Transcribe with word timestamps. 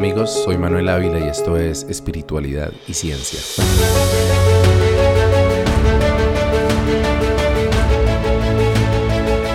amigos, 0.00 0.30
soy 0.44 0.56
Manuel 0.56 0.88
Ávila 0.88 1.18
y 1.18 1.24
esto 1.24 1.58
es 1.58 1.82
Espiritualidad 1.82 2.72
y 2.88 2.94
Ciencia. 2.94 3.38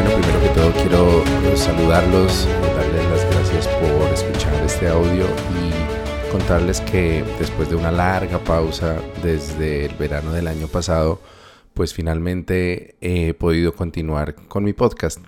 Bueno, 0.04 0.16
primero 0.20 0.42
que 0.44 0.50
todo 0.50 0.72
quiero 0.72 1.58
saludarlos, 1.58 2.48
darles 2.78 3.10
las 3.10 3.26
gracias 3.32 3.68
por 3.68 4.08
escuchar 4.14 4.64
este 4.64 4.88
audio 4.88 5.26
y 5.26 6.32
contarles 6.32 6.80
que 6.82 7.24
después 7.40 7.68
de 7.72 7.78
una 7.78 7.92
larga 7.92 8.38
pausa 8.38 9.02
desde 9.24 9.86
el 9.86 9.96
verano 9.96 10.32
del 10.32 10.48
año 10.48 10.68
pasado, 10.68 11.22
pues 11.74 11.92
finalmente 11.96 12.98
he 13.02 13.34
podido 13.34 13.74
continuar 13.74 14.36
con 14.36 14.64
mi 14.64 14.74
podcast. 14.74 15.22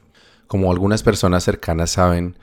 Como 0.45 0.71
algunas 0.71 1.01
personas 1.01 1.43
cercanas 1.43 1.89
saben, 1.89 2.37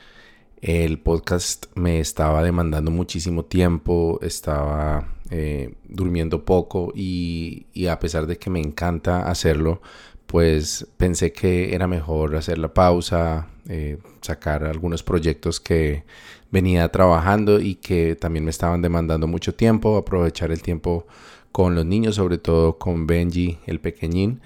el 0.64 0.98
podcast 0.98 1.66
me 1.74 2.00
estaba 2.00 2.42
demandando 2.42 2.90
muchísimo 2.90 3.44
tiempo, 3.44 4.18
estaba 4.22 5.08
eh, 5.28 5.74
durmiendo 5.86 6.46
poco 6.46 6.90
y, 6.96 7.66
a 7.86 7.98
pesar 7.98 8.26
de 8.26 8.38
que 8.38 8.48
me 8.48 8.60
encanta 8.60 9.28
hacerlo, 9.28 9.82
pues 10.26 10.86
pensé 10.96 11.32
que 11.32 11.74
era 11.74 11.86
mejor 11.86 12.34
hacer 12.34 12.56
la 12.56 12.72
pausa, 12.72 13.48
eh, 13.68 13.98
sacar 14.22 14.64
algunos 14.64 15.02
proyectos 15.02 15.60
que 15.60 16.04
venía 16.50 16.88
trabajando 16.88 17.60
y 17.60 17.74
que 17.74 18.16
también 18.16 18.46
me 18.46 18.50
estaban 18.50 18.80
demandando 18.80 19.26
mucho 19.26 19.54
tiempo, 19.54 19.98
aprovechar 19.98 20.50
el 20.50 20.62
tiempo 20.62 21.06
con 21.52 21.74
los 21.74 21.84
niños, 21.84 22.14
sobre 22.14 22.38
todo 22.38 22.78
con 22.78 23.06
Benji, 23.06 23.58
el 23.66 23.80
pequeñín. 23.80 24.40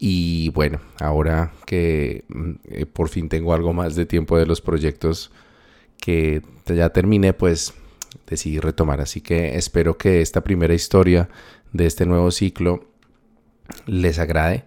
Y 0.00 0.48
bueno, 0.48 0.80
ahora 0.98 1.52
que 1.64 2.24
mm, 2.26 2.50
eh, 2.64 2.86
por 2.86 3.08
fin 3.08 3.28
tengo 3.28 3.54
algo 3.54 3.72
más 3.72 3.94
de 3.94 4.04
tiempo 4.04 4.36
de 4.36 4.46
los 4.46 4.60
proyectos 4.60 5.30
que 6.04 6.42
ya 6.66 6.90
terminé, 6.90 7.32
pues 7.32 7.72
decidí 8.26 8.60
retomar. 8.60 9.00
Así 9.00 9.22
que 9.22 9.56
espero 9.56 9.96
que 9.96 10.20
esta 10.20 10.44
primera 10.44 10.74
historia 10.74 11.30
de 11.72 11.86
este 11.86 12.04
nuevo 12.04 12.30
ciclo 12.30 12.84
les 13.86 14.18
agrade 14.18 14.66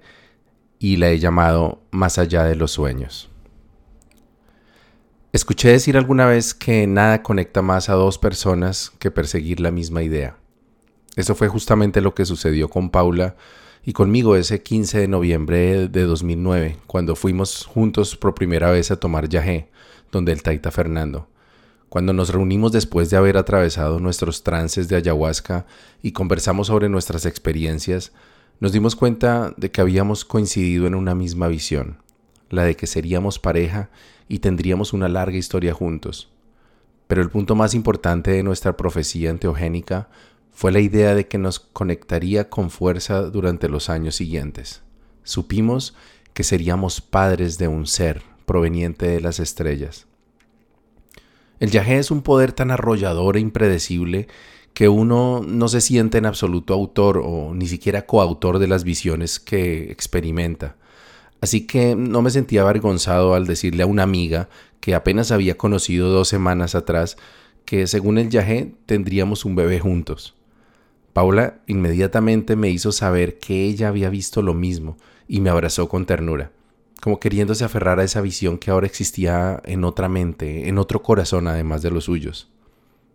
y 0.80 0.96
la 0.96 1.12
he 1.12 1.20
llamado 1.20 1.84
Más 1.92 2.18
allá 2.18 2.44
de 2.44 2.56
los 2.56 2.72
sueños. 2.72 3.30
Escuché 5.32 5.70
decir 5.70 5.96
alguna 5.96 6.26
vez 6.26 6.56
que 6.56 6.88
nada 6.88 7.22
conecta 7.22 7.62
más 7.62 7.90
a 7.90 7.94
dos 7.94 8.18
personas 8.18 8.92
que 8.98 9.12
perseguir 9.12 9.60
la 9.60 9.70
misma 9.70 10.02
idea. 10.02 10.38
Eso 11.16 11.36
fue 11.36 11.50
justamente 11.50 12.02
lo 12.02 12.16
que 12.16 12.26
sucedió 12.26 12.68
con 12.68 12.90
Paula 12.90 13.36
y 13.86 13.94
conmigo 13.94 14.36
ese 14.36 14.64
15 14.64 15.02
de 15.02 15.08
noviembre 15.08 15.88
de 15.88 16.02
2009, 16.02 16.78
cuando 16.88 17.16
fuimos 17.16 17.68
juntos 17.68 18.16
por 18.16 18.34
primera 18.34 18.72
vez 18.72 18.90
a 18.90 19.00
tomar 19.00 19.30
yagé, 19.30 19.70
donde 20.12 20.32
el 20.32 20.44
Taita 20.44 20.72
Fernando. 20.72 21.28
Cuando 21.90 22.12
nos 22.12 22.30
reunimos 22.30 22.72
después 22.72 23.10
de 23.10 23.18
haber 23.18 23.38
atravesado 23.38 24.00
nuestros 24.00 24.44
trances 24.44 24.90
de 24.90 24.98
ayahuasca 24.98 25.66
y 26.02 26.12
conversamos 26.12 26.68
sobre 26.68 26.90
nuestras 26.90 27.26
experiencias, 27.26 28.12
nos 28.60 28.72
dimos 28.72 28.96
cuenta 28.96 29.54
de 29.56 29.72
que 29.72 29.82
habíamos 29.82 30.26
coincidido 30.26 30.86
en 30.88 30.96
una 30.96 31.16
misma 31.16 31.48
visión, 31.48 31.98
la 32.50 32.64
de 32.64 32.76
que 32.76 32.88
seríamos 32.88 33.40
pareja 33.40 33.90
y 34.28 34.40
tendríamos 34.40 34.94
una 34.94 35.08
larga 35.08 35.38
historia 35.38 35.74
juntos. 35.74 36.30
Pero 37.08 37.22
el 37.22 37.30
punto 37.30 37.56
más 37.56 37.74
importante 37.74 38.32
de 38.32 38.44
nuestra 38.44 38.76
profecía 38.76 39.30
enteogénica 39.30 40.10
fue 40.52 40.72
la 40.72 40.80
idea 40.80 41.16
de 41.16 41.28
que 41.28 41.38
nos 41.38 41.60
conectaría 41.60 42.50
con 42.50 42.70
fuerza 42.70 43.22
durante 43.22 43.70
los 43.70 43.90
años 43.90 44.16
siguientes. 44.16 44.82
Supimos 45.24 45.96
que 46.34 46.44
seríamos 46.44 47.00
padres 47.00 47.58
de 47.58 47.68
un 47.68 47.88
ser 47.88 48.24
proveniente 48.48 49.08
de 49.08 49.22
las 49.22 49.40
estrellas. 49.40 50.08
El 51.60 51.70
yagé 51.70 52.00
es 52.00 52.10
un 52.10 52.22
poder 52.22 52.54
tan 52.54 52.72
arrollador 52.72 53.36
e 53.36 53.42
impredecible 53.42 54.28
que 54.74 54.90
uno 54.90 55.44
no 55.46 55.68
se 55.68 55.82
siente 55.82 56.18
en 56.18 56.26
absoluto 56.26 56.74
autor 56.74 57.22
o 57.24 57.54
ni 57.54 57.68
siquiera 57.68 58.06
coautor 58.06 58.58
de 58.60 58.68
las 58.68 58.84
visiones 58.84 59.40
que 59.40 59.92
experimenta. 59.92 60.78
Así 61.42 61.68
que 61.68 61.96
no 61.96 62.22
me 62.22 62.30
sentía 62.30 62.62
avergonzado 62.62 63.36
al 63.36 63.48
decirle 63.48 63.84
a 63.84 63.88
una 63.88 64.04
amiga 64.04 64.50
que 64.80 64.96
apenas 64.96 65.32
había 65.32 65.58
conocido 65.58 66.10
dos 66.10 66.30
semanas 66.30 66.74
atrás 66.74 67.18
que 67.66 67.86
según 67.86 68.18
el 68.18 68.30
yagé 68.30 68.76
tendríamos 68.86 69.44
un 69.44 69.56
bebé 69.56 69.80
juntos. 69.80 70.36
Paula 71.12 71.60
inmediatamente 71.68 72.56
me 72.56 72.70
hizo 72.70 72.94
saber 72.94 73.40
que 73.40 73.66
ella 73.66 73.90
había 73.90 74.10
visto 74.10 74.42
lo 74.42 74.54
mismo 74.54 74.96
y 75.28 75.42
me 75.42 75.50
abrazó 75.50 75.90
con 75.90 76.06
ternura 76.06 76.52
como 77.08 77.22
queriéndose 77.22 77.64
aferrar 77.64 78.02
a 78.02 78.04
esa 78.04 78.20
visión 78.20 78.58
que 78.58 78.70
ahora 78.70 78.86
existía 78.86 79.62
en 79.64 79.86
otra 79.86 80.10
mente, 80.10 80.68
en 80.68 80.78
otro 80.78 81.02
corazón 81.02 81.48
además 81.48 81.82
de 81.82 81.90
los 81.90 82.04
suyos. 82.04 82.50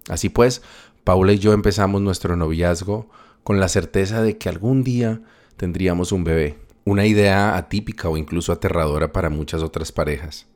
Así 0.09 0.31
pues, 0.31 0.63
Paula 1.05 1.35
y 1.35 1.39
yo 1.39 1.53
empezamos 1.53 2.01
nuestro 2.01 2.35
noviazgo 2.35 3.11
con 3.45 3.61
la 3.61 3.69
certeza 3.69 4.23
de 4.23 4.39
que 4.39 4.49
algún 4.49 4.83
día 4.83 5.21
tendríamos 5.59 6.11
un 6.11 6.25
bebé, 6.25 6.59
una 6.87 7.05
idea 7.05 7.55
atípica 7.55 8.09
o 8.09 8.17
incluso 8.17 8.51
aterradora 8.51 9.13
para 9.13 9.29
muchas 9.29 9.63
otras 9.63 9.93
parejas. 9.93 10.47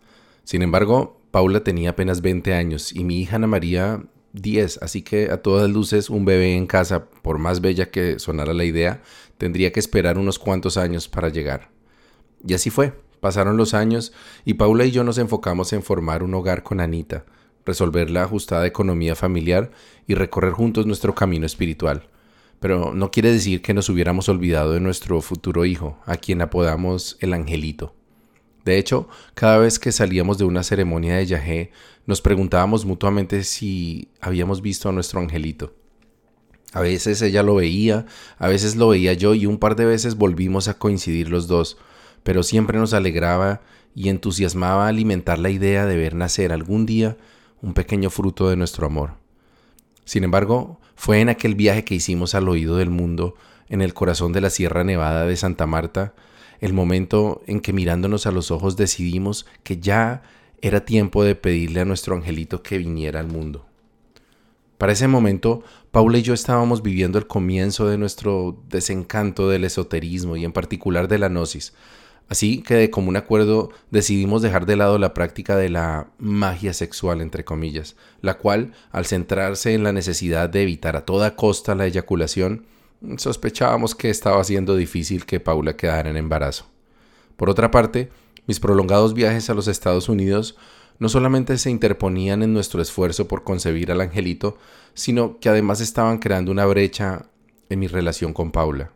Sin 0.43 0.63
embargo, 0.63 1.21
Paula 1.31 1.63
tenía 1.63 1.91
apenas 1.91 2.23
20 2.23 2.55
años 2.55 2.91
y 2.91 3.05
mi 3.05 3.21
hija 3.21 3.37
Ana 3.37 3.49
María 3.49 4.03
10, 4.33 4.79
así 4.81 5.03
que 5.03 5.31
a 5.31 5.43
todas 5.43 5.69
luces 5.69 6.09
un 6.09 6.25
bebé 6.25 6.57
en 6.57 6.67
casa, 6.67 7.05
por 7.05 7.37
más 7.37 7.61
bella 7.61 7.91
que 7.91 8.19
sonara 8.19 8.55
la 8.55 8.65
idea, 8.65 9.03
tendría 9.37 9.73
que 9.73 9.81
esperar 9.81 10.17
unos 10.17 10.39
cuantos 10.39 10.79
años 10.79 11.07
para 11.07 11.29
llegar. 11.29 11.69
Y 12.43 12.55
así 12.55 12.71
fue. 12.71 12.95
Pasaron 13.21 13.57
los 13.57 13.75
años 13.75 14.13
y 14.45 14.55
Paula 14.55 14.85
y 14.85 14.91
yo 14.91 15.05
nos 15.05 15.19
enfocamos 15.19 15.73
en 15.73 15.83
formar 15.83 16.23
un 16.23 16.35
hogar 16.35 16.63
con 16.63 16.81
Anita, 16.81 17.25
resolver 17.65 18.11
la 18.11 18.25
ajustada 18.25 18.67
economía 18.67 19.15
familiar 19.15 19.71
y 20.07 20.15
recorrer 20.15 20.53
juntos 20.53 20.87
nuestro 20.87 21.15
camino 21.15 21.47
espiritual. 21.47 22.09
Pero 22.61 22.95
no 22.95 23.11
quiere 23.11 23.33
decir 23.33 23.63
que 23.63 23.75
nos 23.75 23.89
hubiéramos 23.89 24.29
olvidado 24.29 24.73
de 24.73 24.81
nuestro 24.81 25.21
futuro 25.21 25.65
hijo, 25.65 25.99
a 26.07 26.17
quien 26.17 26.41
apodamos 26.41 27.17
el 27.21 27.35
Angelito. 27.35 27.95
De 28.67 28.79
hecho, 28.79 29.09
cada 29.35 29.59
vez 29.59 29.79
que 29.79 29.93
salíamos 29.93 30.39
de 30.39 30.45
una 30.45 30.65
ceremonia 30.65 31.17
de 31.17 31.27
yagé, 31.27 31.71
nos 32.05 32.21
preguntábamos 32.21 32.85
mutuamente 32.85 33.45
si 33.45 34.09
habíamos 34.21 34.61
visto 34.61 34.89
a 34.89 34.93
nuestro 34.93 35.21
angelito. 35.21 35.73
A 36.73 36.81
veces 36.81 37.23
ella 37.23 37.45
lo 37.45 37.55
veía, 37.55 38.07
a 38.39 38.49
veces 38.49 38.75
lo 38.75 38.89
veía 38.89 39.13
yo 39.13 39.35
y 39.35 39.47
un 39.47 39.59
par 39.59 39.77
de 39.77 39.85
veces 39.85 40.17
volvimos 40.17 40.67
a 40.67 40.79
coincidir 40.79 41.29
los 41.29 41.47
dos, 41.47 41.79
pero 42.27 42.43
siempre 42.43 42.77
nos 42.77 42.93
alegraba 42.93 43.61
y 43.95 44.09
entusiasmaba 44.09 44.89
alimentar 44.89 45.39
la 45.39 45.49
idea 45.49 45.87
de 45.87 45.97
ver 45.97 46.17
nacer 46.17 46.51
algún 46.51 46.85
día 46.85 47.17
un 47.63 47.73
pequeño 47.73 48.11
fruto 48.11 48.51
de 48.51 48.57
nuestro 48.57 48.89
amor. 48.89 49.13
Sin 50.05 50.25
embargo, 50.25 50.81
fue 50.97 51.21
en 51.21 51.29
aquel 51.29 51.55
viaje 51.55 51.85
que 51.85 51.95
hicimos 51.95 52.35
al 52.35 52.49
oído 52.49 52.79
del 52.79 52.91
mundo, 52.91 53.37
en 53.69 53.81
el 53.81 53.95
corazón 53.95 54.33
de 54.33 54.41
la 54.41 54.51
Sierra 54.51 54.83
Nevada 54.83 55.25
de 55.25 55.37
Santa 55.37 55.69
Marta, 55.69 56.15
el 56.59 56.73
momento 56.73 57.43
en 57.47 57.61
que 57.61 57.73
mirándonos 57.73 58.27
a 58.27 58.33
los 58.33 58.51
ojos 58.51 58.77
decidimos 58.77 59.47
que 59.63 59.79
ya 59.79 60.25
era 60.61 60.85
tiempo 60.85 61.23
de 61.23 61.37
pedirle 61.37 61.83
a 61.83 61.85
nuestro 61.85 62.17
angelito 62.17 62.61
que 62.61 62.79
viniera 62.79 63.21
al 63.21 63.29
mundo. 63.29 63.67
Para 64.79 64.95
ese 64.95 65.07
momento, 65.07 65.63
Paula 65.93 66.19
y 66.19 66.23
yo 66.23 66.35
estábamos 66.35 66.83
viviendo 66.83 67.19
el 67.19 67.29
comienzo 67.29 67.87
de 67.87 67.99
nuestro 67.99 68.61
desencanto 68.69 69.49
del 69.49 69.63
esoterismo 69.63 70.37
y 70.37 70.45
en 70.45 70.53
particular 70.53 71.07
de 71.07 71.19
la 71.19 71.29
gnosis, 71.29 71.73
Así 72.29 72.63
que 72.63 72.75
de 72.75 72.91
común 72.91 73.17
acuerdo 73.17 73.71
decidimos 73.91 74.43
dejar 74.43 74.67
de 74.67 74.77
lado 74.77 74.99
la 74.99 75.15
práctica 75.15 75.57
de 75.57 75.69
la 75.69 76.09
magia 76.19 76.73
sexual, 76.73 77.21
entre 77.21 77.45
comillas, 77.45 77.95
la 78.21 78.39
cual, 78.39 78.73
al 78.91 79.07
centrarse 79.07 79.75
en 79.75 79.85
la 79.85 79.93
necesidad 79.93 80.49
de 80.49 80.63
evitar 80.63 80.97
a 80.97 81.05
toda 81.05 81.37
costa 81.37 81.77
la 81.77 81.87
eyaculación, 81.87 82.67
sospechábamos 83.17 83.95
que 83.95 84.11
estaba 84.11 84.43
siendo 84.43 84.75
difícil 84.75 85.25
que 85.25 85.39
Paula 85.39 85.77
quedara 85.77 86.11
en 86.11 86.17
embarazo. 86.17 86.67
Por 87.37 87.49
otra 87.49 87.71
parte, 87.71 88.11
mis 88.47 88.59
prolongados 88.59 89.15
viajes 89.15 89.49
a 89.51 89.55
los 89.55 89.69
Estados 89.69 90.09
Unidos 90.09 90.57
no 90.99 91.09
solamente 91.09 91.59
se 91.59 91.71
interponían 91.71 92.43
en 92.43 92.53
nuestro 92.53 92.81
esfuerzo 92.81 93.29
por 93.29 93.45
concebir 93.45 93.93
al 93.93 94.01
angelito, 94.01 94.57
sino 94.95 95.39
que 95.39 95.49
además 95.49 95.81
estaban 95.81 96.19
creando 96.19 96.51
una 96.51 96.67
brecha 96.67 97.27
en 97.69 97.79
mi 97.79 97.87
relación 97.87 98.33
con 98.33 98.51
Paula. 98.51 98.91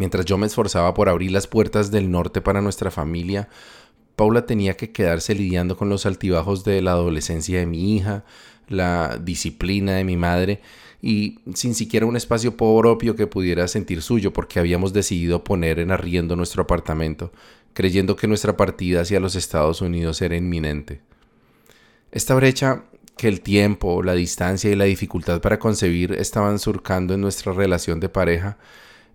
Mientras 0.00 0.24
yo 0.24 0.38
me 0.38 0.46
esforzaba 0.46 0.94
por 0.94 1.10
abrir 1.10 1.30
las 1.30 1.46
puertas 1.46 1.90
del 1.90 2.10
norte 2.10 2.40
para 2.40 2.62
nuestra 2.62 2.90
familia, 2.90 3.50
Paula 4.16 4.46
tenía 4.46 4.74
que 4.74 4.92
quedarse 4.92 5.34
lidiando 5.34 5.76
con 5.76 5.90
los 5.90 6.06
altibajos 6.06 6.64
de 6.64 6.80
la 6.80 6.92
adolescencia 6.92 7.58
de 7.58 7.66
mi 7.66 7.94
hija, 7.94 8.24
la 8.66 9.18
disciplina 9.22 9.92
de 9.96 10.04
mi 10.04 10.16
madre 10.16 10.62
y 11.02 11.40
sin 11.52 11.74
siquiera 11.74 12.06
un 12.06 12.16
espacio 12.16 12.56
propio 12.56 13.14
que 13.14 13.26
pudiera 13.26 13.68
sentir 13.68 14.00
suyo 14.00 14.32
porque 14.32 14.58
habíamos 14.58 14.94
decidido 14.94 15.44
poner 15.44 15.78
en 15.78 15.90
arriendo 15.90 16.34
nuestro 16.34 16.62
apartamento, 16.62 17.30
creyendo 17.74 18.16
que 18.16 18.26
nuestra 18.26 18.56
partida 18.56 19.02
hacia 19.02 19.20
los 19.20 19.34
Estados 19.34 19.82
Unidos 19.82 20.22
era 20.22 20.34
inminente. 20.34 21.02
Esta 22.10 22.34
brecha 22.34 22.84
que 23.18 23.28
el 23.28 23.42
tiempo, 23.42 24.02
la 24.02 24.14
distancia 24.14 24.70
y 24.70 24.76
la 24.76 24.84
dificultad 24.84 25.42
para 25.42 25.58
concebir 25.58 26.12
estaban 26.12 26.58
surcando 26.58 27.12
en 27.12 27.20
nuestra 27.20 27.52
relación 27.52 28.00
de 28.00 28.08
pareja 28.08 28.56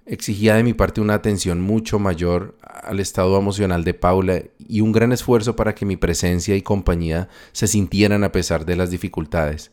exigía 0.05 0.55
de 0.55 0.63
mi 0.63 0.73
parte 0.73 1.01
una 1.01 1.15
atención 1.15 1.61
mucho 1.61 1.99
mayor 1.99 2.55
al 2.61 2.99
estado 2.99 3.37
emocional 3.37 3.83
de 3.83 3.93
Paula 3.93 4.43
y 4.59 4.81
un 4.81 4.91
gran 4.91 5.11
esfuerzo 5.11 5.55
para 5.55 5.73
que 5.73 5.85
mi 5.85 5.97
presencia 5.97 6.55
y 6.55 6.61
compañía 6.61 7.27
se 7.51 7.67
sintieran 7.67 8.23
a 8.23 8.31
pesar 8.31 8.65
de 8.65 8.75
las 8.75 8.91
dificultades. 8.91 9.71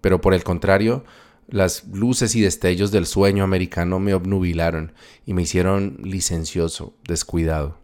pero 0.00 0.20
por 0.20 0.34
el 0.34 0.44
contrario, 0.44 1.04
las 1.48 1.84
luces 1.88 2.34
y 2.36 2.40
destellos 2.40 2.92
del 2.92 3.06
sueño 3.06 3.44
americano 3.44 3.98
me 3.98 4.14
obnubilaron 4.14 4.92
y 5.24 5.34
me 5.34 5.42
hicieron 5.42 5.98
licencioso, 6.02 6.94
descuidado. 7.06 7.78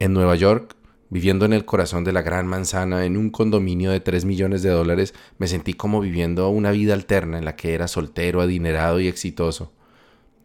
En 0.00 0.12
Nueva 0.12 0.34
York, 0.34 0.76
viviendo 1.08 1.44
en 1.44 1.52
el 1.52 1.64
corazón 1.64 2.04
de 2.04 2.12
la 2.12 2.22
gran 2.22 2.46
manzana, 2.46 3.04
en 3.04 3.16
un 3.16 3.30
condominio 3.30 3.90
de 3.90 4.00
3 4.00 4.24
millones 4.24 4.62
de 4.62 4.70
dólares, 4.70 5.14
me 5.38 5.46
sentí 5.46 5.74
como 5.74 6.00
viviendo 6.00 6.48
una 6.48 6.70
vida 6.70 6.94
alterna 6.94 7.38
en 7.38 7.44
la 7.44 7.54
que 7.56 7.74
era 7.74 7.86
soltero, 7.86 8.40
adinerado 8.40 8.98
y 9.00 9.08
exitoso. 9.08 9.72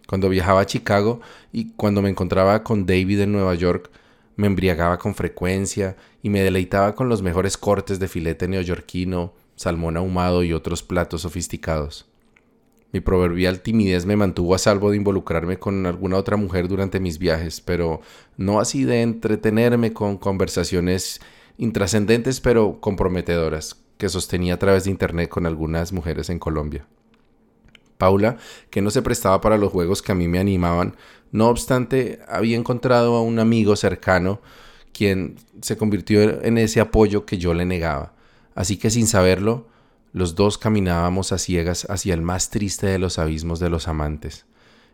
Cuando 0.07 0.29
viajaba 0.29 0.61
a 0.61 0.65
Chicago 0.65 1.19
y 1.51 1.71
cuando 1.71 2.01
me 2.01 2.09
encontraba 2.09 2.63
con 2.63 2.85
David 2.85 3.21
en 3.21 3.31
Nueva 3.31 3.55
York, 3.55 3.89
me 4.35 4.47
embriagaba 4.47 4.99
con 4.99 5.15
frecuencia 5.15 5.95
y 6.21 6.29
me 6.29 6.41
deleitaba 6.41 6.95
con 6.95 7.09
los 7.09 7.21
mejores 7.21 7.57
cortes 7.57 7.99
de 7.99 8.07
filete 8.07 8.47
neoyorquino, 8.47 9.33
salmón 9.55 9.97
ahumado 9.97 10.43
y 10.43 10.53
otros 10.53 10.83
platos 10.83 11.21
sofisticados. 11.21 12.05
Mi 12.91 13.01
proverbial 13.01 13.61
timidez 13.61 14.05
me 14.05 14.15
mantuvo 14.15 14.55
a 14.55 14.57
salvo 14.57 14.91
de 14.91 14.97
involucrarme 14.97 15.57
con 15.57 15.85
alguna 15.85 16.17
otra 16.17 16.37
mujer 16.37 16.67
durante 16.67 16.99
mis 16.99 17.17
viajes, 17.17 17.59
pero 17.59 18.01
no 18.37 18.59
así 18.59 18.85
de 18.85 19.01
entretenerme 19.01 19.91
con 19.91 20.17
conversaciones 20.17 21.19
intrascendentes 21.57 22.41
pero 22.41 22.79
comprometedoras 22.79 23.77
que 23.97 24.09
sostenía 24.09 24.55
a 24.55 24.59
través 24.59 24.85
de 24.85 24.91
internet 24.91 25.29
con 25.29 25.45
algunas 25.45 25.91
mujeres 25.93 26.29
en 26.29 26.39
Colombia. 26.39 26.85
Paula, 27.97 28.37
que 28.69 28.81
no 28.81 28.91
se 28.91 29.01
prestaba 29.01 29.41
para 29.41 29.57
los 29.57 29.71
juegos 29.71 30.01
que 30.01 30.11
a 30.11 30.15
mí 30.15 30.27
me 30.27 30.39
animaban, 30.39 30.95
no 31.31 31.49
obstante, 31.49 32.19
había 32.27 32.57
encontrado 32.57 33.15
a 33.15 33.21
un 33.21 33.39
amigo 33.39 33.75
cercano 33.75 34.39
quien 34.93 35.35
se 35.61 35.75
convirtió 35.75 36.43
en 36.43 36.57
ese 36.57 36.79
apoyo 36.79 37.25
que 37.25 37.37
yo 37.37 37.53
le 37.53 37.65
negaba. 37.65 38.13
Así 38.55 38.77
que 38.77 38.89
sin 38.89 39.07
saberlo, 39.07 39.67
los 40.13 40.35
dos 40.35 40.57
caminábamos 40.57 41.33
a 41.33 41.37
ciegas 41.37 41.85
hacia 41.89 42.13
el 42.13 42.21
más 42.21 42.49
triste 42.49 42.87
de 42.87 42.99
los 42.99 43.19
abismos 43.19 43.59
de 43.59 43.69
los 43.69 43.89
amantes, 43.89 44.45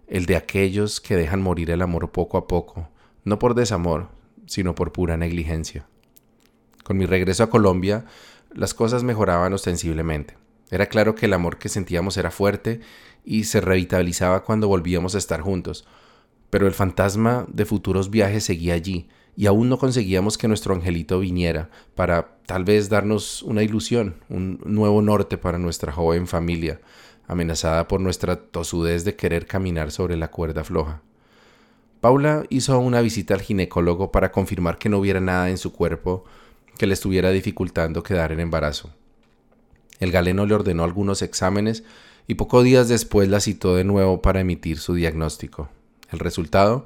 el 0.07 0.25
de 0.25 0.36
aquellos 0.36 1.00
que 1.00 1.15
dejan 1.15 1.44
morir 1.44 1.69
el 1.69 1.83
amor 1.83 2.12
poco 2.12 2.39
a 2.39 2.48
poco, 2.48 2.89
no 3.24 3.38
por 3.38 3.53
desamor, 3.53 4.07
sino 4.48 4.74
por 4.74 4.92
pura 4.92 5.18
negligencia. 5.18 5.86
Con 6.83 6.98
mi 6.98 7.06
regreso 7.06 7.44
a 7.44 7.51
Colombia, 7.51 8.06
las 8.51 8.74
cosas 8.74 9.03
mejoraban 9.03 9.53
ostensiblemente. 9.53 10.40
Era 10.71 10.88
claro 10.88 11.13
que 11.13 11.27
el 11.27 11.33
amor 11.33 11.57
que 11.57 11.69
sentíamos 11.69 12.18
era 12.18 12.31
fuerte 12.31 12.79
y 13.23 13.44
se 13.44 13.62
revitalizaba 13.62 14.44
cuando 14.44 14.69
volvíamos 14.69 15.13
a 15.13 15.18
estar 15.18 15.41
juntos, 15.41 15.85
pero 16.50 16.65
el 16.65 16.73
fantasma 16.73 17.45
de 17.50 17.65
futuros 17.65 18.09
viajes 18.09 18.45
seguía 18.45 18.73
allí, 18.73 19.09
y 19.35 19.45
aún 19.45 19.69
no 19.69 19.77
conseguíamos 19.77 20.38
que 20.38 20.47
nuestro 20.47 20.73
angelito 20.73 21.19
viniera 21.19 21.69
para 21.95 22.38
tal 22.45 22.63
vez 22.63 22.89
darnos 22.89 23.44
una 23.44 23.63
ilusión, 23.63 24.15
un 24.29 24.59
nuevo 24.65 25.01
norte 25.01 25.38
para 25.38 25.57
nuestra 25.57 25.91
joven 25.91 26.27
familia, 26.27 26.81
amenazada 27.27 27.88
por 27.88 28.01
nuestra 28.01 28.35
tosudez 28.35 29.06
de 29.06 29.15
querer 29.15 29.45
caminar 29.45 29.91
sobre 29.91 30.17
la 30.17 30.31
cuerda 30.31 30.63
floja. 30.63 31.01
Paula 32.01 32.45
hizo 32.50 32.79
una 32.79 33.00
visita 33.01 33.33
al 33.33 33.41
ginecólogo 33.41 34.12
para 34.12 34.31
confirmar 34.31 34.77
que 34.77 34.89
no 34.89 34.97
hubiera 34.97 35.21
nada 35.21 35.50
en 35.50 35.57
su 35.57 35.71
cuerpo 35.71 36.25
que 36.77 36.88
le 36.88 36.94
estuviera 36.94 37.29
dificultando 37.29 38.03
quedar 38.03 38.31
en 38.31 38.39
embarazo. 38.39 38.91
El 40.01 40.12
galeno 40.12 40.45
le 40.45 40.53
ordenó 40.53 40.83
algunos 40.83 41.21
exámenes 41.21 41.86
y 42.27 42.33
pocos 42.36 42.65
días 42.65 42.89
después 42.89 43.30
la 43.30 43.39
citó 43.39 43.75
de 43.75 43.86
nuevo 43.86 44.21
para 44.21 44.42
emitir 44.42 44.80
su 44.80 44.95
diagnóstico. 44.95 45.69
El 46.12 46.19
resultado 46.19 46.86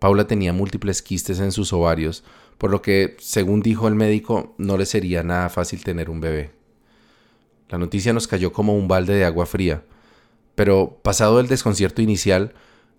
Paula 0.00 0.26
tenía 0.26 0.52
múltiples 0.52 1.02
quistes 1.02 1.40
en 1.40 1.52
sus 1.52 1.72
ovarios, 1.72 2.24
por 2.58 2.70
lo 2.70 2.82
que, 2.82 3.16
según 3.20 3.60
dijo 3.60 3.86
el 3.86 3.94
médico, 3.94 4.54
no 4.58 4.76
le 4.78 4.86
sería 4.86 5.22
nada 5.22 5.48
fácil 5.50 5.84
tener 5.84 6.10
un 6.10 6.20
bebé. 6.20 6.50
La 7.68 7.78
noticia 7.78 8.12
nos 8.12 8.26
cayó 8.26 8.52
como 8.52 8.74
un 8.74 8.88
balde 8.88 9.14
de 9.14 9.26
agua 9.26 9.46
fría, 9.46 9.84
pero 10.54 10.98
pasado 11.02 11.38
el 11.38 11.48
desconcierto 11.48 12.02
inicial, 12.02 12.54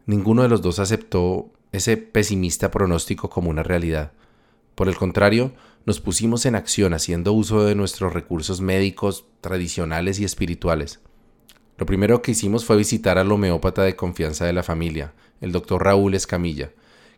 ninguno 0.05 0.43
de 0.43 0.49
los 0.49 0.61
dos 0.61 0.79
aceptó 0.79 1.49
ese 1.71 1.97
pesimista 1.97 2.69
pronóstico 2.69 3.29
como 3.29 3.49
una 3.49 3.63
realidad. 3.63 4.13
Por 4.81 4.89
el 4.89 4.97
contrario, 4.97 5.51
nos 5.85 6.01
pusimos 6.01 6.47
en 6.47 6.55
acción 6.55 6.95
haciendo 6.95 7.33
uso 7.33 7.63
de 7.65 7.75
nuestros 7.75 8.13
recursos 8.13 8.61
médicos 8.61 9.25
tradicionales 9.39 10.19
y 10.19 10.23
espirituales. 10.23 11.01
Lo 11.77 11.85
primero 11.85 12.23
que 12.23 12.31
hicimos 12.31 12.65
fue 12.65 12.77
visitar 12.77 13.19
al 13.19 13.31
homeópata 13.31 13.83
de 13.83 13.95
confianza 13.95 14.45
de 14.45 14.53
la 14.53 14.63
familia, 14.63 15.13
el 15.39 15.51
doctor 15.51 15.83
Raúl 15.83 16.15
Escamilla, 16.15 16.71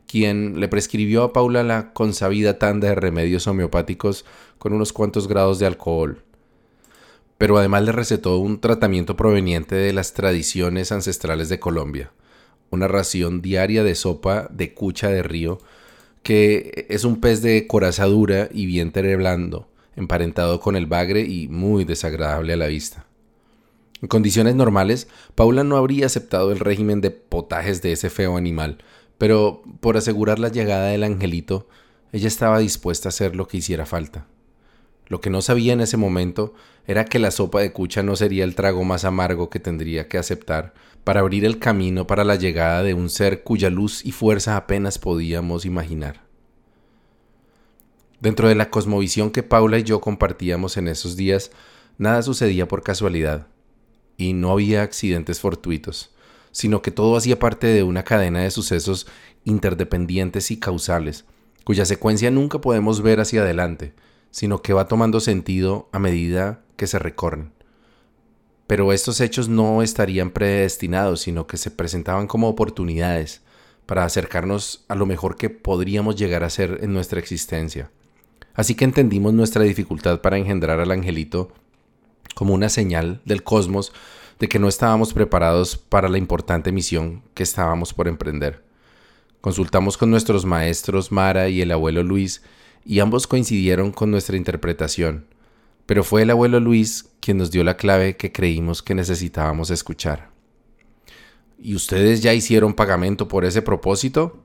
quien 0.07 0.59
le 0.59 0.67
prescribió 0.67 1.23
a 1.23 1.31
Paula 1.31 1.63
la 1.63 1.93
consabida 1.93 2.59
tanda 2.59 2.89
de 2.89 2.95
remedios 2.95 3.47
homeopáticos 3.47 4.25
con 4.57 4.73
unos 4.73 4.91
cuantos 4.91 5.29
grados 5.29 5.57
de 5.57 5.65
alcohol. 5.65 6.21
Pero 7.37 7.57
además 7.57 7.83
le 7.83 7.93
recetó 7.93 8.39
un 8.39 8.59
tratamiento 8.59 9.15
proveniente 9.15 9.75
de 9.75 9.93
las 9.93 10.11
tradiciones 10.11 10.91
ancestrales 10.91 11.47
de 11.47 11.61
Colombia, 11.61 12.11
una 12.71 12.89
ración 12.89 13.41
diaria 13.41 13.85
de 13.85 13.95
sopa 13.95 14.49
de 14.51 14.73
cucha 14.73 15.07
de 15.07 15.23
río, 15.23 15.59
que 16.23 16.87
es 16.89 17.03
un 17.03 17.19
pez 17.19 17.41
de 17.41 17.67
coraza 17.67 18.05
dura 18.05 18.49
y 18.51 18.65
vientre 18.65 19.15
blando, 19.15 19.67
emparentado 19.95 20.59
con 20.59 20.75
el 20.75 20.87
bagre 20.87 21.21
y 21.21 21.47
muy 21.49 21.83
desagradable 21.83 22.53
a 22.53 22.57
la 22.57 22.67
vista. 22.67 23.05
En 24.01 24.07
condiciones 24.07 24.55
normales, 24.55 25.07
Paula 25.35 25.63
no 25.63 25.77
habría 25.77 26.07
aceptado 26.07 26.51
el 26.51 26.59
régimen 26.59 27.01
de 27.01 27.11
potajes 27.11 27.81
de 27.81 27.91
ese 27.91 28.09
feo 28.09 28.37
animal, 28.37 28.79
pero 29.17 29.61
por 29.79 29.97
asegurar 29.97 30.39
la 30.39 30.49
llegada 30.49 30.87
del 30.87 31.03
angelito, 31.03 31.67
ella 32.11 32.27
estaba 32.27 32.59
dispuesta 32.59 33.07
a 33.07 33.11
hacer 33.11 33.35
lo 33.35 33.47
que 33.47 33.57
hiciera 33.57 33.85
falta. 33.85 34.27
Lo 35.07 35.21
que 35.21 35.29
no 35.29 35.41
sabía 35.41 35.73
en 35.73 35.81
ese 35.81 35.97
momento 35.97 36.53
era 36.87 37.05
que 37.05 37.19
la 37.19 37.31
sopa 37.31 37.61
de 37.61 37.71
cucha 37.71 38.03
no 38.03 38.15
sería 38.15 38.43
el 38.43 38.55
trago 38.55 38.83
más 38.83 39.05
amargo 39.05 39.49
que 39.49 39.59
tendría 39.59 40.07
que 40.07 40.17
aceptar 40.17 40.73
para 41.03 41.19
abrir 41.19 41.45
el 41.45 41.59
camino 41.59 42.07
para 42.07 42.23
la 42.23 42.35
llegada 42.35 42.83
de 42.83 42.93
un 42.93 43.09
ser 43.09 43.43
cuya 43.43 43.69
luz 43.69 44.05
y 44.05 44.11
fuerza 44.11 44.57
apenas 44.57 44.97
podíamos 44.97 45.65
imaginar. 45.65 46.21
Dentro 48.19 48.47
de 48.47 48.55
la 48.55 48.69
cosmovisión 48.69 49.31
que 49.31 49.43
Paula 49.43 49.79
y 49.79 49.83
yo 49.83 49.99
compartíamos 49.99 50.77
en 50.77 50.87
esos 50.87 51.15
días, 51.15 51.51
nada 51.97 52.21
sucedía 52.21 52.67
por 52.67 52.83
casualidad, 52.83 53.47
y 54.17 54.33
no 54.33 54.51
había 54.51 54.81
accidentes 54.81 55.39
fortuitos 55.39 56.13
sino 56.53 56.81
que 56.81 56.91
todo 56.91 57.17
hacía 57.17 57.39
parte 57.39 57.67
de 57.67 57.83
una 57.83 58.03
cadena 58.03 58.41
de 58.41 58.51
sucesos 58.51 59.07
interdependientes 59.43 60.51
y 60.51 60.57
causales, 60.57 61.25
cuya 61.65 61.83
secuencia 61.83 62.31
nunca 62.31 62.61
podemos 62.61 63.01
ver 63.01 63.19
hacia 63.19 63.41
adelante, 63.41 63.93
sino 64.31 64.61
que 64.61 64.71
va 64.71 64.87
tomando 64.87 65.19
sentido 65.19 65.89
a 65.91 65.99
medida 65.99 66.61
que 66.77 66.87
se 66.87 66.99
recorren. 66.99 67.51
Pero 68.67 68.93
estos 68.93 69.19
hechos 69.19 69.49
no 69.49 69.81
estarían 69.81 70.31
predestinados, 70.31 71.21
sino 71.21 71.47
que 71.47 71.57
se 71.57 71.71
presentaban 71.71 72.27
como 72.27 72.47
oportunidades 72.47 73.41
para 73.85 74.05
acercarnos 74.05 74.85
a 74.87 74.95
lo 74.95 75.05
mejor 75.05 75.35
que 75.35 75.49
podríamos 75.49 76.15
llegar 76.15 76.43
a 76.43 76.49
ser 76.49 76.79
en 76.81 76.93
nuestra 76.93 77.19
existencia. 77.19 77.91
Así 78.53 78.75
que 78.75 78.85
entendimos 78.85 79.33
nuestra 79.33 79.63
dificultad 79.63 80.21
para 80.21 80.37
engendrar 80.37 80.79
al 80.79 80.91
angelito 80.91 81.51
como 82.35 82.53
una 82.53 82.69
señal 82.69 83.21
del 83.25 83.43
cosmos 83.43 83.91
de 84.39 84.47
que 84.47 84.59
no 84.59 84.67
estábamos 84.67 85.13
preparados 85.13 85.77
para 85.77 86.09
la 86.09 86.17
importante 86.17 86.71
misión 86.71 87.23
que 87.33 87.43
estábamos 87.43 87.93
por 87.93 88.07
emprender. 88.07 88.63
Consultamos 89.41 89.97
con 89.97 90.09
nuestros 90.09 90.45
maestros 90.45 91.11
Mara 91.11 91.49
y 91.49 91.61
el 91.61 91.71
abuelo 91.71 92.03
Luis 92.03 92.43
y 92.85 92.99
ambos 92.99 93.27
coincidieron 93.27 93.91
con 93.91 94.11
nuestra 94.11 94.37
interpretación, 94.37 95.25
pero 95.85 96.03
fue 96.03 96.23
el 96.23 96.29
abuelo 96.29 96.59
Luis 96.59 97.09
quien 97.19 97.37
nos 97.37 97.51
dio 97.51 97.63
la 97.63 97.77
clave 97.77 98.17
que 98.17 98.31
creímos 98.31 98.81
que 98.81 98.95
necesitábamos 98.95 99.69
escuchar. 99.69 100.29
¿Y 101.59 101.75
ustedes 101.75 102.21
ya 102.21 102.33
hicieron 102.33 102.73
pagamento 102.73 103.27
por 103.27 103.45
ese 103.45 103.61
propósito? 103.61 104.43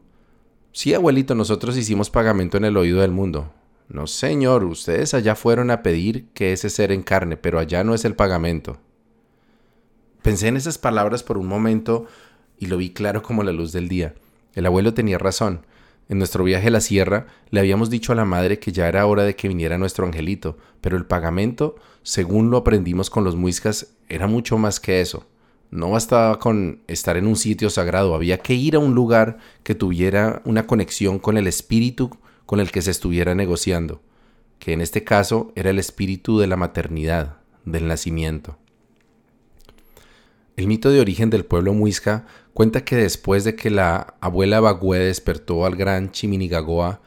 Sí, 0.73 0.95
abuelito, 0.95 1.35
nosotros 1.35 1.77
hicimos 1.77 2.11
pagamento 2.11 2.57
en 2.57 2.65
el 2.65 2.77
oído 2.77 3.01
del 3.01 3.11
mundo. 3.11 3.53
No, 3.89 4.07
señor, 4.07 4.65
ustedes 4.65 5.15
allá 5.15 5.35
fueron 5.35 5.71
a 5.71 5.83
pedir 5.83 6.29
que 6.35 6.53
ese 6.53 6.71
ser 6.71 6.93
encarne, 6.93 7.37
pero 7.37 7.59
allá 7.59 7.83
no 7.85 7.95
es 7.95 8.05
el 8.05 8.15
pagamento. 8.15 8.79
Pensé 10.23 10.49
en 10.49 10.57
esas 10.57 10.79
palabras 10.79 11.23
por 11.23 11.39
un 11.39 11.47
momento 11.47 12.07
y 12.59 12.67
lo 12.67 12.77
vi 12.77 12.91
claro 12.91 13.23
como 13.23 13.43
la 13.43 13.53
luz 13.53 13.73
del 13.73 13.89
día. 13.89 14.15
El 14.55 14.67
abuelo 14.67 14.93
tenía 14.93 15.19
razón. 15.19 15.65
En 16.09 16.17
nuestro 16.17 16.43
viaje 16.43 16.69
a 16.69 16.71
la 16.71 16.81
sierra 16.81 17.27
le 17.51 17.61
habíamos 17.61 17.91
dicho 17.91 18.13
a 18.13 18.17
la 18.17 18.25
madre 18.25 18.59
que 18.59 18.73
ya 18.73 18.89
era 18.89 19.05
hora 19.07 19.25
de 19.25 19.37
que 19.37 19.49
viniera 19.49 19.77
nuestro 19.77 20.07
angelito, 20.07 20.57
pero 20.81 20.97
el 20.97 21.05
pagamento, 21.05 21.77
según 22.03 22.51
lo 22.51 22.57
aprendimos 22.57 23.11
con 23.11 23.25
los 23.25 23.37
muiscas, 23.37 23.95
era 24.09 24.27
mucho 24.27 24.57
más 24.57 24.81
que 24.81 25.03
eso. 25.03 25.27
No 25.71 25.91
bastaba 25.91 26.39
con 26.39 26.81
estar 26.87 27.19
en 27.19 27.27
un 27.27 27.37
sitio 27.37 27.69
sagrado, 27.69 28.15
había 28.15 28.39
que 28.39 28.55
ir 28.55 28.75
a 28.75 28.79
un 28.79 28.95
lugar 28.95 29.37
que 29.63 29.75
tuviera 29.75 30.41
una 30.47 30.67
conexión 30.67 31.19
con 31.19 31.37
el 31.37 31.47
espíritu 31.47 32.11
con 32.47 32.61
el 32.61 32.71
que 32.71 32.81
se 32.81 32.91
estuviera 32.91 33.35
negociando, 33.35 34.01
que 34.59 34.73
en 34.73 34.81
este 34.81 35.05
caso 35.05 35.53
era 35.57 35.69
el 35.69 35.79
espíritu 35.79 36.39
de 36.39 36.47
la 36.47 36.57
maternidad, 36.57 37.37
del 37.67 37.87
nacimiento. 37.87 38.57
El 40.59 40.67
mito 40.67 40.91
de 40.91 41.01
origen 41.01 41.31
del 41.31 41.45
pueblo 41.45 41.73
muisca 41.73 42.27
cuenta 42.53 42.85
que 42.85 42.97
después 42.97 43.45
de 43.45 43.55
que 43.55 43.71
la 43.71 44.15
abuela 44.21 44.59
Bagüe 44.59 44.99
despertó 44.99 45.65
al 45.65 45.77
gran 45.77 46.11
Chiminigagoa, 46.11 47.01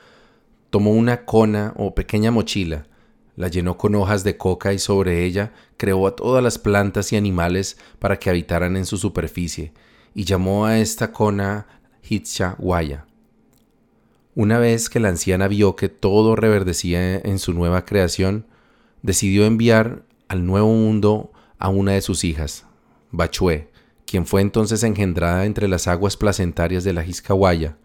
tomó 0.70 0.92
una 0.92 1.26
cona 1.26 1.74
o 1.76 1.94
pequeña 1.94 2.32
mochila, 2.32 2.88
La 3.36 3.50
llenó 3.50 3.78
con 3.78 3.94
hojas 3.96 4.24
de 4.24 4.38
coca 4.38 4.72
y 4.72 4.80
sobre 4.80 5.26
ella 5.26 5.52
creó 5.76 6.08
a 6.08 6.16
todas 6.16 6.42
las 6.42 6.60
plantas 6.60 7.12
y 7.12 7.18
animales 7.18 7.78
para 8.00 8.18
que 8.18 8.30
habitaran 8.30 8.78
en 8.78 8.86
su 8.86 8.96
superficie, 8.96 9.74
y 10.16 10.24
llamó 10.24 10.66
a 10.66 10.80
esta 10.80 11.12
cona 11.12 11.68
Guaya. 12.58 13.06
Una 14.34 14.60
vez 14.60 14.90
que 14.90 15.02
la 15.02 15.10
anciana 15.10 15.50
vio 15.50 15.76
que 15.76 15.90
todo 15.90 16.38
reverdecía 16.38 17.18
en 17.18 17.38
su 17.38 17.52
nueva 17.52 17.84
creación, 17.84 18.46
decidió 19.02 19.44
enviar 19.44 20.04
al 20.30 20.46
nuevo 20.46 20.72
mundo 20.74 21.34
a 21.60 21.68
una 21.68 21.92
de 21.92 22.02
sus 22.02 22.24
hijas, 22.24 22.66
Bachue, 23.12 23.70
quien 24.06 24.26
fue 24.26 24.42
entonces 24.42 24.84
engendrada 24.84 25.46
entre 25.46 25.68
las 25.68 25.88
aguas 25.88 26.18
placentarias 26.18 26.84
de 26.84 26.94
la 26.94 27.04
Jiscahuaya, 27.04 27.78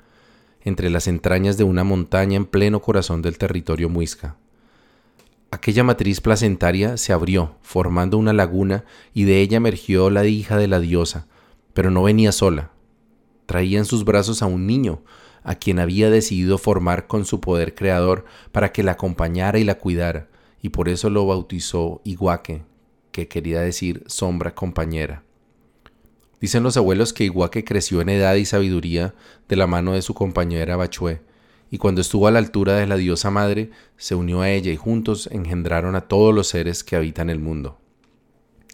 entre 0.62 0.90
las 0.90 1.06
entrañas 1.06 1.56
de 1.56 1.64
una 1.64 1.84
montaña 1.84 2.36
en 2.36 2.46
pleno 2.46 2.80
corazón 2.80 3.22
del 3.22 3.38
territorio 3.38 3.88
muisca. 3.88 4.36
Aquella 5.50 5.84
matriz 5.84 6.20
placentaria 6.20 6.96
se 6.96 7.12
abrió, 7.12 7.56
formando 7.62 8.18
una 8.18 8.32
laguna, 8.32 8.84
y 9.14 9.24
de 9.24 9.40
ella 9.40 9.58
emergió 9.58 10.10
la 10.10 10.24
hija 10.24 10.56
de 10.56 10.66
la 10.66 10.80
diosa, 10.80 11.28
pero 11.72 11.90
no 11.90 12.02
venía 12.02 12.32
sola. 12.32 12.72
Traía 13.46 13.78
en 13.78 13.84
sus 13.84 14.04
brazos 14.04 14.42
a 14.42 14.46
un 14.46 14.66
niño, 14.66 15.02
a 15.44 15.54
quien 15.54 15.78
había 15.78 16.10
decidido 16.10 16.58
formar 16.58 17.06
con 17.06 17.24
su 17.24 17.40
poder 17.40 17.76
creador 17.76 18.24
para 18.50 18.72
que 18.72 18.82
la 18.82 18.92
acompañara 18.92 19.60
y 19.60 19.64
la 19.64 19.76
cuidara, 19.76 20.28
y 20.60 20.70
por 20.70 20.88
eso 20.88 21.10
lo 21.10 21.24
bautizó 21.26 22.00
Iguaque, 22.02 22.64
que 23.16 23.28
quería 23.28 23.62
decir 23.62 24.04
sombra 24.08 24.54
compañera. 24.54 25.22
Dicen 26.38 26.62
los 26.62 26.76
abuelos 26.76 27.14
que 27.14 27.24
Iguaque 27.24 27.64
creció 27.64 28.02
en 28.02 28.10
edad 28.10 28.34
y 28.34 28.44
sabiduría 28.44 29.14
de 29.48 29.56
la 29.56 29.66
mano 29.66 29.94
de 29.94 30.02
su 30.02 30.12
compañera 30.12 30.76
Bachué, 30.76 31.22
y 31.70 31.78
cuando 31.78 32.02
estuvo 32.02 32.28
a 32.28 32.30
la 32.30 32.40
altura 32.40 32.74
de 32.74 32.86
la 32.86 32.98
diosa 32.98 33.30
madre, 33.30 33.70
se 33.96 34.14
unió 34.14 34.42
a 34.42 34.50
ella 34.50 34.70
y 34.70 34.76
juntos 34.76 35.30
engendraron 35.32 35.96
a 35.96 36.02
todos 36.02 36.34
los 36.34 36.48
seres 36.48 36.84
que 36.84 36.94
habitan 36.94 37.30
el 37.30 37.38
mundo. 37.38 37.78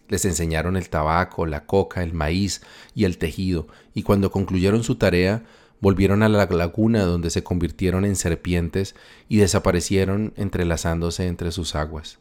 Les 0.08 0.24
enseñaron 0.24 0.76
el 0.76 0.88
tabaco, 0.88 1.46
la 1.46 1.64
coca, 1.64 2.02
el 2.02 2.12
maíz 2.12 2.62
y 2.96 3.04
el 3.04 3.18
tejido, 3.18 3.68
y 3.94 4.02
cuando 4.02 4.32
concluyeron 4.32 4.82
su 4.82 4.96
tarea, 4.96 5.44
volvieron 5.80 6.24
a 6.24 6.28
la 6.28 6.46
laguna 6.46 7.04
donde 7.04 7.30
se 7.30 7.44
convirtieron 7.44 8.04
en 8.04 8.16
serpientes 8.16 8.96
y 9.28 9.36
desaparecieron 9.36 10.32
entrelazándose 10.36 11.28
entre 11.28 11.52
sus 11.52 11.76
aguas. 11.76 12.18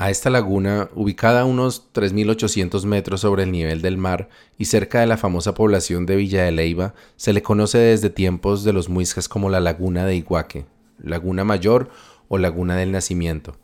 A 0.00 0.10
esta 0.10 0.30
laguna, 0.30 0.88
ubicada 0.94 1.40
a 1.40 1.44
unos 1.44 1.92
3.800 1.92 2.84
metros 2.84 3.22
sobre 3.22 3.42
el 3.42 3.50
nivel 3.50 3.82
del 3.82 3.98
mar 3.98 4.28
y 4.56 4.66
cerca 4.66 5.00
de 5.00 5.08
la 5.08 5.16
famosa 5.16 5.54
población 5.54 6.06
de 6.06 6.14
Villa 6.14 6.44
de 6.44 6.52
Leiva, 6.52 6.94
se 7.16 7.32
le 7.32 7.42
conoce 7.42 7.78
desde 7.78 8.08
tiempos 8.08 8.62
de 8.62 8.72
los 8.72 8.88
muiscas 8.88 9.28
como 9.28 9.50
la 9.50 9.58
Laguna 9.58 10.06
de 10.06 10.14
Iguaque, 10.14 10.66
Laguna 11.02 11.42
Mayor 11.42 11.90
o 12.28 12.38
Laguna 12.38 12.76
del 12.76 12.92
Nacimiento. 12.92 13.56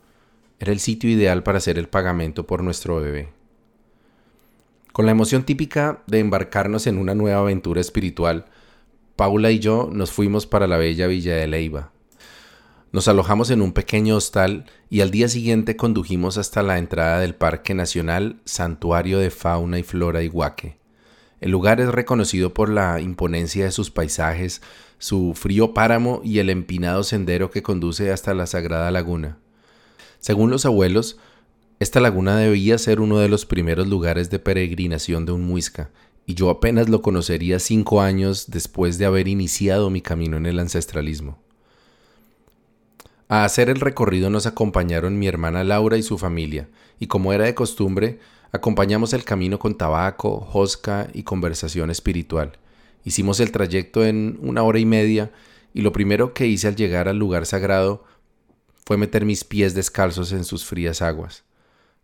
Era 0.58 0.72
el 0.72 0.80
sitio 0.80 1.08
ideal 1.08 1.44
para 1.44 1.58
hacer 1.58 1.78
el 1.78 1.86
pagamento 1.86 2.48
por 2.48 2.64
nuestro 2.64 2.96
bebé. 3.00 3.28
Con 4.92 5.06
la 5.06 5.12
emoción 5.12 5.44
típica 5.44 6.02
de 6.08 6.18
embarcarnos 6.18 6.88
en 6.88 6.98
una 6.98 7.14
nueva 7.14 7.42
aventura 7.42 7.80
espiritual, 7.80 8.46
Paula 9.14 9.52
y 9.52 9.60
yo 9.60 9.88
nos 9.92 10.10
fuimos 10.10 10.48
para 10.48 10.66
la 10.66 10.78
bella 10.78 11.06
Villa 11.06 11.36
de 11.36 11.46
Leiva, 11.46 11.92
nos 12.94 13.08
alojamos 13.08 13.50
en 13.50 13.60
un 13.60 13.72
pequeño 13.72 14.14
hostal 14.14 14.66
y 14.88 15.00
al 15.00 15.10
día 15.10 15.26
siguiente 15.26 15.74
condujimos 15.74 16.38
hasta 16.38 16.62
la 16.62 16.78
entrada 16.78 17.18
del 17.18 17.34
Parque 17.34 17.74
Nacional 17.74 18.36
Santuario 18.44 19.18
de 19.18 19.30
Fauna 19.30 19.80
y 19.80 19.82
Flora 19.82 20.22
Iguaque. 20.22 20.78
El 21.40 21.50
lugar 21.50 21.80
es 21.80 21.88
reconocido 21.88 22.54
por 22.54 22.68
la 22.68 23.00
imponencia 23.00 23.64
de 23.64 23.72
sus 23.72 23.90
paisajes, 23.90 24.62
su 24.98 25.34
frío 25.34 25.74
páramo 25.74 26.20
y 26.22 26.38
el 26.38 26.50
empinado 26.50 27.02
sendero 27.02 27.50
que 27.50 27.64
conduce 27.64 28.12
hasta 28.12 28.32
la 28.32 28.46
Sagrada 28.46 28.92
Laguna. 28.92 29.38
Según 30.20 30.50
los 30.50 30.64
abuelos, 30.64 31.18
esta 31.80 31.98
laguna 31.98 32.36
debía 32.36 32.78
ser 32.78 33.00
uno 33.00 33.18
de 33.18 33.28
los 33.28 33.44
primeros 33.44 33.88
lugares 33.88 34.30
de 34.30 34.38
peregrinación 34.38 35.26
de 35.26 35.32
un 35.32 35.42
muisca, 35.42 35.90
y 36.26 36.34
yo 36.34 36.48
apenas 36.48 36.88
lo 36.88 37.02
conocería 37.02 37.58
cinco 37.58 38.00
años 38.00 38.52
después 38.52 38.98
de 38.98 39.06
haber 39.06 39.26
iniciado 39.26 39.90
mi 39.90 40.00
camino 40.00 40.36
en 40.36 40.46
el 40.46 40.60
ancestralismo. 40.60 41.42
A 43.34 43.42
hacer 43.42 43.68
el 43.68 43.80
recorrido 43.80 44.30
nos 44.30 44.46
acompañaron 44.46 45.18
mi 45.18 45.26
hermana 45.26 45.64
Laura 45.64 45.96
y 45.96 46.04
su 46.04 46.18
familia, 46.18 46.68
y 47.00 47.08
como 47.08 47.32
era 47.32 47.46
de 47.46 47.54
costumbre, 47.56 48.20
acompañamos 48.52 49.12
el 49.12 49.24
camino 49.24 49.58
con 49.58 49.76
tabaco, 49.76 50.38
josca 50.38 51.08
y 51.12 51.24
conversación 51.24 51.90
espiritual. 51.90 52.52
Hicimos 53.02 53.40
el 53.40 53.50
trayecto 53.50 54.04
en 54.04 54.38
una 54.40 54.62
hora 54.62 54.78
y 54.78 54.86
media, 54.86 55.32
y 55.72 55.80
lo 55.82 55.90
primero 55.90 56.32
que 56.32 56.46
hice 56.46 56.68
al 56.68 56.76
llegar 56.76 57.08
al 57.08 57.18
lugar 57.18 57.44
sagrado 57.44 58.04
fue 58.86 58.98
meter 58.98 59.24
mis 59.24 59.42
pies 59.42 59.74
descalzos 59.74 60.30
en 60.30 60.44
sus 60.44 60.64
frías 60.64 61.02
aguas. 61.02 61.42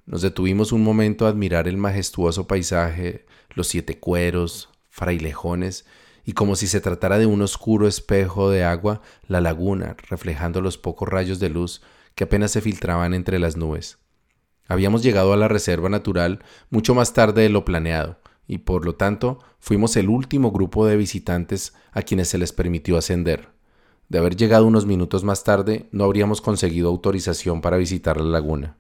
Nos 0.06 0.22
detuvimos 0.22 0.72
un 0.72 0.82
momento 0.82 1.26
a 1.26 1.28
admirar 1.28 1.68
el 1.68 1.76
majestuoso 1.76 2.48
paisaje, 2.48 3.24
los 3.50 3.68
siete 3.68 4.00
cueros, 4.00 4.68
frailejones 4.88 5.84
y 6.24 6.32
como 6.32 6.56
si 6.56 6.66
se 6.66 6.80
tratara 6.80 7.18
de 7.18 7.26
un 7.26 7.42
oscuro 7.42 7.86
espejo 7.86 8.50
de 8.50 8.64
agua, 8.64 9.02
la 9.26 9.40
laguna, 9.40 9.96
reflejando 10.08 10.60
los 10.60 10.78
pocos 10.78 11.08
rayos 11.08 11.38
de 11.38 11.50
luz 11.50 11.82
que 12.14 12.24
apenas 12.24 12.50
se 12.50 12.60
filtraban 12.60 13.14
entre 13.14 13.38
las 13.38 13.56
nubes. 13.56 13.98
Habíamos 14.68 15.02
llegado 15.02 15.32
a 15.32 15.36
la 15.36 15.48
reserva 15.48 15.88
natural 15.88 16.44
mucho 16.70 16.94
más 16.94 17.12
tarde 17.12 17.42
de 17.42 17.48
lo 17.48 17.64
planeado, 17.64 18.18
y 18.46 18.58
por 18.58 18.84
lo 18.84 18.94
tanto 18.94 19.38
fuimos 19.58 19.96
el 19.96 20.08
último 20.08 20.50
grupo 20.50 20.86
de 20.86 20.96
visitantes 20.96 21.74
a 21.92 22.02
quienes 22.02 22.28
se 22.28 22.38
les 22.38 22.52
permitió 22.52 22.96
ascender. 22.96 23.48
De 24.08 24.18
haber 24.18 24.34
llegado 24.36 24.66
unos 24.66 24.86
minutos 24.86 25.22
más 25.22 25.44
tarde, 25.44 25.88
no 25.92 26.04
habríamos 26.04 26.40
conseguido 26.40 26.88
autorización 26.88 27.60
para 27.60 27.76
visitar 27.76 28.20
la 28.20 28.24
laguna. 28.24 28.76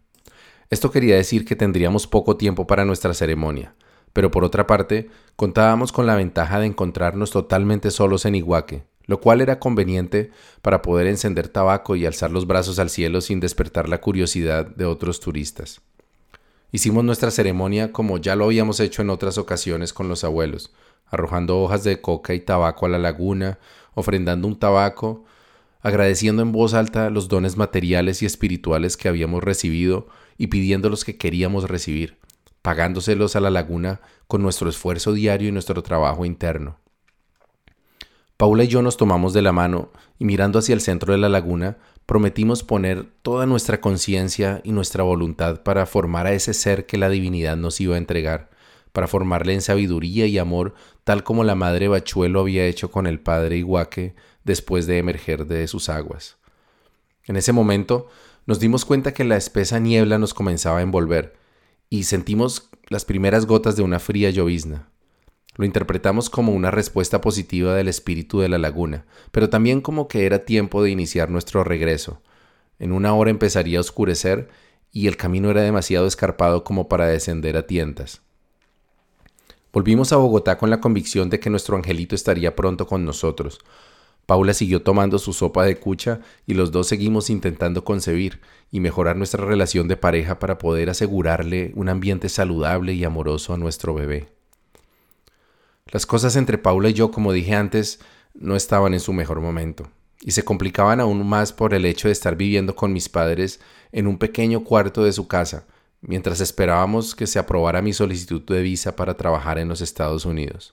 Esto 0.70 0.90
quería 0.90 1.16
decir 1.16 1.44
que 1.44 1.56
tendríamos 1.56 2.06
poco 2.06 2.36
tiempo 2.36 2.66
para 2.66 2.84
nuestra 2.84 3.14
ceremonia, 3.14 3.74
pero 4.12 4.30
por 4.30 4.44
otra 4.44 4.66
parte, 4.66 5.08
contábamos 5.36 5.92
con 5.92 6.06
la 6.06 6.16
ventaja 6.16 6.60
de 6.60 6.66
encontrarnos 6.66 7.30
totalmente 7.30 7.90
solos 7.90 8.24
en 8.24 8.34
Iguaque, 8.34 8.84
lo 9.06 9.20
cual 9.20 9.40
era 9.40 9.58
conveniente 9.58 10.30
para 10.62 10.82
poder 10.82 11.06
encender 11.06 11.48
tabaco 11.48 11.96
y 11.96 12.06
alzar 12.06 12.30
los 12.30 12.46
brazos 12.46 12.78
al 12.78 12.90
cielo 12.90 13.20
sin 13.20 13.40
despertar 13.40 13.88
la 13.88 14.00
curiosidad 14.00 14.66
de 14.66 14.84
otros 14.84 15.20
turistas. 15.20 15.80
Hicimos 16.72 17.04
nuestra 17.04 17.30
ceremonia 17.30 17.92
como 17.92 18.18
ya 18.18 18.36
lo 18.36 18.44
habíamos 18.44 18.78
hecho 18.80 19.02
en 19.02 19.10
otras 19.10 19.38
ocasiones 19.38 19.92
con 19.92 20.08
los 20.08 20.22
abuelos, 20.22 20.72
arrojando 21.06 21.60
hojas 21.60 21.82
de 21.82 22.00
coca 22.00 22.34
y 22.34 22.40
tabaco 22.40 22.86
a 22.86 22.88
la 22.88 22.98
laguna, 22.98 23.58
ofrendando 23.94 24.46
un 24.46 24.58
tabaco, 24.58 25.24
agradeciendo 25.82 26.42
en 26.42 26.52
voz 26.52 26.74
alta 26.74 27.10
los 27.10 27.28
dones 27.28 27.56
materiales 27.56 28.22
y 28.22 28.26
espirituales 28.26 28.96
que 28.96 29.08
habíamos 29.08 29.42
recibido 29.42 30.06
y 30.38 30.48
pidiendo 30.48 30.88
los 30.88 31.04
que 31.04 31.16
queríamos 31.16 31.68
recibir 31.68 32.20
pagándoselos 32.62 33.36
a 33.36 33.40
la 33.40 33.50
laguna 33.50 34.00
con 34.26 34.42
nuestro 34.42 34.68
esfuerzo 34.68 35.12
diario 35.12 35.48
y 35.48 35.52
nuestro 35.52 35.82
trabajo 35.82 36.24
interno. 36.24 36.78
Paula 38.36 38.64
y 38.64 38.68
yo 38.68 38.80
nos 38.80 38.96
tomamos 38.96 39.34
de 39.34 39.42
la 39.42 39.52
mano 39.52 39.90
y 40.18 40.24
mirando 40.24 40.58
hacia 40.58 40.72
el 40.72 40.80
centro 40.80 41.12
de 41.12 41.18
la 41.18 41.28
laguna, 41.28 41.76
prometimos 42.06 42.62
poner 42.62 43.06
toda 43.22 43.44
nuestra 43.46 43.80
conciencia 43.80 44.62
y 44.64 44.72
nuestra 44.72 45.02
voluntad 45.02 45.62
para 45.62 45.84
formar 45.84 46.26
a 46.26 46.32
ese 46.32 46.54
ser 46.54 46.86
que 46.86 46.96
la 46.96 47.10
divinidad 47.10 47.56
nos 47.56 47.80
iba 47.80 47.96
a 47.96 47.98
entregar, 47.98 48.50
para 48.92 49.08
formarle 49.08 49.54
en 49.54 49.62
sabiduría 49.62 50.26
y 50.26 50.38
amor, 50.38 50.74
tal 51.04 51.22
como 51.22 51.44
la 51.44 51.54
madre 51.54 51.88
Bachuelo 51.88 52.40
había 52.40 52.64
hecho 52.64 52.90
con 52.90 53.06
el 53.06 53.20
padre 53.20 53.58
Iguaque 53.58 54.14
después 54.44 54.86
de 54.86 54.98
emerger 54.98 55.46
de 55.46 55.68
sus 55.68 55.88
aguas. 55.88 56.38
En 57.24 57.36
ese 57.36 57.52
momento 57.52 58.08
nos 58.46 58.58
dimos 58.58 58.84
cuenta 58.84 59.12
que 59.12 59.24
la 59.24 59.36
espesa 59.36 59.78
niebla 59.78 60.18
nos 60.18 60.34
comenzaba 60.34 60.78
a 60.78 60.82
envolver, 60.82 61.36
y 61.90 62.04
sentimos 62.04 62.70
las 62.88 63.04
primeras 63.04 63.46
gotas 63.46 63.74
de 63.74 63.82
una 63.82 63.98
fría 63.98 64.30
llovizna. 64.30 64.88
Lo 65.56 65.64
interpretamos 65.64 66.30
como 66.30 66.52
una 66.52 66.70
respuesta 66.70 67.20
positiva 67.20 67.74
del 67.74 67.88
espíritu 67.88 68.38
de 68.38 68.48
la 68.48 68.58
laguna, 68.58 69.04
pero 69.32 69.50
también 69.50 69.80
como 69.80 70.06
que 70.06 70.24
era 70.24 70.44
tiempo 70.44 70.82
de 70.82 70.90
iniciar 70.90 71.28
nuestro 71.30 71.64
regreso. 71.64 72.22
En 72.78 72.92
una 72.92 73.12
hora 73.14 73.30
empezaría 73.30 73.78
a 73.78 73.80
oscurecer 73.82 74.48
y 74.92 75.08
el 75.08 75.16
camino 75.16 75.50
era 75.50 75.62
demasiado 75.62 76.06
escarpado 76.06 76.62
como 76.62 76.88
para 76.88 77.06
descender 77.06 77.56
a 77.56 77.66
tientas. 77.66 78.22
Volvimos 79.72 80.12
a 80.12 80.16
Bogotá 80.16 80.58
con 80.58 80.70
la 80.70 80.80
convicción 80.80 81.28
de 81.28 81.40
que 81.40 81.50
nuestro 81.50 81.76
angelito 81.76 82.14
estaría 82.14 82.54
pronto 82.54 82.86
con 82.86 83.04
nosotros, 83.04 83.60
Paula 84.30 84.54
siguió 84.54 84.80
tomando 84.80 85.18
su 85.18 85.32
sopa 85.32 85.64
de 85.64 85.76
cucha 85.76 86.20
y 86.46 86.54
los 86.54 86.70
dos 86.70 86.86
seguimos 86.86 87.30
intentando 87.30 87.82
concebir 87.82 88.40
y 88.70 88.78
mejorar 88.78 89.16
nuestra 89.16 89.44
relación 89.44 89.88
de 89.88 89.96
pareja 89.96 90.38
para 90.38 90.56
poder 90.56 90.88
asegurarle 90.88 91.72
un 91.74 91.88
ambiente 91.88 92.28
saludable 92.28 92.92
y 92.94 93.02
amoroso 93.02 93.54
a 93.54 93.56
nuestro 93.56 93.92
bebé. 93.92 94.28
Las 95.86 96.06
cosas 96.06 96.36
entre 96.36 96.58
Paula 96.58 96.90
y 96.90 96.92
yo, 96.92 97.10
como 97.10 97.32
dije 97.32 97.56
antes, 97.56 97.98
no 98.32 98.54
estaban 98.54 98.94
en 98.94 99.00
su 99.00 99.12
mejor 99.12 99.40
momento, 99.40 99.90
y 100.20 100.30
se 100.30 100.44
complicaban 100.44 101.00
aún 101.00 101.28
más 101.28 101.52
por 101.52 101.74
el 101.74 101.84
hecho 101.84 102.06
de 102.06 102.12
estar 102.12 102.36
viviendo 102.36 102.76
con 102.76 102.92
mis 102.92 103.08
padres 103.08 103.58
en 103.90 104.06
un 104.06 104.16
pequeño 104.16 104.62
cuarto 104.62 105.02
de 105.02 105.12
su 105.12 105.26
casa, 105.26 105.66
mientras 106.02 106.40
esperábamos 106.40 107.16
que 107.16 107.26
se 107.26 107.40
aprobara 107.40 107.82
mi 107.82 107.92
solicitud 107.92 108.42
de 108.42 108.62
visa 108.62 108.94
para 108.94 109.16
trabajar 109.16 109.58
en 109.58 109.66
los 109.66 109.80
Estados 109.80 110.24
Unidos. 110.24 110.72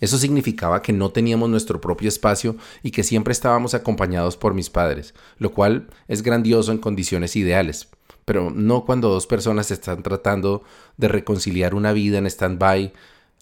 Eso 0.00 0.18
significaba 0.18 0.82
que 0.82 0.92
no 0.92 1.10
teníamos 1.10 1.50
nuestro 1.50 1.80
propio 1.80 2.08
espacio 2.08 2.56
y 2.82 2.90
que 2.90 3.04
siempre 3.04 3.32
estábamos 3.32 3.74
acompañados 3.74 4.36
por 4.36 4.54
mis 4.54 4.70
padres, 4.70 5.14
lo 5.38 5.52
cual 5.52 5.88
es 6.08 6.22
grandioso 6.22 6.72
en 6.72 6.78
condiciones 6.78 7.36
ideales, 7.36 7.88
pero 8.24 8.50
no 8.50 8.84
cuando 8.84 9.10
dos 9.10 9.26
personas 9.26 9.70
están 9.70 10.02
tratando 10.02 10.62
de 10.96 11.08
reconciliar 11.08 11.74
una 11.74 11.92
vida 11.92 12.18
en 12.18 12.26
stand-by, 12.26 12.92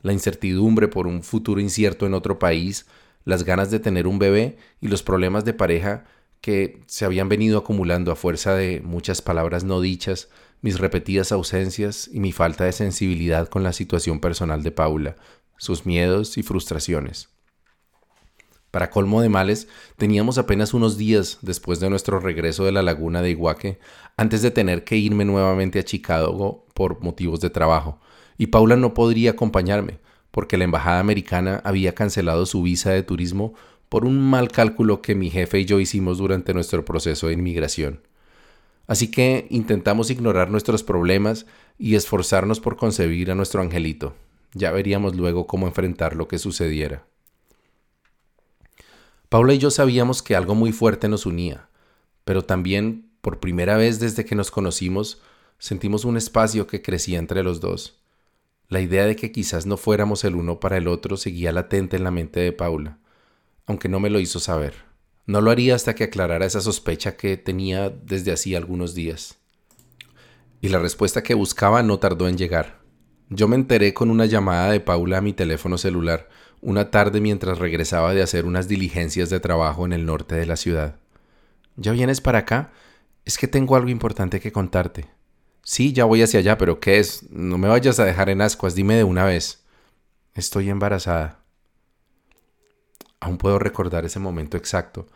la 0.03 0.13
incertidumbre 0.13 0.89
por 0.89 1.07
un 1.07 1.23
futuro 1.23 1.61
incierto 1.61 2.07
en 2.07 2.15
otro 2.15 2.39
país, 2.39 2.87
las 3.25 3.45
ganas 3.45 3.71
de 3.71 3.81
tener 3.81 4.07
un 4.07 4.19
bebé 4.19 4.57
y 4.81 4.89
los 4.89 5.03
problemas 5.03 5.45
de 5.45 5.55
pareja 5.55 6.05
que 6.41 6.81
se 6.87 7.05
habían 7.05 7.29
venido 7.29 7.59
acumulando 7.59 8.13
a 8.13 8.17
fuerza 8.17 8.55
de 8.55 8.81
muchas 8.81 9.23
palabras 9.23 9.65
no 9.65 9.81
dichas, 9.81 10.29
mis 10.61 10.79
repetidas 10.79 11.33
ausencias 11.33 12.09
y 12.13 12.21
mi 12.21 12.33
falta 12.33 12.65
de 12.65 12.73
sensibilidad 12.73 13.49
con 13.49 13.63
la 13.63 13.73
situación 13.73 14.21
personal 14.21 14.63
de 14.63 14.73
Paula, 14.73 15.17
sus 15.59 15.85
miedos 15.85 16.39
y 16.39 16.43
frustraciones. 16.43 17.29
Para 18.71 18.91
colmo 18.91 19.23
de 19.23 19.29
males, 19.29 19.69
teníamos 19.97 20.39
apenas 20.39 20.75
unos 20.75 20.99
días 20.99 21.39
después 21.43 21.81
de 21.81 21.89
nuestro 21.91 22.21
regreso 22.21 22.65
de 22.65 22.73
la 22.73 22.83
laguna 22.83 23.23
de 23.23 23.31
Iguaque, 23.31 23.79
antes 24.17 24.43
de 24.43 24.51
tener 24.51 24.85
que 24.85 24.97
irme 24.97 25.25
nuevamente 25.25 25.79
a 25.79 25.85
Chicago 25.85 26.67
por 26.75 27.03
motivos 27.03 27.41
de 27.41 27.51
trabajo, 27.51 28.01
y 28.37 28.49
Paula 28.49 28.77
no 28.77 28.95
podría 28.95 29.33
acompañarme, 29.33 29.99
porque 30.31 30.59
la 30.59 30.65
embajada 30.65 31.01
americana 31.01 31.61
había 31.65 31.95
cancelado 31.95 32.47
su 32.47 32.63
visa 32.63 32.91
de 32.91 33.03
turismo 33.03 33.55
por 33.89 34.05
un 34.05 34.21
mal 34.21 34.49
cálculo 34.49 35.01
que 35.01 35.15
mi 35.15 35.31
jefe 35.31 35.61
y 35.61 35.65
yo 35.65 35.81
hicimos 35.81 36.19
durante 36.19 36.53
nuestro 36.53 36.85
proceso 36.85 37.29
de 37.29 37.33
inmigración. 37.33 38.03
Así 38.87 39.11
que 39.11 39.47
intentamos 39.51 40.11
ignorar 40.11 40.51
nuestros 40.51 40.83
problemas 40.83 41.47
y 41.79 41.95
esforzarnos 41.95 42.61
por 42.61 42.77
concebir 42.77 43.31
a 43.31 43.35
nuestro 43.35 43.63
angelito. 43.63 44.15
Ya 44.55 44.71
veríamos 44.73 45.17
luego 45.17 45.47
cómo 45.47 45.67
enfrentar 45.67 46.17
lo 46.17 46.29
que 46.29 46.39
sucediera. 46.39 47.05
Paula 49.29 49.53
y 49.55 49.59
yo 49.59 49.71
sabíamos 49.71 50.23
que 50.23 50.37
algo 50.37 50.55
muy 50.55 50.73
fuerte 50.73 51.09
nos 51.09 51.27
unía, 51.27 51.69
pero 52.25 52.45
también, 52.45 53.11
por 53.21 53.41
primera 53.41 53.77
vez 53.77 54.01
desde 54.01 54.25
que 54.25 54.35
nos 54.35 54.51
conocimos, 54.51 55.21
sentimos 55.59 56.05
un 56.05 56.17
espacio 56.17 56.67
que 56.67 56.81
crecía 56.81 57.19
entre 57.19 57.43
los 57.43 57.61
dos. 57.61 58.01
La 58.69 58.81
idea 58.81 59.07
de 59.07 59.17
que 59.17 59.33
quizás 59.33 59.67
no 59.67 59.77
fuéramos 59.77 60.25
el 60.25 60.35
uno 60.35 60.61
para 60.61 60.77
el 60.77 60.89
otro 60.89 61.17
seguía 61.17 61.53
latente 61.53 61.97
en 61.97 62.05
la 62.05 62.11
mente 62.11 62.41
de 62.41 62.53
Paula, 62.53 62.99
aunque 63.67 63.89
no 63.89 64.01
me 64.01 64.11
lo 64.11 64.21
hizo 64.21 64.41
saber. 64.41 64.75
No 65.27 65.43
lo 65.43 65.51
haría 65.51 65.75
hasta 65.75 65.95
que 65.95 66.05
aclarara 66.05 66.47
esa 66.47 66.63
sospecha 66.63 67.17
que 67.17 67.37
tenía 67.37 67.91
desde 67.91 68.33
hacía 68.33 68.57
algunos 68.57 68.95
días. 68.95 69.37
Y 70.63 70.69
la 70.69 70.79
respuesta 70.79 71.23
que 71.23 71.35
buscaba 71.35 71.83
no 71.83 71.99
tardó 71.99 72.29
en 72.29 72.39
llegar. 72.39 72.78
Yo 73.31 73.47
me 73.49 73.57
enteré 73.57 73.93
con 73.93 74.11
una 74.11 74.27
llamada 74.27 74.71
de 74.71 74.81
Paula 74.81 75.19
a 75.19 75.23
mi 75.23 75.33
teléfono 75.33 75.77
celular 75.79 76.29
una 76.61 76.91
tarde 76.91 77.21
mientras 77.21 77.59
regresaba 77.59 78.15
de 78.15 78.23
hacer 78.23 78.47
unas 78.47 78.69
diligencias 78.69 79.31
de 79.31 79.41
trabajo 79.41 79.87
en 79.87 79.93
el 79.93 80.07
norte 80.07 80.35
de 80.35 80.47
la 80.47 80.57
ciudad. 80.57 80.97
¿Ya 81.77 81.93
vienes 81.93 82.21
para 82.21 82.41
acá? 82.41 82.73
Es 83.25 83.39
que 83.39 83.47
tengo 83.47 83.77
algo 83.77 83.91
importante 83.91 84.41
que 84.41 84.51
contarte. 84.51 85.07
Sí, 85.63 85.93
ya 85.93 86.05
voy 86.05 86.23
hacia 86.23 86.41
allá, 86.41 86.59
pero 86.59 86.81
¿qué 86.81 86.99
es? 86.99 87.31
No 87.31 87.59
me 87.59 87.69
vayas 87.69 88.01
a 88.01 88.05
dejar 88.05 88.31
en 88.31 88.41
ascuas, 88.41 88.75
dime 88.75 88.97
de 88.97 89.05
una 89.05 89.25
vez. 89.25 89.63
Estoy 90.35 90.71
embarazada. 90.71 91.41
Aún 93.21 93.39
puedo 93.39 93.59
recordar 93.59 94.05
ese 94.05 94.19
momento 94.19 94.57
exacto, 94.57 95.07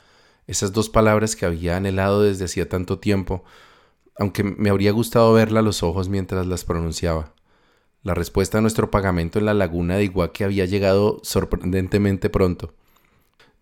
esas 0.47 0.73
dos 0.73 0.89
palabras 0.89 1.37
que 1.37 1.47
había 1.47 1.77
anhelado 1.77 2.23
desde 2.23 2.45
hacía 2.45 2.69
tanto 2.69 2.99
tiempo, 2.99 3.45
aunque 4.19 4.45
me 4.45 4.71
habría 4.71 4.93
gustado 4.93 5.33
verla 5.33 5.61
a 5.61 5.63
los 5.63 5.83
ojos 5.83 6.09
mientras 6.09 6.47
las 6.47 6.65
pronunciaba. 6.65 7.33
La 8.05 8.15
respuesta 8.15 8.59
a 8.59 8.61
nuestro 8.61 8.91
pagamento 8.91 9.39
en 9.39 9.45
la 9.45 9.55
laguna 9.55 9.97
de 9.97 10.05
Iguaque 10.05 10.43
había 10.43 10.65
llegado 10.65 11.21
sorprendentemente 11.23 12.31
pronto. 12.31 12.73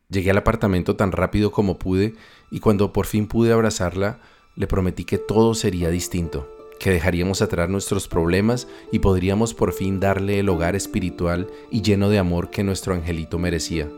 Llegué 0.08 0.30
al 0.30 0.38
apartamento 0.38 0.96
tan 0.96 1.12
rápido 1.12 1.52
como 1.52 1.78
pude 1.78 2.14
y 2.50 2.60
cuando 2.60 2.90
por 2.94 3.04
fin 3.04 3.26
pude 3.26 3.52
abrazarla, 3.52 4.20
le 4.56 4.66
prometí 4.66 5.04
que 5.04 5.18
todo 5.18 5.54
sería 5.54 5.90
distinto, 5.90 6.48
que 6.78 6.90
dejaríamos 6.90 7.42
atrás 7.42 7.68
nuestros 7.68 8.08
problemas 8.08 8.66
y 8.90 9.00
podríamos 9.00 9.52
por 9.52 9.74
fin 9.74 10.00
darle 10.00 10.40
el 10.40 10.48
hogar 10.48 10.74
espiritual 10.74 11.46
y 11.70 11.82
lleno 11.82 12.08
de 12.08 12.18
amor 12.18 12.48
que 12.48 12.64
nuestro 12.64 12.94
angelito 12.94 13.38
merecía. 13.38 13.90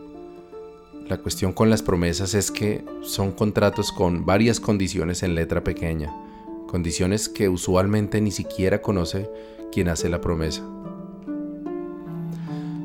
La 1.07 1.19
cuestión 1.19 1.53
con 1.53 1.69
las 1.69 1.81
promesas 1.81 2.33
es 2.33 2.51
que 2.51 2.83
son 3.01 3.31
contratos 3.31 3.93
con 3.93 4.25
varias 4.25 4.59
condiciones 4.59 5.23
en 5.23 5.35
letra 5.35 5.63
pequeña, 5.63 6.13
condiciones 6.73 7.29
que 7.29 7.49
usualmente 7.49 8.19
ni 8.19 8.31
siquiera 8.31 8.81
conoce 8.81 9.29
quien 9.71 9.89
hace 9.89 10.09
la 10.09 10.21
promesa. 10.21 10.63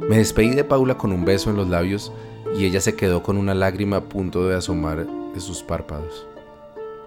Me 0.06 0.18
despedí 0.18 0.50
de 0.50 0.62
Paula 0.62 0.98
con 0.98 1.10
un 1.10 1.24
beso 1.24 1.48
en 1.48 1.56
los 1.56 1.70
labios 1.70 2.12
y 2.54 2.66
ella 2.66 2.82
se 2.82 2.96
quedó 2.96 3.22
con 3.22 3.38
una 3.38 3.54
lágrima 3.54 3.96
a 3.96 4.04
punto 4.04 4.46
de 4.46 4.56
asomar 4.56 5.06
de 5.06 5.40
sus 5.40 5.62
párpados. 5.62 6.26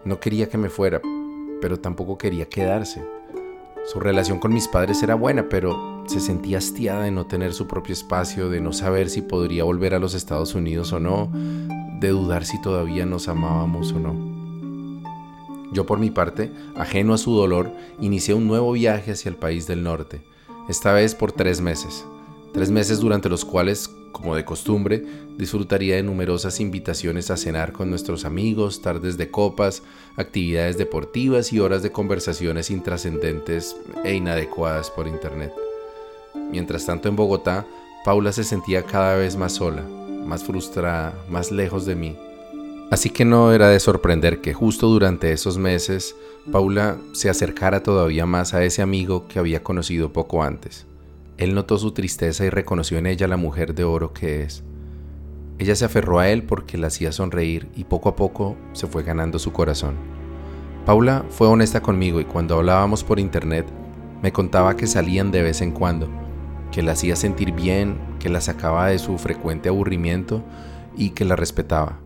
No 0.06 0.20
quería 0.20 0.50
que 0.50 0.58
me 0.58 0.70
fuera, 0.70 1.00
pero 1.62 1.80
tampoco 1.80 2.18
quería 2.18 2.50
quedarse. 2.50 3.06
Su 3.86 4.00
relación 4.00 4.40
con 4.40 4.52
mis 4.52 4.68
padres 4.68 5.04
era 5.04 5.14
buena, 5.14 5.50
pero 5.50 6.04
se 6.08 6.20
sentía 6.20 6.58
hastiada 6.58 7.04
de 7.04 7.12
no 7.12 7.28
tener 7.28 7.54
su 7.54 7.68
propio 7.68 7.94
espacio, 7.94 8.50
de 8.50 8.60
no 8.60 8.74
saber 8.74 9.12
si 9.12 9.22
podría 9.22 9.66
volver 9.66 9.94
a 9.94 10.00
los 10.00 10.16
Estados 10.16 10.56
Unidos 10.56 10.92
o 10.94 11.00
no, 11.00 11.30
de 12.00 12.08
dudar 12.08 12.44
si 12.44 12.60
todavía 12.60 13.06
nos 13.06 13.28
amábamos 13.28 13.92
o 13.92 14.00
no. 14.00 14.31
Yo 15.72 15.86
por 15.86 16.00
mi 16.00 16.12
parte, 16.12 16.52
ajeno 16.76 17.14
a 17.14 17.18
su 17.18 17.34
dolor, 17.34 17.72
inicié 18.00 18.34
un 18.34 18.46
nuevo 18.46 18.74
viaje 18.74 19.12
hacia 19.12 19.30
el 19.30 19.38
país 19.38 19.68
del 19.68 19.84
norte, 19.84 20.22
esta 20.68 20.92
vez 20.92 21.16
por 21.16 21.32
tres 21.32 21.62
meses, 21.62 22.06
tres 22.54 22.70
meses 22.70 23.00
durante 23.00 23.30
los 23.30 23.46
cuales, 23.46 23.90
como 24.12 24.36
de 24.36 24.44
costumbre, 24.44 25.04
disfrutaría 25.38 25.96
de 25.96 26.04
numerosas 26.04 26.60
invitaciones 26.60 27.32
a 27.32 27.38
cenar 27.38 27.72
con 27.72 27.90
nuestros 27.90 28.26
amigos, 28.26 28.82
tardes 28.82 29.18
de 29.18 29.32
copas, 29.32 29.82
actividades 30.18 30.78
deportivas 30.78 31.54
y 31.54 31.60
horas 31.62 31.84
de 31.84 31.92
conversaciones 31.94 32.70
intrascendentes 32.70 33.78
e 34.04 34.14
inadecuadas 34.14 34.92
por 34.92 35.08
internet. 35.08 35.54
Mientras 36.52 36.86
tanto 36.86 37.08
en 37.08 37.16
Bogotá, 37.16 37.66
Paula 38.04 38.34
se 38.34 38.44
sentía 38.44 38.84
cada 38.84 39.16
vez 39.16 39.38
más 39.38 39.54
sola, 39.54 39.84
más 40.26 40.44
frustrada, 40.44 41.16
más 41.30 41.52
lejos 41.52 41.86
de 41.86 41.96
mí 41.96 42.18
Así 42.92 43.10
que 43.10 43.24
no 43.24 43.54
era 43.54 43.70
de 43.70 43.80
sorprender 43.80 44.42
que 44.42 44.54
justo 44.54 44.88
durante 44.88 45.32
esos 45.32 45.58
meses 45.58 46.14
Paula 46.52 46.98
se 47.14 47.30
acercara 47.30 47.84
todavía 47.84 48.26
más 48.26 48.54
a 48.54 48.66
ese 48.66 48.82
amigo 48.82 49.30
que 49.30 49.40
había 49.40 49.64
conocido 49.64 50.12
poco 50.12 50.44
antes. 50.44 50.86
Él 51.38 51.56
notó 51.56 51.78
su 51.78 51.94
tristeza 51.94 52.44
y 52.44 52.50
reconoció 52.50 52.98
en 52.98 53.06
ella 53.06 53.30
la 53.30 53.38
mujer 53.38 53.76
de 53.76 53.86
oro 53.86 54.12
que 54.12 54.44
es. 54.44 54.64
Ella 55.58 55.74
se 55.78 55.86
aferró 55.86 56.20
a 56.20 56.28
él 56.28 56.44
porque 56.44 56.78
la 56.78 56.88
hacía 56.88 57.14
sonreír 57.14 57.70
y 57.78 57.86
poco 57.86 58.10
a 58.10 58.18
poco 58.18 58.58
se 58.74 58.88
fue 58.88 59.04
ganando 59.04 59.40
su 59.40 59.54
corazón. 59.54 59.96
Paula 60.86 61.24
fue 61.30 61.48
honesta 61.48 61.82
conmigo 61.82 62.20
y 62.20 62.26
cuando 62.26 62.56
hablábamos 62.56 63.06
por 63.06 63.22
internet 63.22 63.68
me 64.22 64.34
contaba 64.34 64.76
que 64.76 64.88
salían 64.88 65.32
de 65.32 65.44
vez 65.44 65.62
en 65.62 65.72
cuando, 65.72 66.10
que 66.74 66.82
la 66.82 66.92
hacía 66.92 67.16
sentir 67.16 67.54
bien, 67.54 67.98
que 68.20 68.28
la 68.28 68.42
sacaba 68.42 68.88
de 68.88 69.00
su 69.00 69.18
frecuente 69.18 69.70
aburrimiento 69.70 70.44
y 70.98 71.12
que 71.12 71.24
la 71.24 71.38
respetaba. 71.38 72.00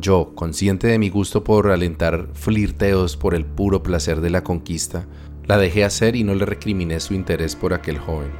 Yo, 0.00 0.32
consciente 0.34 0.88
de 0.88 0.98
mi 0.98 1.08
gusto 1.08 1.42
por 1.42 1.70
alentar 1.70 2.28
flirteos 2.34 3.16
por 3.16 3.34
el 3.34 3.46
puro 3.46 3.82
placer 3.82 4.20
de 4.20 4.30
la 4.30 4.44
conquista, 4.44 5.06
la 5.46 5.56
dejé 5.56 5.84
hacer 5.84 6.16
y 6.16 6.24
no 6.24 6.34
le 6.34 6.44
recriminé 6.44 7.00
su 7.00 7.14
interés 7.14 7.56
por 7.56 7.72
aquel 7.72 7.98
joven. 7.98 8.30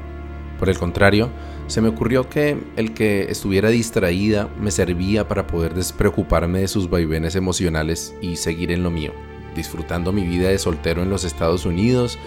Por 0.59 0.69
el 0.69 0.79
contrario, 0.79 1.31
se 1.67 1.81
me 1.81 1.89
ocurrió 1.89 2.29
que 2.29 2.59
el 2.77 2.93
que 2.93 3.31
estuviera 3.31 3.71
distraída 3.71 4.49
me 4.61 4.71
servía 4.71 5.29
para 5.29 5.47
poder 5.47 5.75
despreocuparme 5.75 6.61
de 6.61 6.69
sus 6.69 6.91
vaivenes 6.91 7.37
emocionales 7.37 8.15
y 8.21 8.37
seguir 8.37 8.71
en 8.71 8.83
lo 8.83 8.91
mío, 8.91 9.13
disfrutando 9.55 10.13
mi 10.13 10.27
vida 10.27 10.49
de 10.49 10.59
soltero 10.59 11.03
en 11.03 11.11
los 11.11 11.25
Estados 11.25 11.65
Unidos, 11.65 12.19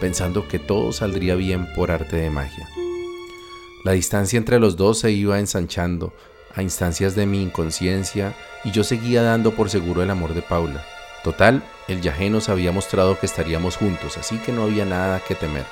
pensando 0.00 0.46
que 0.46 0.58
todo 0.58 0.92
saldría 0.92 1.36
bien 1.36 1.68
por 1.74 1.90
arte 1.90 2.16
de 2.16 2.30
magia. 2.30 2.68
La 3.84 3.92
distancia 3.92 4.36
entre 4.36 4.58
los 4.58 4.76
dos 4.76 4.98
se 4.98 5.10
iba 5.12 5.38
ensanchando 5.38 6.12
a 6.54 6.62
instancias 6.62 7.14
de 7.14 7.26
mi 7.26 7.42
inconsciencia 7.42 8.34
y 8.64 8.70
yo 8.70 8.82
seguía 8.84 9.22
dando 9.22 9.52
por 9.52 9.70
seguro 9.70 10.02
el 10.02 10.10
amor 10.10 10.34
de 10.34 10.42
Paula. 10.42 10.84
Total, 11.22 11.62
el 11.88 12.00
yajé 12.00 12.30
nos 12.30 12.48
había 12.48 12.72
mostrado 12.72 13.18
que 13.18 13.26
estaríamos 13.26 13.76
juntos, 13.76 14.16
así 14.18 14.38
que 14.38 14.52
no 14.52 14.64
había 14.64 14.84
nada 14.84 15.20
que 15.20 15.34
temer, 15.34 15.64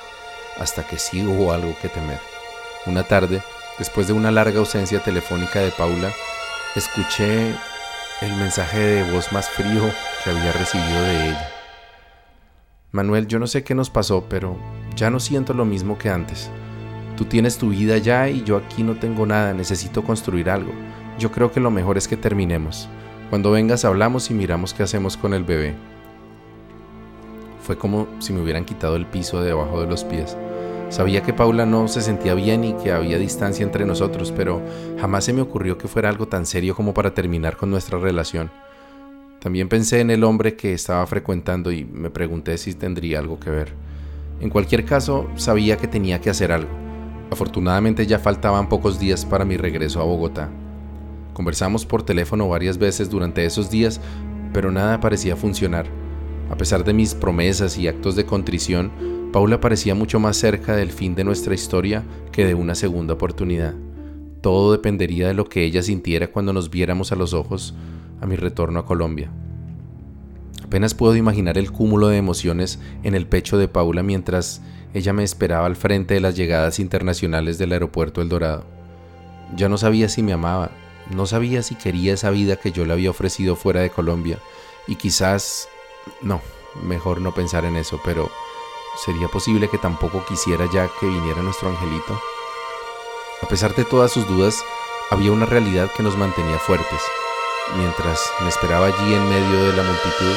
hasta 0.59 0.85
que 0.85 0.97
sí 0.97 1.25
hubo 1.25 1.53
algo 1.53 1.75
que 1.81 1.89
temer. 1.89 2.19
Una 2.85 3.03
tarde, 3.03 3.41
después 3.79 4.07
de 4.07 4.13
una 4.13 4.31
larga 4.31 4.59
ausencia 4.59 4.99
telefónica 5.03 5.59
de 5.59 5.71
Paula, 5.71 6.11
escuché 6.75 7.55
el 8.21 8.35
mensaje 8.37 8.79
de 8.79 9.11
voz 9.11 9.31
más 9.31 9.49
frío 9.49 9.83
que 10.23 10.29
había 10.29 10.51
recibido 10.53 11.01
de 11.01 11.29
ella. 11.29 11.49
Manuel, 12.91 13.27
yo 13.27 13.39
no 13.39 13.47
sé 13.47 13.63
qué 13.63 13.73
nos 13.73 13.89
pasó, 13.89 14.25
pero 14.29 14.57
ya 14.95 15.09
no 15.09 15.19
siento 15.19 15.53
lo 15.53 15.65
mismo 15.65 15.97
que 15.97 16.09
antes. 16.09 16.51
Tú 17.17 17.25
tienes 17.25 17.57
tu 17.57 17.69
vida 17.69 17.97
ya 17.97 18.29
y 18.29 18.43
yo 18.43 18.57
aquí 18.57 18.83
no 18.83 18.95
tengo 18.95 19.25
nada, 19.25 19.53
necesito 19.53 20.03
construir 20.03 20.49
algo. 20.49 20.71
Yo 21.19 21.31
creo 21.31 21.51
que 21.51 21.59
lo 21.59 21.71
mejor 21.71 21.97
es 21.97 22.07
que 22.07 22.17
terminemos. 22.17 22.89
Cuando 23.29 23.51
vengas 23.51 23.85
hablamos 23.85 24.29
y 24.29 24.33
miramos 24.33 24.73
qué 24.73 24.83
hacemos 24.83 25.17
con 25.17 25.33
el 25.33 25.43
bebé. 25.43 25.73
Fue 27.61 27.77
como 27.77 28.07
si 28.19 28.33
me 28.33 28.41
hubieran 28.41 28.65
quitado 28.65 28.95
el 28.95 29.05
piso 29.05 29.39
de 29.39 29.47
debajo 29.47 29.81
de 29.81 29.87
los 29.87 30.03
pies. 30.03 30.37
Sabía 30.89 31.23
que 31.23 31.33
Paula 31.33 31.65
no 31.65 31.87
se 31.87 32.01
sentía 32.01 32.35
bien 32.35 32.63
y 32.63 32.73
que 32.73 32.91
había 32.91 33.17
distancia 33.17 33.63
entre 33.63 33.85
nosotros, 33.85 34.31
pero 34.31 34.61
jamás 34.99 35.23
se 35.25 35.33
me 35.33 35.41
ocurrió 35.41 35.77
que 35.77 35.87
fuera 35.87 36.09
algo 36.09 36.27
tan 36.27 36.45
serio 36.45 36.75
como 36.75 36.93
para 36.93 37.13
terminar 37.13 37.57
con 37.57 37.71
nuestra 37.71 37.97
relación. 37.97 38.51
También 39.39 39.69
pensé 39.69 40.01
en 40.01 40.11
el 40.11 40.23
hombre 40.23 40.55
que 40.55 40.73
estaba 40.73 41.05
frecuentando 41.07 41.71
y 41.71 41.83
me 41.83 42.09
pregunté 42.09 42.57
si 42.57 42.73
tendría 42.75 43.19
algo 43.19 43.39
que 43.39 43.49
ver. 43.49 43.73
En 44.39 44.49
cualquier 44.49 44.85
caso, 44.85 45.29
sabía 45.35 45.77
que 45.77 45.87
tenía 45.87 46.21
que 46.21 46.29
hacer 46.29 46.51
algo. 46.51 46.69
Afortunadamente 47.31 48.05
ya 48.05 48.19
faltaban 48.19 48.69
pocos 48.69 48.99
días 48.99 49.25
para 49.25 49.45
mi 49.45 49.57
regreso 49.57 49.99
a 49.99 50.03
Bogotá. 50.03 50.49
Conversamos 51.33 51.85
por 51.85 52.03
teléfono 52.03 52.47
varias 52.47 52.77
veces 52.77 53.09
durante 53.09 53.45
esos 53.45 53.69
días, 53.69 53.99
pero 54.53 54.71
nada 54.71 54.99
parecía 54.99 55.35
funcionar. 55.35 55.87
A 56.49 56.55
pesar 56.55 56.83
de 56.83 56.93
mis 56.93 57.15
promesas 57.15 57.77
y 57.77 57.87
actos 57.87 58.15
de 58.15 58.25
contrición, 58.25 58.91
Paula 59.31 59.59
parecía 59.59 59.95
mucho 59.95 60.19
más 60.19 60.37
cerca 60.37 60.75
del 60.75 60.91
fin 60.91 61.15
de 61.15 61.23
nuestra 61.23 61.55
historia 61.55 62.03
que 62.31 62.45
de 62.45 62.53
una 62.53 62.75
segunda 62.75 63.15
oportunidad. 63.15 63.73
Todo 64.41 64.71
dependería 64.71 65.27
de 65.27 65.33
lo 65.33 65.45
que 65.45 65.63
ella 65.63 65.81
sintiera 65.81 66.27
cuando 66.31 66.53
nos 66.53 66.69
viéramos 66.69 67.11
a 67.11 67.15
los 67.15 67.33
ojos 67.33 67.73
a 68.21 68.27
mi 68.27 68.35
retorno 68.35 68.79
a 68.79 68.85
Colombia. 68.85 69.31
Apenas 70.63 70.93
puedo 70.93 71.15
imaginar 71.15 71.57
el 71.57 71.71
cúmulo 71.71 72.09
de 72.09 72.17
emociones 72.17 72.79
en 73.03 73.15
el 73.15 73.25
pecho 73.25 73.57
de 73.57 73.67
Paula 73.67 74.03
mientras 74.03 74.61
ella 74.93 75.13
me 75.13 75.23
esperaba 75.23 75.65
al 75.65 75.75
frente 75.75 76.13
de 76.13 76.19
las 76.19 76.35
llegadas 76.35 76.79
internacionales 76.79 77.57
del 77.57 77.71
aeropuerto 77.71 78.21
El 78.21 78.29
Dorado. 78.29 78.65
Ya 79.55 79.69
no 79.69 79.77
sabía 79.77 80.09
si 80.09 80.21
me 80.21 80.33
amaba, 80.33 80.71
no 81.09 81.25
sabía 81.25 81.63
si 81.63 81.75
quería 81.75 82.13
esa 82.13 82.29
vida 82.29 82.55
que 82.55 82.71
yo 82.71 82.85
le 82.85 82.93
había 82.93 83.09
ofrecido 83.09 83.55
fuera 83.55 83.81
de 83.81 83.89
Colombia 83.89 84.39
y 84.87 84.95
quizás... 84.95 85.69
no, 86.21 86.41
mejor 86.81 87.21
no 87.21 87.33
pensar 87.33 87.65
en 87.65 87.75
eso, 87.75 87.99
pero 88.03 88.29
¿sería 89.05 89.27
posible 89.27 89.69
que 89.69 89.77
tampoco 89.77 90.25
quisiera 90.25 90.67
ya 90.71 90.89
que 90.99 91.05
viniera 91.05 91.41
nuestro 91.41 91.69
angelito? 91.69 92.19
A 93.41 93.47
pesar 93.47 93.75
de 93.75 93.85
todas 93.85 94.11
sus 94.11 94.27
dudas, 94.27 94.63
había 95.11 95.31
una 95.31 95.45
realidad 95.45 95.91
que 95.95 96.03
nos 96.03 96.17
mantenía 96.17 96.57
fuertes. 96.59 97.01
Mientras 97.77 98.19
me 98.41 98.49
esperaba 98.49 98.87
allí 98.87 99.13
en 99.13 99.29
medio 99.29 99.63
de 99.65 99.77
la 99.77 99.83
multitud, 99.83 100.35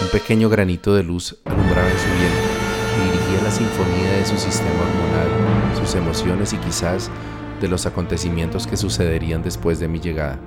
un 0.00 0.08
pequeño 0.08 0.48
granito 0.48 0.94
de 0.94 1.02
luz 1.02 1.36
alumbraba 1.44 1.90
en 1.90 1.98
su 1.98 2.06
vientre 2.06 2.72
y 2.98 3.04
dirigía 3.04 3.42
la 3.42 3.50
sinfonía 3.50 4.12
de 4.12 4.26
su 4.26 4.36
sistema 4.38 4.80
hormonal, 4.80 5.76
sus 5.78 5.94
emociones 5.94 6.52
y 6.52 6.56
quizás 6.58 7.10
de 7.62 7.68
los 7.68 7.86
acontecimientos 7.86 8.66
que 8.66 8.76
sucederían 8.76 9.42
después 9.42 9.78
de 9.80 9.88
mi 9.88 10.00
llegada. 10.00 10.38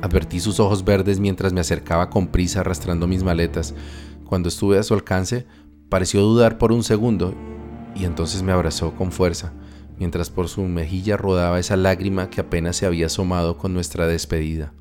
Advertí 0.00 0.40
sus 0.40 0.58
ojos 0.58 0.84
verdes 0.84 1.20
mientras 1.20 1.52
me 1.52 1.60
acercaba 1.60 2.10
con 2.10 2.26
prisa 2.26 2.60
arrastrando 2.60 3.06
mis 3.06 3.22
maletas. 3.22 3.74
Cuando 4.24 4.48
estuve 4.48 4.78
a 4.78 4.82
su 4.82 4.94
alcance, 4.94 5.46
pareció 5.88 6.22
dudar 6.22 6.58
por 6.58 6.72
un 6.72 6.82
segundo 6.82 7.34
y 7.94 8.04
entonces 8.04 8.42
me 8.42 8.50
abrazó 8.50 8.96
con 8.96 9.12
fuerza, 9.12 9.52
mientras 9.98 10.30
por 10.30 10.48
su 10.48 10.62
mejilla 10.62 11.16
rodaba 11.16 11.60
esa 11.60 11.76
lágrima 11.76 12.30
que 12.30 12.40
apenas 12.40 12.76
se 12.76 12.86
había 12.86 13.06
asomado 13.06 13.58
con 13.58 13.74
nuestra 13.74 14.06
despedida. 14.08 14.72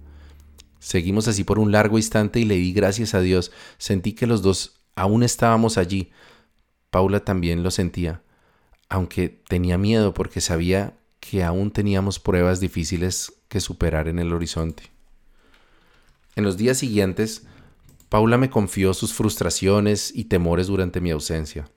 Seguimos 0.80 1.28
así 1.28 1.44
por 1.44 1.60
un 1.60 1.72
largo 1.72 1.98
instante 1.98 2.40
y 2.40 2.46
le 2.46 2.56
di 2.56 2.74
gracias 2.74 3.14
a 3.14 3.22
Dios. 3.22 3.52
Sentí 3.78 4.14
que 4.14 4.26
los 4.26 4.42
dos 4.42 4.82
aún 4.96 5.22
estábamos 5.22 5.78
allí. 5.78 6.12
Paula 6.90 7.20
también 7.20 7.62
lo 7.62 7.70
sentía 7.70 8.24
aunque 8.92 9.30
tenía 9.30 9.78
miedo 9.78 10.14
porque 10.14 10.42
sabía 10.42 10.98
que 11.22 11.46
aún 11.46 11.72
teníamos 11.72 12.20
pruebas 12.20 12.60
difíciles 12.60 13.32
que 13.48 13.62
superar 13.62 14.10
en 14.10 14.20
el 14.20 14.34
horizonte. 14.34 14.84
En 16.36 16.44
los 16.44 16.58
días 16.58 16.78
siguientes, 16.78 17.48
Paula 18.10 18.38
me 18.38 18.50
confió 18.50 18.94
sus 18.94 19.14
frustraciones 19.14 20.12
y 20.14 20.26
temores 20.26 20.68
durante 20.68 21.00
mi 21.00 21.10
ausencia. 21.10 21.70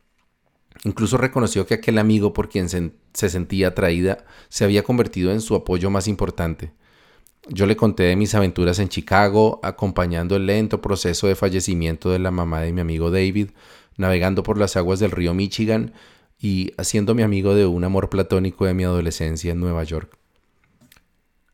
Incluso 0.83 1.17
reconoció 1.17 1.67
que 1.67 1.75
aquel 1.75 1.99
amigo 1.99 2.33
por 2.33 2.49
quien 2.49 2.69
se, 2.69 2.91
sentía 3.13 3.69
atraída 3.69 4.25
se 4.49 4.65
había 4.65 4.83
convertido 4.83 5.31
en 5.31 5.41
su 5.41 5.55
apoyo 5.55 5.91
más 5.91 6.09
importante. 6.09 6.73
Yo 7.49 7.67
le 7.67 7.77
conté 7.77 8.03
de 8.03 8.17
mis 8.17 8.35
aventuras 8.35 8.81
en 8.81 8.89
Chicago, 8.89 9.61
acompañando 9.63 10.35
el 10.35 10.47
lento 10.47 10.83
proceso 10.83 11.29
de 11.29 11.37
fallecimiento 11.37 12.11
de 12.11 12.19
la 12.19 12.33
mamá 12.33 12.63
de 12.63 12.73
mi 12.73 12.81
amigo 12.81 13.13
David, 13.13 13.51
navegando 13.97 14.43
por 14.43 14.59
las 14.59 14.77
aguas 14.77 14.99
del 14.99 15.13
río 15.13 15.33
Michigan 15.33 15.93
y 16.45 16.75
haciéndome 16.77 17.25
amigo 17.25 17.55
de 17.55 17.65
un 17.65 17.85
amor 17.85 18.11
platónico 18.11 18.67
de 18.67 18.75
mi 18.75 18.85
adolescencia 18.85 19.53
en 19.53 19.61
Nueva 19.61 19.83
York. 19.83 20.15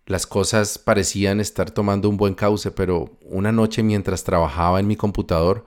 Las 0.04 0.26
cosas 0.26 0.78
parecían 0.78 1.38
estar 1.38 1.70
tomando 1.70 2.08
un 2.08 2.16
buen 2.16 2.34
cauce, 2.34 2.72
pero 2.72 3.16
una 3.22 3.52
noche 3.52 3.84
mientras 3.84 4.24
trabajaba 4.24 4.80
en 4.80 4.88
mi 4.88 4.96
computador, 4.96 5.64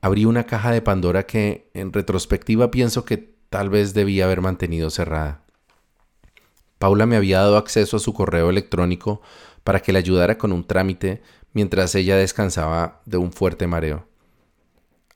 abrí 0.00 0.24
una 0.24 0.46
caja 0.46 0.72
de 0.72 0.82
Pandora 0.82 1.26
que 1.26 1.70
en 1.74 1.92
retrospectiva 1.92 2.72
pienso 2.72 3.04
que 3.04 3.36
tal 3.50 3.70
vez 3.70 3.94
debía 3.94 4.24
haber 4.24 4.40
mantenido 4.40 4.90
cerrada. 4.90 5.44
Paula 6.80 7.06
me 7.06 7.14
había 7.14 7.38
dado 7.38 7.58
acceso 7.58 7.98
a 7.98 8.00
su 8.00 8.14
correo 8.14 8.50
electrónico 8.50 9.22
para 9.62 9.78
que 9.78 9.92
le 9.92 10.00
ayudara 10.00 10.38
con 10.38 10.50
un 10.50 10.66
trámite 10.66 11.22
mientras 11.52 11.94
ella 11.94 12.16
descansaba 12.16 13.00
de 13.04 13.16
un 13.16 13.32
fuerte 13.32 13.68
mareo. 13.68 14.08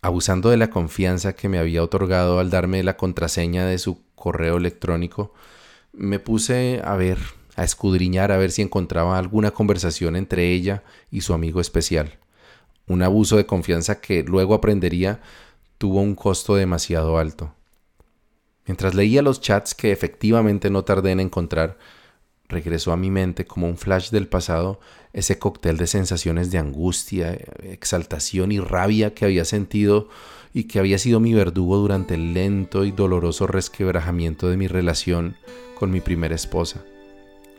Abusando 0.02 0.48
de 0.48 0.56
la 0.56 0.70
confianza 0.70 1.34
que 1.34 1.48
me 1.48 1.58
había 1.58 1.82
otorgado 1.82 2.38
al 2.38 2.48
darme 2.50 2.82
la 2.82 2.96
contraseña 2.96 3.66
de 3.66 3.78
su 3.78 4.02
correo 4.14 4.56
electrónico, 4.56 5.34
me 5.92 6.18
puse 6.18 6.80
a 6.84 6.96
ver, 6.96 7.18
a 7.56 7.64
escudriñar 7.64 8.32
a 8.32 8.38
ver 8.38 8.50
si 8.50 8.62
encontraba 8.62 9.18
alguna 9.18 9.50
conversación 9.50 10.16
entre 10.16 10.52
ella 10.52 10.82
y 11.10 11.20
su 11.20 11.34
amigo 11.34 11.60
especial. 11.60 12.18
Un 12.86 13.02
abuso 13.02 13.36
de 13.36 13.46
confianza 13.46 14.00
que 14.00 14.22
luego 14.22 14.54
aprendería 14.54 15.20
tuvo 15.76 16.00
un 16.00 16.14
costo 16.14 16.54
demasiado 16.54 17.18
alto. 17.18 17.54
Mientras 18.66 18.94
leía 18.94 19.20
los 19.20 19.40
chats 19.40 19.74
que 19.74 19.92
efectivamente 19.92 20.70
no 20.70 20.84
tardé 20.84 21.10
en 21.10 21.20
encontrar, 21.20 21.76
regresó 22.50 22.92
a 22.92 22.96
mi 22.96 23.10
mente 23.10 23.46
como 23.46 23.66
un 23.66 23.78
flash 23.78 24.10
del 24.10 24.28
pasado 24.28 24.80
ese 25.12 25.38
cóctel 25.38 25.76
de 25.76 25.86
sensaciones 25.86 26.50
de 26.50 26.58
angustia, 26.58 27.32
exaltación 27.62 28.52
y 28.52 28.60
rabia 28.60 29.14
que 29.14 29.24
había 29.24 29.44
sentido 29.44 30.08
y 30.52 30.64
que 30.64 30.78
había 30.78 30.98
sido 30.98 31.20
mi 31.20 31.32
verdugo 31.32 31.76
durante 31.78 32.14
el 32.14 32.34
lento 32.34 32.84
y 32.84 32.92
doloroso 32.92 33.46
resquebrajamiento 33.46 34.48
de 34.48 34.56
mi 34.56 34.68
relación 34.68 35.36
con 35.78 35.90
mi 35.90 36.00
primera 36.00 36.34
esposa. 36.34 36.84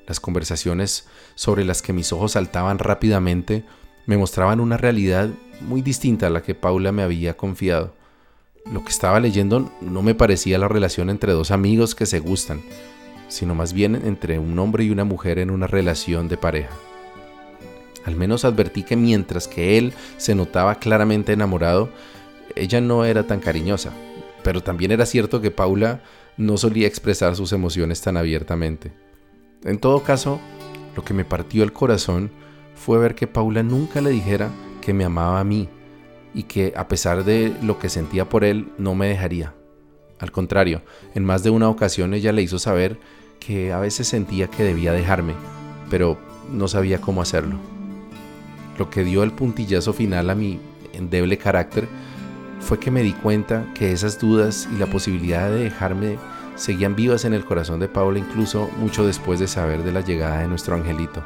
Las 0.08 0.20
conversaciones 0.20 1.08
sobre 1.36 1.66
las 1.66 1.82
que 1.82 1.94
mis 1.94 2.12
ojos 2.14 2.34
saltaban 2.34 2.80
rápidamente 2.80 3.64
me 4.06 4.18
mostraban 4.18 4.60
una 4.60 4.78
realidad 4.78 5.30
muy 5.62 5.82
distinta 5.82 6.28
a 6.28 6.30
la 6.30 6.42
que 6.42 6.56
Paula 6.56 6.92
me 6.92 7.04
había 7.04 7.38
confiado. 7.38 7.94
Lo 8.72 8.84
que 8.84 8.92
estaba 8.92 9.20
leyendo 9.20 9.72
no 9.82 10.02
me 10.02 10.16
parecía 10.16 10.58
la 10.58 10.68
relación 10.68 11.10
entre 11.10 11.34
dos 11.34 11.52
amigos 11.52 11.96
que 11.96 12.06
se 12.06 12.20
gustan, 12.20 12.62
sino 13.32 13.56
más 13.56 13.72
bien 13.72 13.96
entre 13.96 14.40
un 14.40 14.60
hombre 14.60 14.84
y 14.84 14.92
una 14.92 15.06
mujer 15.06 15.40
en 15.40 15.52
una 15.52 15.66
relación 15.66 16.28
de 16.28 16.36
pareja. 16.36 16.76
Al 18.06 18.16
menos 18.16 18.44
advertí 18.44 18.84
que 18.84 18.98
mientras 18.98 19.48
que 19.48 19.78
él 19.78 19.94
se 20.18 20.36
notaba 20.36 20.76
claramente 20.76 21.32
enamorado, 21.32 21.90
ella 22.56 22.82
no 22.82 23.06
era 23.06 23.26
tan 23.28 23.40
cariñosa, 23.40 23.94
pero 24.44 24.62
también 24.62 24.92
era 24.92 25.06
cierto 25.06 25.40
que 25.40 25.50
Paula 25.50 26.02
no 26.36 26.58
solía 26.58 26.88
expresar 26.88 27.36
sus 27.36 27.54
emociones 27.54 28.02
tan 28.02 28.18
abiertamente. 28.18 28.92
En 29.64 29.80
todo 29.80 30.04
caso, 30.04 30.42
lo 30.98 31.06
que 31.06 31.14
me 31.14 31.24
partió 31.24 31.64
el 31.64 31.72
corazón 31.72 32.32
fue 32.76 33.00
ver 33.00 33.16
que 33.16 33.28
Paula 33.28 33.64
nunca 33.64 34.02
le 34.02 34.10
dijera 34.10 34.50
que 34.82 34.94
me 34.94 35.06
amaba 35.06 35.40
a 35.40 35.46
mí 35.46 35.70
y 36.34 36.44
que 36.44 36.74
a 36.76 36.90
pesar 36.90 37.24
de 37.24 37.56
lo 37.62 37.80
que 37.80 37.88
sentía 37.88 38.28
por 38.28 38.44
él 38.44 38.74
no 38.78 38.94
me 38.94 39.08
dejaría. 39.08 39.54
Al 40.20 40.32
contrario, 40.32 40.82
en 41.16 41.24
más 41.24 41.44
de 41.44 41.50
una 41.50 41.70
ocasión 41.70 42.14
ella 42.14 42.32
le 42.32 42.42
hizo 42.42 42.60
saber 42.60 43.00
que 43.42 43.74
a 43.74 43.80
veces 43.80 44.08
sentía 44.08 44.48
que 44.48 44.64
debía 44.64 44.94
dejarme, 44.94 45.34
pero 45.90 46.18
no 46.50 46.70
sabía 46.70 47.02
cómo 47.02 47.22
hacerlo. 47.22 47.58
Lo 48.78 48.90
que 48.90 49.04
dio 49.04 49.24
el 49.24 49.34
puntillazo 49.34 49.92
final 49.92 50.30
a 50.30 50.36
mi 50.36 50.60
endeble 50.94 51.38
carácter 51.38 51.90
fue 52.62 52.80
que 52.80 52.92
me 52.92 53.02
di 53.02 53.14
cuenta 53.14 53.66
que 53.74 53.92
esas 53.92 54.20
dudas 54.20 54.70
y 54.74 54.78
la 54.78 54.86
posibilidad 54.86 55.50
de 55.50 55.64
dejarme 55.64 56.18
seguían 56.56 56.96
vivas 56.96 57.26
en 57.26 57.34
el 57.34 57.44
corazón 57.44 57.80
de 57.80 57.88
Paula 57.88 58.20
incluso 58.20 58.70
mucho 58.78 59.06
después 59.06 59.40
de 59.40 59.48
saber 59.48 59.84
de 59.84 59.92
la 59.92 60.02
llegada 60.02 60.40
de 60.40 60.48
nuestro 60.48 60.76
angelito. 60.76 61.24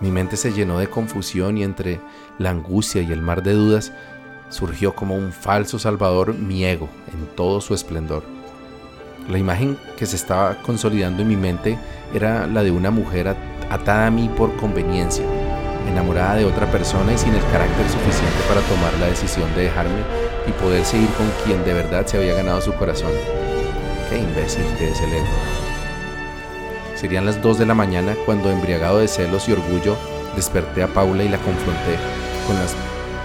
Mi 0.00 0.10
mente 0.10 0.36
se 0.36 0.52
llenó 0.52 0.78
de 0.78 0.88
confusión 0.88 1.58
y 1.58 1.64
entre 1.64 2.00
la 2.38 2.50
angustia 2.50 3.02
y 3.02 3.10
el 3.12 3.22
mar 3.22 3.42
de 3.42 3.54
dudas 3.54 3.92
surgió 4.50 4.94
como 4.94 5.14
un 5.16 5.32
falso 5.32 5.78
salvador 5.78 6.34
mi 6.34 6.64
ego 6.64 6.88
en 7.12 7.26
todo 7.36 7.60
su 7.60 7.74
esplendor. 7.74 8.39
La 9.30 9.38
imagen 9.38 9.78
que 9.96 10.06
se 10.06 10.16
estaba 10.16 10.56
consolidando 10.56 11.22
en 11.22 11.28
mi 11.28 11.36
mente 11.36 11.78
era 12.12 12.48
la 12.48 12.64
de 12.64 12.72
una 12.72 12.90
mujer 12.90 13.36
atada 13.70 14.08
a 14.08 14.10
mí 14.10 14.28
por 14.36 14.56
conveniencia, 14.56 15.24
enamorada 15.88 16.34
de 16.34 16.44
otra 16.44 16.68
persona 16.72 17.12
y 17.12 17.18
sin 17.18 17.32
el 17.32 17.42
carácter 17.52 17.88
suficiente 17.88 18.40
para 18.48 18.60
tomar 18.62 18.92
la 18.98 19.06
decisión 19.06 19.48
de 19.54 19.62
dejarme 19.62 20.00
y 20.48 20.52
poder 20.60 20.84
seguir 20.84 21.08
con 21.10 21.30
quien 21.44 21.64
de 21.64 21.74
verdad 21.74 22.06
se 22.06 22.16
había 22.16 22.34
ganado 22.34 22.60
su 22.60 22.72
corazón. 22.72 23.12
Qué 24.08 24.18
imbécil 24.18 24.64
que 24.76 24.90
es 24.90 25.00
el 25.00 25.12
ego. 25.12 25.26
Serían 26.96 27.24
las 27.24 27.40
2 27.40 27.56
de 27.56 27.66
la 27.66 27.74
mañana 27.74 28.16
cuando, 28.26 28.50
embriagado 28.50 28.98
de 28.98 29.06
celos 29.06 29.48
y 29.48 29.52
orgullo, 29.52 29.96
desperté 30.34 30.82
a 30.82 30.88
Paula 30.88 31.22
y 31.22 31.28
la 31.28 31.38
confronté 31.38 31.96
con 32.48 32.56
las 32.56 32.74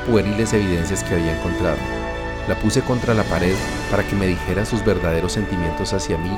pueriles 0.08 0.54
evidencias 0.54 1.04
que 1.04 1.16
había 1.16 1.36
encontrado. 1.36 2.05
La 2.48 2.60
puse 2.60 2.82
contra 2.82 3.14
la 3.14 3.24
pared 3.24 3.56
para 3.90 4.08
que 4.08 4.16
me 4.16 4.28
dijera 4.28 4.66
sus 4.66 4.86
verdaderos 4.86 5.34
sentimientos 5.34 5.94
hacia 5.94 6.18
mí 6.18 6.32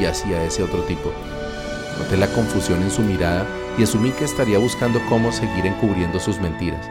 y 0.00 0.04
hacia 0.04 0.44
ese 0.44 0.62
otro 0.62 0.82
tipo. 0.82 1.12
Noté 1.98 2.16
la 2.16 2.28
confusión 2.28 2.82
en 2.82 2.90
su 2.90 3.02
mirada 3.02 3.46
y 3.78 3.84
asumí 3.84 4.10
que 4.10 4.24
estaría 4.24 4.58
buscando 4.58 5.00
cómo 5.08 5.32
seguir 5.32 5.66
encubriendo 5.66 6.20
sus 6.20 6.38
mentiras, 6.40 6.86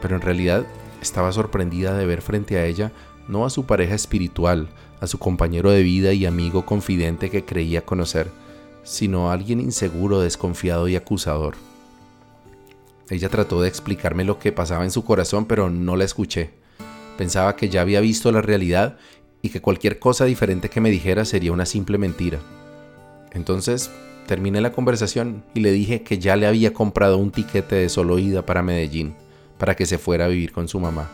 pero 0.00 0.16
en 0.16 0.22
realidad 0.22 0.64
estaba 1.02 1.32
sorprendida 1.32 1.94
de 1.96 2.06
ver 2.06 2.22
frente 2.22 2.58
a 2.58 2.64
ella 2.64 2.92
no 3.28 3.44
a 3.44 3.50
su 3.50 3.64
pareja 3.64 3.94
espiritual, 3.94 4.68
a 5.00 5.06
su 5.06 5.18
compañero 5.18 5.70
de 5.70 5.82
vida 5.82 6.12
y 6.12 6.26
amigo 6.26 6.66
confidente 6.66 7.30
que 7.30 7.44
creía 7.44 7.84
conocer, 7.84 8.30
sino 8.82 9.30
a 9.30 9.32
alguien 9.32 9.60
inseguro, 9.60 10.20
desconfiado 10.20 10.88
y 10.88 10.96
acusador. 10.96 11.56
Ella 13.10 13.28
trató 13.28 13.60
de 13.60 13.68
explicarme 13.68 14.24
lo 14.24 14.38
que 14.38 14.52
pasaba 14.52 14.84
en 14.84 14.90
su 14.90 15.04
corazón, 15.04 15.46
pero 15.46 15.70
no 15.70 15.96
la 15.96 16.04
escuché. 16.04 16.52
Pensaba 17.16 17.56
que 17.56 17.68
ya 17.68 17.80
había 17.80 18.00
visto 18.00 18.32
la 18.32 18.42
realidad 18.42 18.96
y 19.42 19.50
que 19.50 19.60
cualquier 19.60 19.98
cosa 19.98 20.24
diferente 20.24 20.70
que 20.70 20.80
me 20.80 20.90
dijera 20.90 21.24
sería 21.24 21.52
una 21.52 21.66
simple 21.66 21.98
mentira. 21.98 22.40
Entonces 23.32 23.90
terminé 24.26 24.60
la 24.60 24.72
conversación 24.72 25.44
y 25.54 25.60
le 25.60 25.70
dije 25.70 26.02
que 26.02 26.18
ya 26.18 26.36
le 26.36 26.46
había 26.46 26.72
comprado 26.72 27.18
un 27.18 27.30
tiquete 27.30 27.76
de 27.76 27.88
solo 27.88 28.18
ida 28.18 28.46
para 28.46 28.62
Medellín, 28.62 29.14
para 29.58 29.76
que 29.76 29.86
se 29.86 29.98
fuera 29.98 30.24
a 30.24 30.28
vivir 30.28 30.52
con 30.52 30.66
su 30.66 30.80
mamá. 30.80 31.10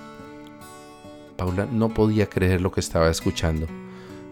Paula 1.37 1.67
no 1.71 1.93
podía 1.93 2.27
creer 2.27 2.61
lo 2.61 2.71
que 2.71 2.81
estaba 2.81 3.11
escuchando. 3.11 3.67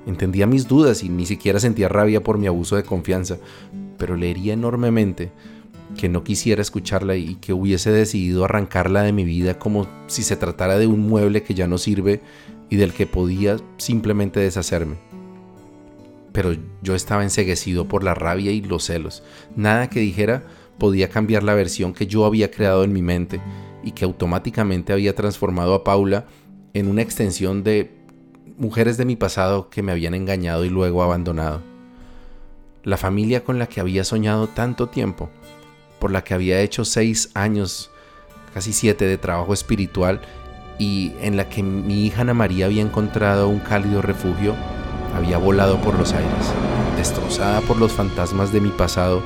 Entendía 0.07 0.47
mis 0.47 0.69
dudas 0.69 1.03
y 1.03 1.09
ni 1.09 1.27
siquiera 1.27 1.59
sentía 1.59 1.89
rabia 1.89 2.23
por 2.23 2.39
mi 2.39 2.47
abuso 2.47 2.77
de 2.77 2.85
confianza, 2.85 3.39
pero 3.99 4.17
le 4.17 4.31
hería 4.31 4.55
enormemente 4.55 5.33
que 5.97 6.09
no 6.09 6.25
quisiera 6.25 6.63
escucharla 6.63 7.17
y 7.17 7.37
que 7.37 7.53
hubiese 7.53 7.91
decidido 7.91 8.45
arrancarla 8.45 9.03
de 9.03 9.13
mi 9.13 9.25
vida 9.25 9.59
como 9.59 9.87
si 10.07 10.23
se 10.23 10.37
tratara 10.37 10.79
de 10.79 10.87
un 10.87 11.01
mueble 11.01 11.43
que 11.43 11.55
ya 11.55 11.67
no 11.67 11.79
sirve 11.79 12.21
y 12.69 12.77
del 12.77 12.93
que 12.93 13.07
podía 13.07 13.57
simplemente 13.79 14.41
deshacerme. 14.41 14.97
Pero 16.33 16.55
yo 16.83 16.95
estaba 16.95 17.23
enseguecido 17.23 17.89
por 17.89 18.05
la 18.05 18.15
rabia 18.15 18.53
y 18.53 18.61
los 18.61 18.85
celos. 18.85 19.23
Nada 19.57 19.89
que 19.89 20.01
dijera 20.01 20.45
podía 20.79 21.09
cambiar 21.09 21.43
la 21.43 21.55
versión 21.55 21.93
que 21.93 22.07
yo 22.07 22.25
había 22.25 22.51
creado 22.51 22.85
en 22.85 22.93
mi 22.93 23.03
mente 23.03 23.41
y 23.83 23.93
que 23.93 24.05
automáticamente 24.05 24.93
había 24.93 25.15
transformado 25.15 25.75
a 25.75 25.85
Paula 25.85 26.27
en 26.75 26.89
una 26.89 27.03
extensión 27.03 27.65
de 27.65 27.91
mujeres 28.59 28.97
de 28.97 29.05
mi 29.05 29.17
pasado 29.17 29.71
que 29.71 29.83
me 29.83 29.93
habían 29.93 30.15
engañado 30.15 30.65
y 30.65 30.69
luego 30.69 31.03
abandonado. 31.03 31.63
La 32.85 32.97
familia 32.97 33.45
con 33.45 33.59
la 33.59 33.67
que 33.67 33.81
había 33.81 34.05
soñado 34.05 34.49
tanto 34.49 34.89
tiempo, 34.89 35.31
por 35.99 36.11
la 36.11 36.23
que 36.23 36.35
había 36.35 36.61
hecho 36.61 36.85
seis 36.85 37.31
años, 37.35 37.91
casi 38.55 38.73
siete 38.73 39.07
de 39.07 39.19
trabajo 39.19 39.53
espiritual 39.53 40.21
y 40.79 41.13
en 41.21 41.37
la 41.37 41.49
que 41.49 41.63
mi 41.63 42.07
hija 42.07 42.23
Ana 42.23 42.35
María 42.35 42.67
había 42.67 42.83
encontrado 42.83 43.49
un 43.49 43.59
cálido 43.59 44.01
refugio, 44.01 44.55
había 45.15 45.39
volado 45.39 45.81
por 45.81 45.99
los 45.99 46.13
aires, 46.13 46.53
destrozada 46.97 47.61
por 47.63 47.79
los 47.79 47.93
fantasmas 47.93 48.53
de 48.53 48.61
mi 48.61 48.71
pasado, 48.71 49.23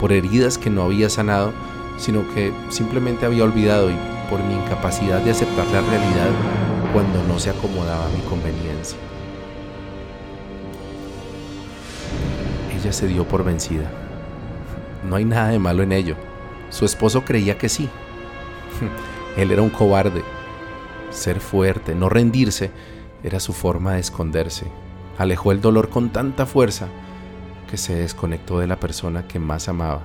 por 0.00 0.12
heridas 0.12 0.56
que 0.58 0.70
no 0.70 0.82
había 0.82 1.10
sanado, 1.10 1.52
sino 1.98 2.26
que 2.34 2.52
simplemente 2.70 3.26
había 3.26 3.44
olvidado 3.44 3.90
y 3.90 3.96
por 4.30 4.42
mi 4.42 4.54
incapacidad 4.54 5.20
de 5.20 5.30
aceptar 5.30 5.66
la 5.66 5.80
realidad 5.82 6.30
cuando 6.92 7.22
no 7.24 7.38
se 7.38 7.50
acomodaba 7.50 8.06
a 8.06 8.10
mi 8.10 8.20
conveniencia. 8.22 8.98
Ella 12.74 12.92
se 12.92 13.06
dio 13.06 13.26
por 13.26 13.44
vencida. 13.44 14.05
No 15.04 15.16
hay 15.16 15.24
nada 15.24 15.48
de 15.48 15.58
malo 15.58 15.82
en 15.82 15.92
ello. 15.92 16.16
Su 16.70 16.84
esposo 16.84 17.24
creía 17.24 17.58
que 17.58 17.68
sí. 17.68 17.88
Él 19.36 19.50
era 19.50 19.62
un 19.62 19.70
cobarde. 19.70 20.22
Ser 21.10 21.40
fuerte, 21.40 21.94
no 21.94 22.08
rendirse, 22.08 22.70
era 23.22 23.40
su 23.40 23.52
forma 23.52 23.94
de 23.94 24.00
esconderse. 24.00 24.66
Alejó 25.18 25.52
el 25.52 25.60
dolor 25.60 25.88
con 25.88 26.10
tanta 26.10 26.46
fuerza 26.46 26.88
que 27.70 27.76
se 27.76 27.94
desconectó 27.94 28.58
de 28.58 28.66
la 28.66 28.78
persona 28.78 29.26
que 29.26 29.38
más 29.38 29.68
amaba. 29.68 30.02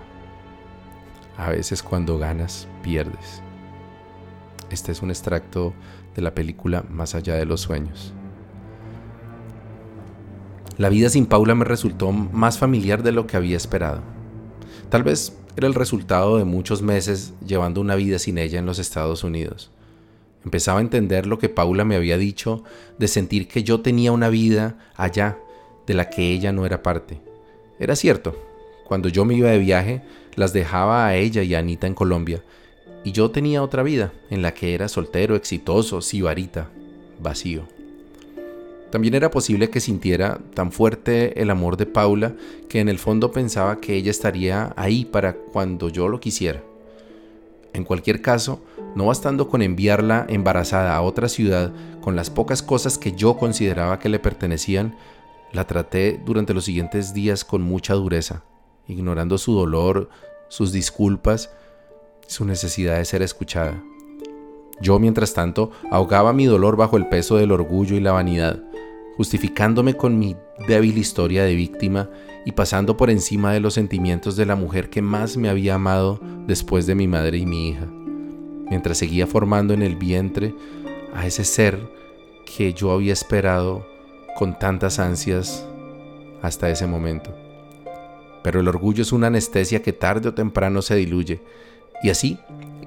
A 1.38 1.50
veces 1.50 1.84
cuando 1.84 2.18
ganas, 2.18 2.68
pierdes. 2.82 3.42
Este 4.70 4.92
es 4.92 5.02
un 5.02 5.10
extracto 5.10 5.74
de 6.16 6.22
la 6.22 6.34
película 6.34 6.84
Más 6.90 7.16
allá 7.16 7.36
de 7.36 7.46
los 7.46 7.62
sueños. 7.62 8.14
La 10.78 10.90
vida 10.90 11.10
sin 11.10 11.26
Paula 11.26 11.54
me 11.54 11.66
resultó 11.66 12.12
más 12.12 12.58
familiar 12.58 13.04
de 13.04 13.12
lo 13.12 13.28
que 13.28 13.38
había 13.38 13.58
esperado. 13.58 14.02
Tal 14.92 15.04
vez 15.04 15.34
era 15.56 15.68
el 15.68 15.74
resultado 15.74 16.38
de 16.38 16.44
muchos 16.44 16.82
meses 16.82 17.34
llevando 17.48 17.80
una 17.80 17.96
vida 17.96 18.20
sin 18.20 18.38
ella 18.38 18.60
en 18.60 18.66
los 18.66 18.78
Estados 18.78 19.24
Unidos. 19.24 19.72
Empezaba 20.44 20.80
a 20.80 20.82
entender 20.82 21.26
lo 21.26 21.40
que 21.40 21.48
Paula 21.48 21.86
me 21.86 21.96
había 21.96 22.18
dicho 22.18 22.66
de 23.00 23.08
sentir 23.08 23.48
que 23.48 23.64
yo 23.64 23.80
tenía 23.80 24.12
una 24.12 24.28
vida 24.28 24.78
allá 24.98 25.40
de 25.88 25.94
la 25.94 26.10
que 26.10 26.34
ella 26.34 26.52
no 26.52 26.66
era 26.66 26.84
parte. 26.84 27.22
Era 27.80 27.96
cierto, 27.96 28.36
cuando 28.86 29.08
yo 29.08 29.24
me 29.24 29.34
iba 29.36 29.50
de 29.50 29.60
viaje, 29.60 30.02
las 30.36 30.52
dejaba 30.52 31.08
a 31.08 31.16
ella 31.16 31.42
y 31.42 31.56
a 31.56 31.60
Anita 31.60 31.88
en 31.88 31.96
Colombia 31.96 32.44
y 33.06 33.14
yo 33.14 33.32
tenía 33.32 33.64
otra 33.64 33.84
vida, 33.84 34.12
en 34.30 34.42
la 34.42 34.54
que 34.54 34.74
era 34.74 34.90
soltero, 34.90 35.38
exitoso, 35.38 36.02
sibarita, 36.02 36.70
vacío. 37.18 37.64
También 38.92 39.14
era 39.16 39.32
posible 39.32 39.70
que 39.70 39.80
sintiera 39.80 40.40
tan 40.54 40.72
fuerte 40.72 41.42
el 41.42 41.50
amor 41.50 41.78
de 41.78 41.86
Paula 41.86 42.36
que 42.68 42.80
en 42.80 42.90
el 42.90 43.00
fondo 43.00 43.32
pensaba 43.32 43.80
que 43.80 43.96
ella 43.96 44.12
estaría 44.12 44.74
ahí 44.76 45.06
para 45.06 45.34
cuando 45.34 45.90
yo 45.90 46.10
lo 46.10 46.20
quisiera. 46.20 46.62
En 47.74 47.86
cualquier 47.86 48.22
caso, 48.22 48.62
no 48.96 49.06
bastando 49.06 49.48
con 49.48 49.62
enviarla 49.62 50.26
embarazada 50.28 50.96
a 50.96 51.02
otra 51.02 51.30
ciudad 51.30 51.72
con 52.02 52.18
las 52.18 52.30
pocas 52.30 52.62
cosas 52.62 52.98
que 52.98 53.14
yo 53.14 53.38
consideraba 53.38 53.98
que 54.00 54.10
le 54.10 54.20
pertenecían, 54.20 54.98
la 55.54 55.66
traté 55.66 56.20
durante 56.26 56.54
los 56.54 56.66
siguientes 56.66 57.14
días 57.14 57.46
con 57.46 57.62
mucha 57.62 57.94
dureza, 57.94 58.44
ignorando 58.88 59.38
su 59.38 59.54
dolor, 59.54 60.10
sus 60.50 60.74
disculpas 60.74 61.50
su 62.28 62.46
necesidad 62.46 62.98
de 62.98 63.06
ser 63.06 63.22
escuchada. 63.22 63.84
Yo, 64.80 65.00
mientras 65.00 65.34
tanto, 65.34 65.72
ahogaba 65.92 66.32
mi 66.32 66.46
dolor 66.46 66.78
bajo 66.78 66.96
el 66.96 67.08
peso 67.08 67.36
del 67.36 67.52
orgullo 67.52 67.96
y 67.96 68.00
la 68.00 68.14
vanidad, 68.14 68.64
justificándome 69.18 69.96
con 69.96 70.18
mi 70.18 70.36
débil 70.68 70.98
historia 70.98 71.44
de 71.44 71.56
víctima 71.56 72.10
y 72.46 72.54
pasando 72.54 72.98
por 72.98 73.10
encima 73.10 73.54
de 73.54 73.60
los 73.60 73.74
sentimientos 73.76 74.36
de 74.36 74.46
la 74.46 74.56
mujer 74.56 74.90
que 74.90 75.02
más 75.02 75.38
me 75.38 75.50
había 75.50 75.76
amado 75.76 76.20
después 76.48 76.86
de 76.88 76.96
mi 76.96 77.08
madre 77.08 77.38
y 77.38 77.46
mi 77.46 77.70
hija, 77.70 77.86
mientras 78.70 78.98
seguía 78.98 79.28
formando 79.28 79.74
en 79.74 79.82
el 79.82 79.96
vientre 79.96 80.56
a 81.14 81.28
ese 81.28 81.44
ser 81.44 81.80
que 82.46 82.74
yo 82.74 82.92
había 82.92 83.14
esperado 83.14 83.86
con 84.36 84.58
tantas 84.58 85.00
ansias 85.00 85.66
hasta 86.42 86.70
ese 86.70 86.88
momento. 86.88 87.36
Pero 88.44 88.60
el 88.60 88.68
orgullo 88.68 89.04
es 89.04 89.12
una 89.12 89.28
anestesia 89.28 89.84
que 89.84 89.94
tarde 89.94 90.30
o 90.30 90.34
temprano 90.34 90.82
se 90.82 90.96
diluye 90.96 91.42
y 92.02 92.10
así, 92.10 92.40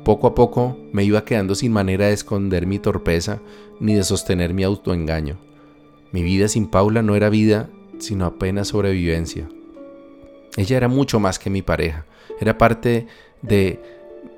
poco 0.04 0.26
a 0.26 0.34
poco, 0.34 0.76
me 0.92 1.04
iba 1.04 1.24
quedando 1.24 1.54
sin 1.54 1.72
manera 1.72 2.08
de 2.08 2.12
esconder 2.12 2.66
mi 2.66 2.78
torpeza 2.78 3.40
ni 3.78 3.94
de 3.94 4.02
sostener 4.02 4.52
mi 4.52 4.64
autoengaño. 4.64 5.38
Mi 6.14 6.22
vida 6.22 6.46
sin 6.46 6.68
Paula 6.68 7.02
no 7.02 7.16
era 7.16 7.28
vida, 7.28 7.68
sino 7.98 8.24
apenas 8.24 8.68
sobrevivencia. 8.68 9.48
Ella 10.56 10.76
era 10.76 10.86
mucho 10.86 11.18
más 11.18 11.40
que 11.40 11.50
mi 11.50 11.60
pareja, 11.60 12.06
era 12.38 12.56
parte 12.56 13.08
de 13.42 13.82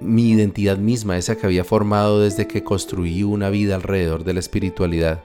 mi 0.01 0.31
identidad 0.31 0.79
misma, 0.79 1.19
esa 1.19 1.37
que 1.37 1.45
había 1.45 1.65
formado 1.65 2.23
desde 2.23 2.47
que 2.47 2.65
construí 2.65 3.25
una 3.25 3.51
vida 3.51 3.75
alrededor 3.75 4.25
de 4.25 4.33
la 4.33 4.41
espiritualidad. 4.41 5.23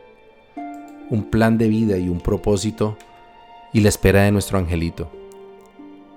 Un 1.09 1.29
plan 1.29 1.57
de 1.57 1.69
vida 1.69 1.97
y 1.97 2.09
un 2.09 2.19
propósito 2.19 2.97
y 3.71 3.79
la 3.79 3.87
espera 3.87 4.23
de 4.23 4.33
nuestro 4.33 4.57
angelito. 4.57 5.09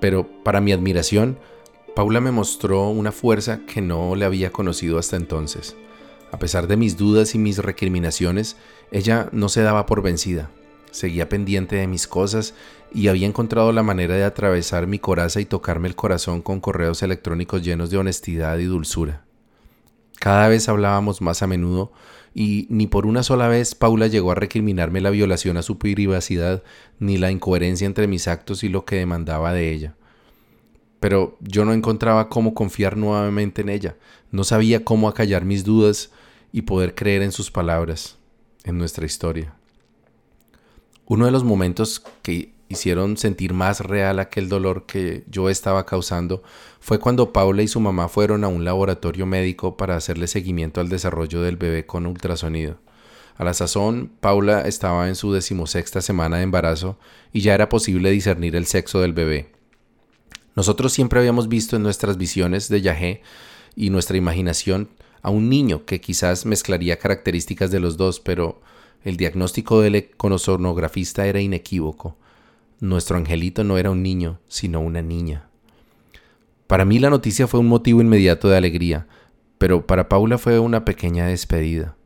Pero 0.01 0.27
para 0.43 0.61
mi 0.61 0.73
admiración, 0.73 1.39
Paula 1.95 2.21
me 2.21 2.33
mostró 2.33 2.89
una 2.89 3.13
fuerza 3.13 3.61
que 3.73 3.81
no 3.81 4.17
le 4.17 4.25
había 4.25 4.51
conocido 4.51 4.99
hasta 4.99 5.15
entonces. 5.15 5.77
A 6.33 6.39
pesar 6.39 6.67
de 6.67 6.77
mis 6.77 6.97
dudas 6.97 7.35
y 7.35 7.39
mis 7.39 7.59
recriminaciones, 7.59 8.57
ella 8.91 9.29
no 9.33 9.49
se 9.49 9.63
daba 9.63 9.87
por 9.87 10.03
vencida. 10.03 10.51
Seguía 10.91 11.29
pendiente 11.29 11.77
de 11.77 11.87
mis 11.87 12.07
cosas 12.07 12.55
y 12.93 13.09
había 13.09 13.27
encontrado 13.27 13.73
la 13.73 13.83
manera 13.83 14.15
de 14.15 14.25
atravesar 14.25 14.87
mi 14.87 14.99
coraza 14.99 15.41
y 15.41 15.45
tocarme 15.45 15.89
el 15.89 15.97
corazón 15.97 16.43
con 16.43 16.61
correos 16.61 17.03
electrónicos 17.03 17.63
llenos 17.63 17.91
de 17.91 17.99
honestidad 17.99 18.59
y 18.59 18.65
dulzura. 18.65 19.25
Cada 20.21 20.49
vez 20.49 20.69
hablábamos 20.69 21.21
más 21.21 21.43
a 21.43 21.47
menudo 21.47 21.93
y 22.35 22.67
ni 22.71 22.87
por 22.87 23.07
una 23.07 23.23
sola 23.23 23.49
vez 23.49 23.75
Paula 23.75 24.07
llegó 24.07 24.31
a 24.31 24.37
recriminarme 24.37 25.01
la 25.01 25.11
violación 25.11 25.57
a 25.57 25.63
su 25.63 25.79
privacidad 25.79 26.63
ni 26.99 27.19
la 27.19 27.31
incoherencia 27.31 27.87
entre 27.87 28.07
mis 28.07 28.29
actos 28.29 28.65
y 28.65 28.69
lo 28.69 28.85
que 28.85 28.97
demandaba 28.97 29.53
de 29.53 29.73
ella 29.73 29.97
pero 31.05 31.37
yo 31.41 31.67
no 31.67 31.75
encontraba 31.75 32.31
cómo 32.31 32.55
confiar 32.55 32.97
nuevamente 32.97 33.61
en 33.61 33.69
ella, 33.69 33.95
no 34.31 34.43
sabía 34.43 34.87
cómo 34.87 35.07
acallar 35.07 35.45
mis 35.45 35.63
dudas 35.63 36.11
y 36.51 36.63
poder 36.63 36.95
creer 36.95 37.21
en 37.21 37.31
sus 37.31 37.51
palabras, 37.51 38.17
en 38.65 38.79
nuestra 38.79 39.05
historia. 39.05 39.53
Uno 41.05 41.27
de 41.27 41.31
los 41.31 41.45
momentos 41.45 42.03
que 42.23 42.55
hicieron 42.71 43.19
sentir 43.19 43.53
más 43.53 43.81
real 43.81 44.19
aquel 44.19 44.49
dolor 44.49 44.87
que 44.87 45.25
yo 45.29 45.51
estaba 45.51 45.85
causando 45.85 46.43
fue 46.81 46.99
cuando 46.99 47.35
Paula 47.35 47.61
y 47.61 47.69
su 47.69 47.81
mamá 47.81 48.09
fueron 48.09 48.43
a 48.43 48.49
un 48.49 48.65
laboratorio 48.65 49.27
médico 49.27 49.77
para 49.77 49.97
hacerle 49.97 50.27
seguimiento 50.27 50.81
al 50.81 50.89
desarrollo 50.89 51.43
del 51.43 51.59
bebé 51.59 51.85
con 51.85 52.07
ultrasonido. 52.07 52.79
A 53.37 53.45
la 53.45 53.53
sazón, 53.53 54.11
Paula 54.21 54.63
estaba 54.63 55.07
en 55.09 55.17
su 55.17 55.35
decimosexta 55.35 56.01
semana 56.01 56.39
de 56.39 56.45
embarazo 56.45 56.99
y 57.31 57.43
ya 57.43 57.53
era 57.53 57.69
posible 57.69 58.11
discernir 58.11 58.57
el 58.57 58.65
sexo 58.65 59.03
del 59.03 59.13
bebé. 59.13 59.54
Nosotros 60.57 60.93
siempre 60.93 61.19
habíamos 61.19 61.49
visto 61.49 61.77
en 61.77 61.83
nuestras 61.83 62.17
visiones 62.17 62.69
de 62.69 62.81
Yahé 62.81 63.23
y 63.75 63.91
nuestra 63.91 64.17
imaginación 64.17 64.89
a 65.23 65.31
un 65.31 65.49
niño 65.49 65.85
que 65.85 66.01
quizás 66.01 66.47
mezclaría 66.47 66.99
características 66.99 67.71
de 67.71 67.81
los 67.81 67.97
dos, 67.97 68.21
pero 68.21 68.61
el 69.03 69.17
diagnóstico 69.17 69.81
del 69.81 69.97
econosonografista 69.97 71.27
era 71.27 71.41
inequívoco. 71.41 72.17
Nuestro 72.81 73.17
angelito 73.17 73.65
no 73.65 73.79
era 73.79 73.91
un 73.91 74.03
niño, 74.03 74.39
sino 74.49 74.81
una 74.81 75.03
niña. 75.03 75.49
Para 76.67 76.85
mí 76.85 76.99
la 76.99 77.11
noticia 77.11 77.47
fue 77.47 77.61
un 77.61 77.69
motivo 77.69 78.01
inmediato 78.01 78.49
de 78.49 78.57
alegría, 78.57 79.07
pero 79.59 79.87
para 79.87 80.09
Paula 80.09 80.39
fue 80.39 80.59
una 80.59 80.85
pequeña 80.85 81.27
despedida. 81.27 81.97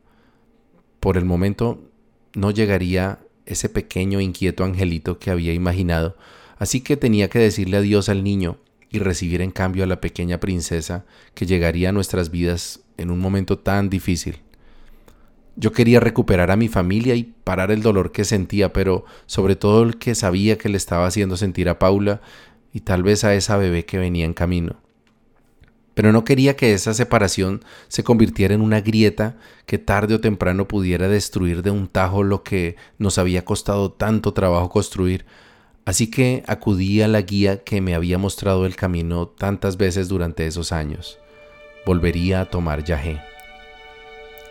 Por 0.99 1.17
el 1.17 1.25
momento 1.25 1.81
no 2.33 2.51
llegaría 2.51 3.19
ese 3.45 3.69
pequeño 3.69 4.19
inquieto 4.21 4.63
angelito 4.63 5.19
que 5.19 5.31
había 5.31 5.53
imaginado, 5.53 6.15
así 6.59 6.81
que 6.81 6.97
tenía 6.97 7.29
que 7.29 7.39
decirle 7.39 7.77
adiós 7.77 8.09
al 8.09 8.23
niño 8.23 8.57
y 8.91 8.99
recibir 8.99 9.41
en 9.41 9.51
cambio 9.51 9.83
a 9.83 9.87
la 9.87 10.01
pequeña 10.01 10.39
princesa 10.39 11.05
que 11.33 11.45
llegaría 11.45 11.89
a 11.89 11.93
nuestras 11.93 12.29
vidas 12.29 12.81
en 12.97 13.09
un 13.09 13.19
momento 13.19 13.57
tan 13.57 13.89
difícil. 13.89 14.41
Yo 15.55 15.71
quería 15.71 15.99
recuperar 15.99 16.51
a 16.51 16.55
mi 16.55 16.67
familia 16.67 17.15
y 17.15 17.33
parar 17.43 17.71
el 17.71 17.81
dolor 17.81 18.11
que 18.11 18.23
sentía, 18.23 18.71
pero 18.71 19.05
sobre 19.25 19.55
todo 19.55 19.83
el 19.83 19.97
que 19.97 20.15
sabía 20.15 20.57
que 20.57 20.69
le 20.69 20.77
estaba 20.77 21.05
haciendo 21.05 21.35
sentir 21.37 21.67
a 21.67 21.79
Paula 21.79 22.21
y 22.71 22.81
tal 22.81 23.03
vez 23.03 23.23
a 23.23 23.33
esa 23.35 23.57
bebé 23.57 23.85
que 23.85 23.97
venía 23.97 24.25
en 24.25 24.33
camino. 24.33 24.77
Pero 25.95 26.13
no 26.13 26.23
quería 26.23 26.55
que 26.55 26.71
esa 26.71 26.93
separación 26.93 27.61
se 27.89 28.05
convirtiera 28.05 28.53
en 28.53 28.61
una 28.61 28.79
grieta 28.79 29.35
que 29.65 29.77
tarde 29.77 30.15
o 30.15 30.21
temprano 30.21 30.65
pudiera 30.65 31.09
destruir 31.09 31.61
de 31.61 31.71
un 31.71 31.89
tajo 31.89 32.23
lo 32.23 32.41
que 32.41 32.77
nos 32.97 33.17
había 33.17 33.43
costado 33.43 33.91
tanto 33.91 34.33
trabajo 34.33 34.69
construir, 34.69 35.25
Así 35.89 36.05
que 36.05 36.43
acudí 36.45 37.01
a 37.01 37.07
la 37.07 37.23
guía 37.23 37.63
que 37.63 37.81
me 37.81 37.95
había 37.95 38.19
mostrado 38.19 38.67
el 38.67 38.75
camino 38.75 39.27
tantas 39.27 39.75
veces 39.75 40.07
durante 40.07 40.45
esos 40.45 40.71
años. 40.71 41.17
Volvería 41.83 42.41
a 42.41 42.45
tomar 42.45 42.83
yagé. 42.83 43.19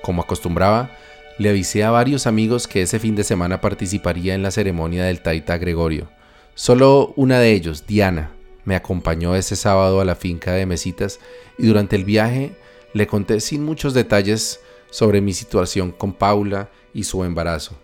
Como 0.03 0.20
acostumbraba, 0.20 0.90
le 1.38 1.51
avisé 1.51 1.85
a 1.85 1.92
varios 1.92 2.27
amigos 2.27 2.66
que 2.66 2.83
ese 2.83 2.98
fin 2.98 3.14
de 3.14 3.22
semana 3.22 3.61
participaría 3.61 4.35
en 4.35 4.42
la 4.42 4.51
ceremonia 4.51 5.05
del 5.05 5.20
Taita 5.22 5.59
Gregorio. 5.59 6.09
Solo 6.57 7.12
una 7.14 7.38
de 7.38 7.53
ellos, 7.53 7.87
Diana, 7.87 8.33
me 8.64 8.74
acompañó 8.74 9.37
ese 9.37 9.55
sábado 9.55 10.01
a 10.01 10.05
la 10.05 10.16
finca 10.16 10.55
de 10.55 10.66
Mesitas 10.66 11.20
y 11.57 11.68
durante 11.68 11.94
el 11.94 12.05
viaje 12.05 12.57
le 12.94 13.07
conté 13.07 13.38
sin 13.38 13.64
muchos 13.64 13.94
detalles 13.94 14.59
sobre 14.90 15.20
mi 15.20 15.33
situación 15.33 15.92
con 15.92 16.14
Paula 16.14 16.68
y 16.92 17.05
su 17.05 17.22
embarazo 17.22 17.79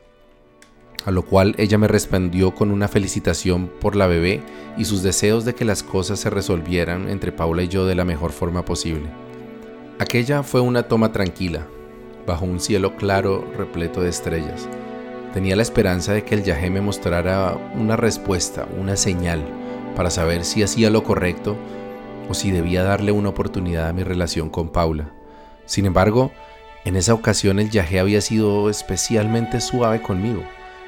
a 1.05 1.11
lo 1.11 1.23
cual 1.23 1.55
ella 1.59 1.79
me 1.79 1.89
respondió 1.89 2.55
con 2.55 2.71
una 2.71 2.89
felicitación 2.89 3.71
por 3.81 3.95
la 3.95 4.07
bebé 4.07 4.43
y 4.77 4.87
sus 4.87 5.03
deseos 5.03 5.45
de 5.45 5.55
que 5.55 5.65
las 5.65 5.83
cosas 5.83 6.19
se 6.19 6.31
resolvieran 6.31 7.09
entre 7.09 7.33
Paula 7.33 7.63
y 7.63 7.69
yo 7.69 7.87
de 7.87 7.95
la 7.95 8.05
mejor 8.05 8.33
forma 8.33 8.65
posible. 8.65 9.09
Aquella 9.99 10.43
fue 10.43 10.61
una 10.61 10.85
toma 10.85 11.13
tranquila, 11.13 11.67
bajo 12.27 12.45
un 12.47 12.59
cielo 12.59 12.97
claro 12.97 13.45
repleto 13.57 14.01
de 14.01 14.09
estrellas. 14.09 14.69
Tenía 15.33 15.57
la 15.57 15.63
esperanza 15.63 16.13
de 16.13 16.25
que 16.25 16.35
el 16.35 16.45
yajé 16.45 16.71
me 16.71 16.81
mostrara 16.81 17.57
una 17.75 17.97
respuesta, 17.97 18.67
una 18.81 18.97
señal, 18.97 19.43
para 19.95 20.11
saber 20.11 20.45
si 20.45 20.63
hacía 20.63 20.91
lo 20.91 21.05
correcto 21.05 21.57
o 22.29 22.35
si 22.35 22.51
debía 22.51 22.83
darle 22.83 23.13
una 23.13 23.29
oportunidad 23.29 23.89
a 23.89 23.93
mi 23.93 24.03
relación 24.03 24.49
con 24.49 24.71
Paula. 24.71 25.13
Sin 25.67 25.87
embargo, 25.87 26.33
en 26.85 26.97
esa 26.97 27.15
ocasión 27.15 27.59
el 27.59 27.71
yajé 27.71 28.01
había 28.01 28.21
sido 28.21 28.71
especialmente 28.71 29.61
suave 29.61 30.01
conmigo. 30.01 30.43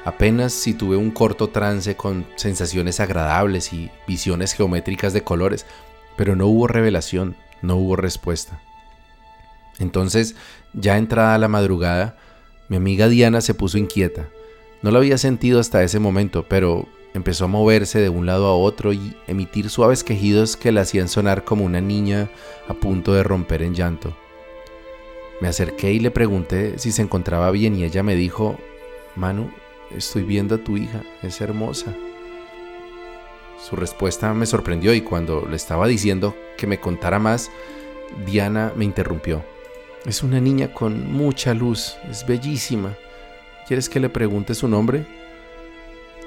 Apenas 0.07 0.53
si 0.53 0.73
tuve 0.73 0.95
un 0.95 1.11
corto 1.11 1.49
trance 1.49 1.97
con 1.97 2.25
sensaciones 2.37 3.01
agradables 3.01 3.73
y 3.73 3.91
visiones 4.07 4.53
geométricas 4.53 5.11
de 5.11 5.21
colores, 5.21 5.65
pero 6.15 6.37
no 6.37 6.47
hubo 6.47 6.65
revelación, 6.65 7.35
no 7.61 7.75
hubo 7.75 7.97
respuesta. 7.97 8.61
Entonces, 9.79 10.37
ya 10.71 10.97
entrada 10.97 11.37
la 11.37 11.49
madrugada, 11.49 12.15
mi 12.69 12.77
amiga 12.77 13.09
Diana 13.09 13.41
se 13.41 13.53
puso 13.53 13.77
inquieta. 13.77 14.29
No 14.81 14.91
la 14.91 14.99
había 14.99 15.17
sentido 15.17 15.59
hasta 15.59 15.83
ese 15.83 15.99
momento, 15.99 16.45
pero 16.47 16.87
empezó 17.13 17.43
a 17.43 17.49
moverse 17.49 17.99
de 17.99 18.07
un 18.07 18.25
lado 18.25 18.47
a 18.47 18.55
otro 18.55 18.93
y 18.93 19.13
emitir 19.27 19.69
suaves 19.69 20.05
quejidos 20.05 20.55
que 20.55 20.71
la 20.71 20.81
hacían 20.83 21.09
sonar 21.09 21.43
como 21.43 21.65
una 21.65 21.81
niña 21.81 22.29
a 22.69 22.75
punto 22.75 23.13
de 23.13 23.23
romper 23.23 23.61
en 23.61 23.75
llanto. 23.75 24.15
Me 25.41 25.49
acerqué 25.49 25.91
y 25.91 25.99
le 25.99 26.11
pregunté 26.11 26.79
si 26.79 26.93
se 26.93 27.01
encontraba 27.01 27.51
bien 27.51 27.75
y 27.75 27.83
ella 27.83 28.03
me 28.03 28.15
dijo, 28.15 28.57
Manu, 29.17 29.51
estoy 29.95 30.23
viendo 30.23 30.55
a 30.55 30.57
tu 30.59 30.77
hija, 30.77 31.03
es 31.21 31.41
hermosa. 31.41 31.93
Su 33.59 33.75
respuesta 33.75 34.33
me 34.33 34.45
sorprendió 34.45 34.93
y 34.93 35.01
cuando 35.01 35.45
le 35.49 35.55
estaba 35.55 35.87
diciendo 35.87 36.35
que 36.57 36.67
me 36.67 36.79
contara 36.79 37.19
más, 37.19 37.49
Diana 38.25 38.71
me 38.75 38.85
interrumpió. 38.85 39.43
Es 40.05 40.23
una 40.23 40.39
niña 40.39 40.73
con 40.73 41.11
mucha 41.11 41.53
luz, 41.53 41.97
es 42.09 42.25
bellísima. 42.25 42.95
¿Quieres 43.67 43.89
que 43.89 43.99
le 43.99 44.09
pregunte 44.09 44.55
su 44.55 44.67
nombre? 44.67 45.05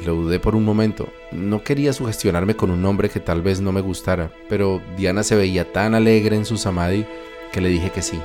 Lo 0.05 0.15
dudé 0.15 0.41
por 0.41 0.55
un 0.55 0.65
momento. 0.65 1.09
No 1.31 1.63
quería 1.63 1.93
sugestionarme 1.93 2.57
con 2.57 2.71
un 2.71 2.83
nombre 2.83 3.09
que 3.09 3.21
tal 3.21 3.43
vez 3.43 3.61
no 3.61 3.73
me 3.73 3.81
gustara, 3.81 4.31
pero 4.49 4.83
Diana 4.97 5.23
se 5.23 5.37
veía 5.37 5.73
tan 5.73 5.95
alegre 5.95 6.37
en 6.37 6.45
su 6.45 6.57
samadhi 6.57 7.07
que 7.53 7.61
le 7.61 7.69
dije 7.69 7.91
que 7.91 8.03
sí. 8.03 8.19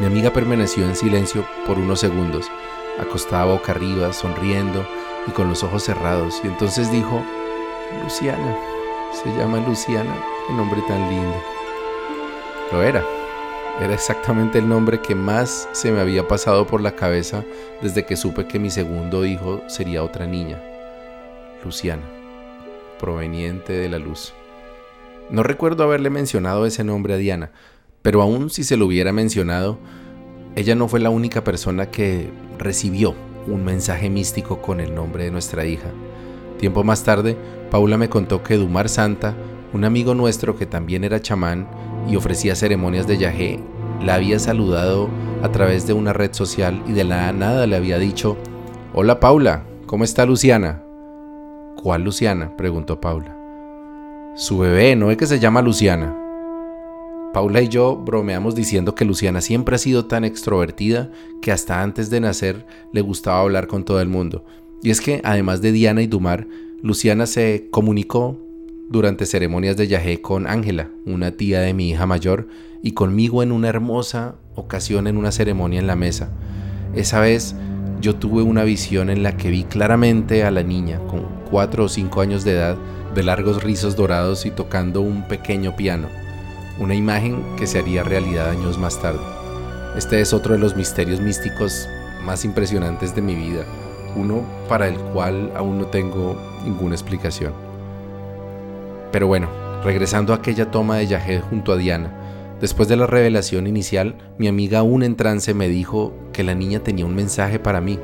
Mi 0.00 0.06
amiga 0.06 0.32
permaneció 0.32 0.84
en 0.84 0.96
silencio 0.96 1.46
por 1.66 1.78
unos 1.78 2.00
segundos 2.00 2.50
acostada 2.98 3.44
boca 3.44 3.72
arriba, 3.72 4.12
sonriendo 4.12 4.86
y 5.26 5.30
con 5.30 5.48
los 5.48 5.62
ojos 5.62 5.84
cerrados. 5.84 6.40
Y 6.44 6.48
entonces 6.48 6.90
dijo, 6.90 7.22
Luciana, 8.02 8.56
se 9.12 9.30
llama 9.36 9.60
Luciana, 9.66 10.14
qué 10.46 10.54
nombre 10.54 10.82
tan 10.88 11.08
lindo. 11.08 11.36
Lo 12.72 12.82
era. 12.82 13.04
Era 13.80 13.92
exactamente 13.92 14.58
el 14.58 14.68
nombre 14.68 15.00
que 15.00 15.16
más 15.16 15.68
se 15.72 15.90
me 15.90 15.98
había 15.98 16.28
pasado 16.28 16.64
por 16.64 16.80
la 16.80 16.94
cabeza 16.94 17.44
desde 17.82 18.06
que 18.06 18.16
supe 18.16 18.46
que 18.46 18.60
mi 18.60 18.70
segundo 18.70 19.26
hijo 19.26 19.64
sería 19.66 20.04
otra 20.04 20.26
niña, 20.26 20.62
Luciana, 21.64 22.04
proveniente 23.00 23.72
de 23.72 23.88
la 23.88 23.98
luz. 23.98 24.32
No 25.28 25.42
recuerdo 25.42 25.82
haberle 25.82 26.08
mencionado 26.08 26.66
ese 26.66 26.84
nombre 26.84 27.14
a 27.14 27.16
Diana, 27.16 27.50
pero 28.00 28.22
aún 28.22 28.48
si 28.48 28.62
se 28.62 28.76
lo 28.76 28.86
hubiera 28.86 29.12
mencionado, 29.12 29.78
ella 30.56 30.74
no 30.74 30.88
fue 30.88 31.00
la 31.00 31.10
única 31.10 31.42
persona 31.42 31.90
que 31.90 32.30
recibió 32.58 33.14
un 33.46 33.64
mensaje 33.64 34.08
místico 34.08 34.62
con 34.62 34.80
el 34.80 34.94
nombre 34.94 35.24
de 35.24 35.30
nuestra 35.30 35.64
hija. 35.66 35.88
Tiempo 36.58 36.84
más 36.84 37.02
tarde, 37.02 37.36
Paula 37.70 37.98
me 37.98 38.08
contó 38.08 38.42
que 38.42 38.56
Dumar 38.56 38.88
Santa, 38.88 39.34
un 39.72 39.84
amigo 39.84 40.14
nuestro 40.14 40.56
que 40.56 40.66
también 40.66 41.04
era 41.04 41.20
chamán 41.20 41.68
y 42.08 42.16
ofrecía 42.16 42.54
ceremonias 42.54 43.06
de 43.06 43.18
yagé, 43.18 43.60
la 44.02 44.14
había 44.14 44.38
saludado 44.38 45.08
a 45.42 45.50
través 45.50 45.86
de 45.86 45.92
una 45.92 46.12
red 46.12 46.32
social 46.32 46.82
y 46.86 46.92
de 46.92 47.04
la 47.04 47.32
nada 47.32 47.66
le 47.66 47.76
había 47.76 47.98
dicho, 47.98 48.36
Hola 48.94 49.18
Paula, 49.18 49.64
¿cómo 49.86 50.04
está 50.04 50.24
Luciana? 50.24 50.82
¿Cuál 51.82 52.04
Luciana? 52.04 52.56
preguntó 52.56 53.00
Paula. 53.00 53.36
Su 54.36 54.58
bebé, 54.58 54.96
¿no 54.96 55.10
es 55.10 55.16
que 55.16 55.26
se 55.26 55.40
llama 55.40 55.62
Luciana? 55.62 56.23
Paula 57.34 57.62
y 57.62 57.68
yo 57.68 57.96
bromeamos 57.96 58.54
diciendo 58.54 58.94
que 58.94 59.04
Luciana 59.04 59.40
siempre 59.40 59.74
ha 59.74 59.78
sido 59.78 60.04
tan 60.04 60.24
extrovertida 60.24 61.10
que 61.42 61.50
hasta 61.50 61.82
antes 61.82 62.08
de 62.08 62.20
nacer 62.20 62.64
le 62.92 63.00
gustaba 63.00 63.40
hablar 63.40 63.66
con 63.66 63.84
todo 63.84 64.00
el 64.00 64.08
mundo. 64.08 64.44
Y 64.84 64.90
es 64.90 65.00
que, 65.00 65.20
además 65.24 65.60
de 65.60 65.72
Diana 65.72 66.00
y 66.00 66.06
Dumar, 66.06 66.46
Luciana 66.80 67.26
se 67.26 67.66
comunicó 67.72 68.38
durante 68.88 69.26
ceremonias 69.26 69.76
de 69.76 69.88
yajé 69.88 70.20
con 70.20 70.46
Ángela, 70.46 70.90
una 71.06 71.32
tía 71.32 71.58
de 71.58 71.74
mi 71.74 71.90
hija 71.90 72.06
mayor, 72.06 72.46
y 72.84 72.92
conmigo 72.92 73.42
en 73.42 73.50
una 73.50 73.68
hermosa 73.68 74.36
ocasión 74.54 75.08
en 75.08 75.16
una 75.16 75.32
ceremonia 75.32 75.80
en 75.80 75.88
la 75.88 75.96
mesa. 75.96 76.30
Esa 76.94 77.18
vez 77.18 77.56
yo 78.00 78.14
tuve 78.14 78.42
una 78.42 78.62
visión 78.62 79.10
en 79.10 79.24
la 79.24 79.36
que 79.36 79.50
vi 79.50 79.64
claramente 79.64 80.44
a 80.44 80.52
la 80.52 80.62
niña, 80.62 81.00
con 81.08 81.26
cuatro 81.50 81.86
o 81.86 81.88
cinco 81.88 82.20
años 82.20 82.44
de 82.44 82.52
edad, 82.52 82.76
de 83.12 83.24
largos 83.24 83.64
rizos 83.64 83.96
dorados 83.96 84.46
y 84.46 84.52
tocando 84.52 85.00
un 85.00 85.26
pequeño 85.26 85.74
piano 85.74 86.06
una 86.78 86.94
imagen 86.94 87.44
que 87.56 87.66
se 87.66 87.78
haría 87.78 88.02
realidad 88.02 88.50
años 88.50 88.78
más 88.78 89.00
tarde. 89.00 89.20
Este 89.96 90.20
es 90.20 90.32
otro 90.32 90.54
de 90.54 90.58
los 90.58 90.74
misterios 90.74 91.20
místicos 91.20 91.88
más 92.24 92.44
impresionantes 92.44 93.14
de 93.14 93.22
mi 93.22 93.34
vida, 93.34 93.64
uno 94.16 94.42
para 94.68 94.88
el 94.88 94.96
cual 94.96 95.52
aún 95.54 95.78
no 95.78 95.86
tengo 95.86 96.36
ninguna 96.64 96.94
explicación. 96.94 97.52
Pero 99.12 99.28
bueno, 99.28 99.48
regresando 99.84 100.32
a 100.32 100.36
aquella 100.36 100.70
toma 100.70 100.96
de 100.96 101.06
Yahed 101.06 101.42
junto 101.42 101.72
a 101.72 101.76
Diana, 101.76 102.56
después 102.60 102.88
de 102.88 102.96
la 102.96 103.06
revelación 103.06 103.68
inicial, 103.68 104.16
mi 104.38 104.48
amiga 104.48 104.80
aún 104.80 105.04
en 105.04 105.14
trance 105.14 105.54
me 105.54 105.68
dijo 105.68 106.12
que 106.32 106.42
la 106.42 106.56
niña 106.56 106.80
tenía 106.80 107.06
un 107.06 107.14
mensaje 107.14 107.60
para 107.60 107.80
mí. 107.80 108.00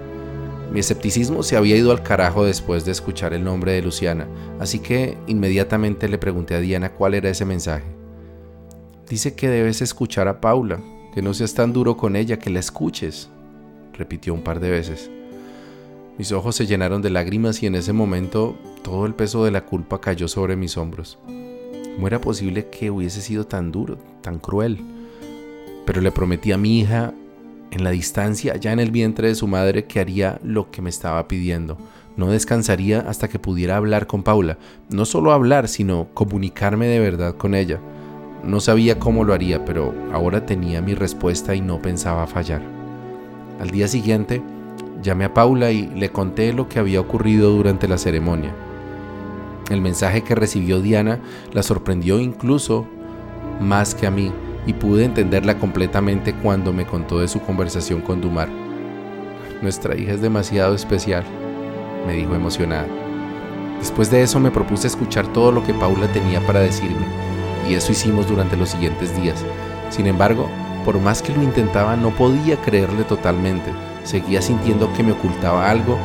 Mi 0.71 0.79
escepticismo 0.79 1.43
se 1.43 1.57
había 1.57 1.75
ido 1.75 1.91
al 1.91 2.05
carajo 2.05 2.45
después 2.45 2.85
de 2.85 2.93
escuchar 2.93 3.35
el 3.35 3.43
nombre 3.43 3.73
de 3.73 3.83
Luciana, 3.83 4.29
así 4.61 4.79
que 4.79 5.19
inmediatamente 5.27 6.09
le 6.09 6.19
pregunté 6.19 6.55
a 6.55 6.61
Diana 6.61 6.93
cuál 6.93 7.15
era 7.15 7.31
ese 7.31 7.45
mensaje. 7.45 8.00
Dice 9.11 9.35
que 9.35 9.49
debes 9.49 9.83
escuchar 9.83 10.29
a 10.29 10.41
Paula, 10.41 10.79
que 11.13 11.21
no 11.21 11.35
seas 11.35 11.53
tan 11.53 11.73
duro 11.73 11.97
con 11.97 12.15
ella, 12.15 12.39
que 12.39 12.49
la 12.49 12.61
escuches, 12.61 13.29
repitió 13.93 14.33
un 14.33 14.43
par 14.43 14.61
de 14.61 14.71
veces. 14.71 15.11
Mis 16.17 16.31
ojos 16.31 16.55
se 16.55 16.67
llenaron 16.67 17.03
de 17.03 17.11
lágrimas 17.11 17.61
y 17.61 17.67
en 17.67 17.75
ese 17.75 17.93
momento 17.93 18.57
todo 18.83 19.07
el 19.07 19.17
peso 19.17 19.45
de 19.45 19.51
la 19.51 19.67
culpa 19.67 20.01
cayó 20.01 20.29
sobre 20.29 20.55
mis 20.55 20.77
hombros. 20.77 21.19
¿Cómo 21.97 22.07
era 22.07 22.21
posible 22.21 22.69
que 22.69 22.93
hubiese 22.93 23.21
sido 23.21 23.49
tan 23.49 23.73
duro, 23.73 23.99
tan 24.21 24.39
cruel? 24.39 24.79
Pero 25.87 26.01
le 26.03 26.13
prometí 26.13 26.53
a 26.53 26.57
mi 26.57 26.79
hija 26.79 27.13
en 27.73 27.83
la 27.83 27.91
distancia, 27.91 28.59
ya 28.59 28.73
en 28.73 28.79
el 28.79 28.93
vientre 28.93 29.27
de 29.27 29.35
su 29.35 29.49
madre, 29.49 29.87
que 29.87 29.99
haría 29.99 30.39
lo 30.45 30.71
que 30.71 30.83
me 30.83 30.91
estaba 30.91 31.27
pidiendo. 31.27 31.79
No 32.17 32.31
descansaría 32.31 33.01
hasta 33.01 33.27
que 33.27 33.41
pudiera 33.41 33.77
hablar 33.77 34.07
con 34.07 34.23
Paula. 34.23 34.57
No 34.89 35.05
solo 35.05 35.33
hablar, 35.33 35.67
sino 35.67 36.07
comunicarme 36.15 36.87
de 36.87 37.01
verdad 37.01 37.35
con 37.35 37.57
ella. 37.57 37.81
No 38.45 38.61
sabía 38.61 38.99
cómo 38.99 39.25
lo 39.25 39.35
haría, 39.35 39.65
pero 39.65 39.95
ahora 40.13 40.47
tenía 40.47 40.81
mi 40.81 40.95
respuesta 40.95 41.55
y 41.55 41.61
no 41.61 41.81
pensaba 41.83 42.27
fallar. 42.27 42.63
Al 43.61 43.71
día 43.71 43.87
siguiente, 43.87 44.43
llamé 45.03 45.27
a 45.27 45.35
Paula 45.35 45.71
y 45.71 45.87
le 45.89 46.11
conté 46.11 46.53
lo 46.53 46.69
que 46.69 46.79
había 46.79 47.01
ocurrido 47.01 47.51
durante 47.51 47.87
la 47.87 47.99
ceremonia. 47.99 48.55
El 49.71 49.83
mensaje 49.83 50.23
que 50.23 50.35
recibió 50.35 50.81
Diana 50.81 51.21
la 51.53 51.63
sorprendió 51.63 52.19
incluso 52.19 52.87
más 53.61 53.95
que 53.95 54.07
a 54.07 54.11
mí 54.11 54.33
y 54.67 54.73
pude 54.73 55.05
entenderla 55.05 55.59
completamente 55.59 56.35
cuando 56.35 56.73
me 56.73 56.87
contó 56.87 57.21
de 57.21 57.29
su 57.29 57.41
conversación 57.41 58.01
con 58.01 58.21
Dumar. 58.21 58.49
Nuestra 59.63 59.97
hija 59.97 60.13
es 60.13 60.23
demasiado 60.23 60.75
especial, 60.75 61.25
me 62.07 62.15
dijo 62.15 62.35
emocionada. 62.35 62.87
Después 63.79 64.11
de 64.11 64.23
eso 64.23 64.41
me 64.41 64.51
propuse 64.51 64.87
escuchar 64.87 65.27
todo 65.33 65.53
lo 65.53 65.63
que 65.63 65.75
Paula 65.75 66.11
tenía 66.13 66.45
para 66.47 66.61
decirme, 66.61 67.07
y 67.69 67.75
eso 67.75 67.93
hicimos 67.93 68.29
durante 68.29 68.57
los 68.57 68.71
siguientes 68.71 69.15
días. 69.21 69.45
Sin 69.91 70.07
embargo, 70.07 70.49
por 70.85 70.99
más 70.99 71.23
que 71.23 71.35
lo 71.35 71.43
intentaba, 71.43 71.97
no 71.97 72.11
podía 72.11 72.57
creerle 72.61 73.05
totalmente. 73.05 73.71
Seguía 74.05 74.41
sintiendo 74.41 74.93
que 74.95 75.03
me 75.03 75.13
ocultaba 75.13 75.71
algo 75.71 75.99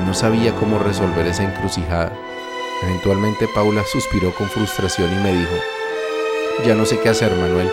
y 0.00 0.06
no 0.06 0.14
sabía 0.14 0.54
cómo 0.54 0.78
resolver 0.78 1.26
esa 1.26 1.44
encrucijada. 1.44 2.12
Eventualmente 2.84 3.48
Paula 3.54 3.82
suspiró 3.90 4.32
con 4.34 4.48
frustración 4.48 5.12
y 5.12 5.22
me 5.22 5.32
dijo, 5.32 5.54
ya 6.66 6.74
no 6.74 6.84
sé 6.84 6.98
qué 7.00 7.08
hacer, 7.08 7.34
Manuel. 7.34 7.70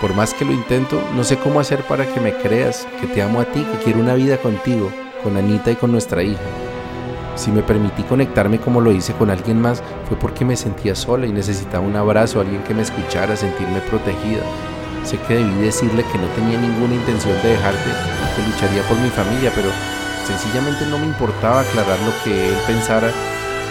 Por 0.00 0.14
más 0.14 0.32
que 0.32 0.44
lo 0.44 0.52
intento, 0.52 1.02
no 1.14 1.24
sé 1.24 1.36
cómo 1.36 1.60
hacer 1.60 1.82
para 1.82 2.06
que 2.06 2.20
me 2.20 2.34
creas, 2.34 2.88
que 3.00 3.06
te 3.06 3.22
amo 3.22 3.40
a 3.40 3.44
ti, 3.44 3.60
que 3.60 3.84
quiero 3.84 4.00
una 4.00 4.14
vida 4.14 4.38
contigo, 4.38 4.90
con 5.22 5.36
Anita 5.36 5.70
y 5.70 5.76
con 5.76 5.92
nuestra 5.92 6.22
hija. 6.22 6.40
Si 7.40 7.50
me 7.50 7.62
permití 7.62 8.02
conectarme 8.02 8.60
como 8.60 8.82
lo 8.82 8.92
hice 8.92 9.14
con 9.14 9.30
alguien 9.30 9.62
más, 9.62 9.82
fue 10.06 10.18
porque 10.18 10.44
me 10.44 10.56
sentía 10.56 10.94
sola 10.94 11.26
y 11.26 11.32
necesitaba 11.32 11.82
un 11.82 11.96
abrazo, 11.96 12.38
alguien 12.38 12.62
que 12.64 12.74
me 12.74 12.82
escuchara, 12.82 13.34
sentirme 13.34 13.80
protegida. 13.80 14.42
Sé 15.04 15.16
que 15.26 15.36
debí 15.36 15.62
decirle 15.62 16.04
que 16.12 16.18
no 16.18 16.26
tenía 16.36 16.60
ninguna 16.60 16.96
intención 16.96 17.32
de 17.42 17.48
dejarte, 17.48 17.90
que 18.36 18.42
lucharía 18.46 18.82
por 18.82 18.98
mi 18.98 19.08
familia, 19.08 19.50
pero 19.54 19.70
sencillamente 20.26 20.84
no 20.90 20.98
me 20.98 21.06
importaba 21.06 21.62
aclarar 21.62 21.98
lo 22.00 22.12
que 22.22 22.50
él 22.50 22.54
pensara, 22.66 23.10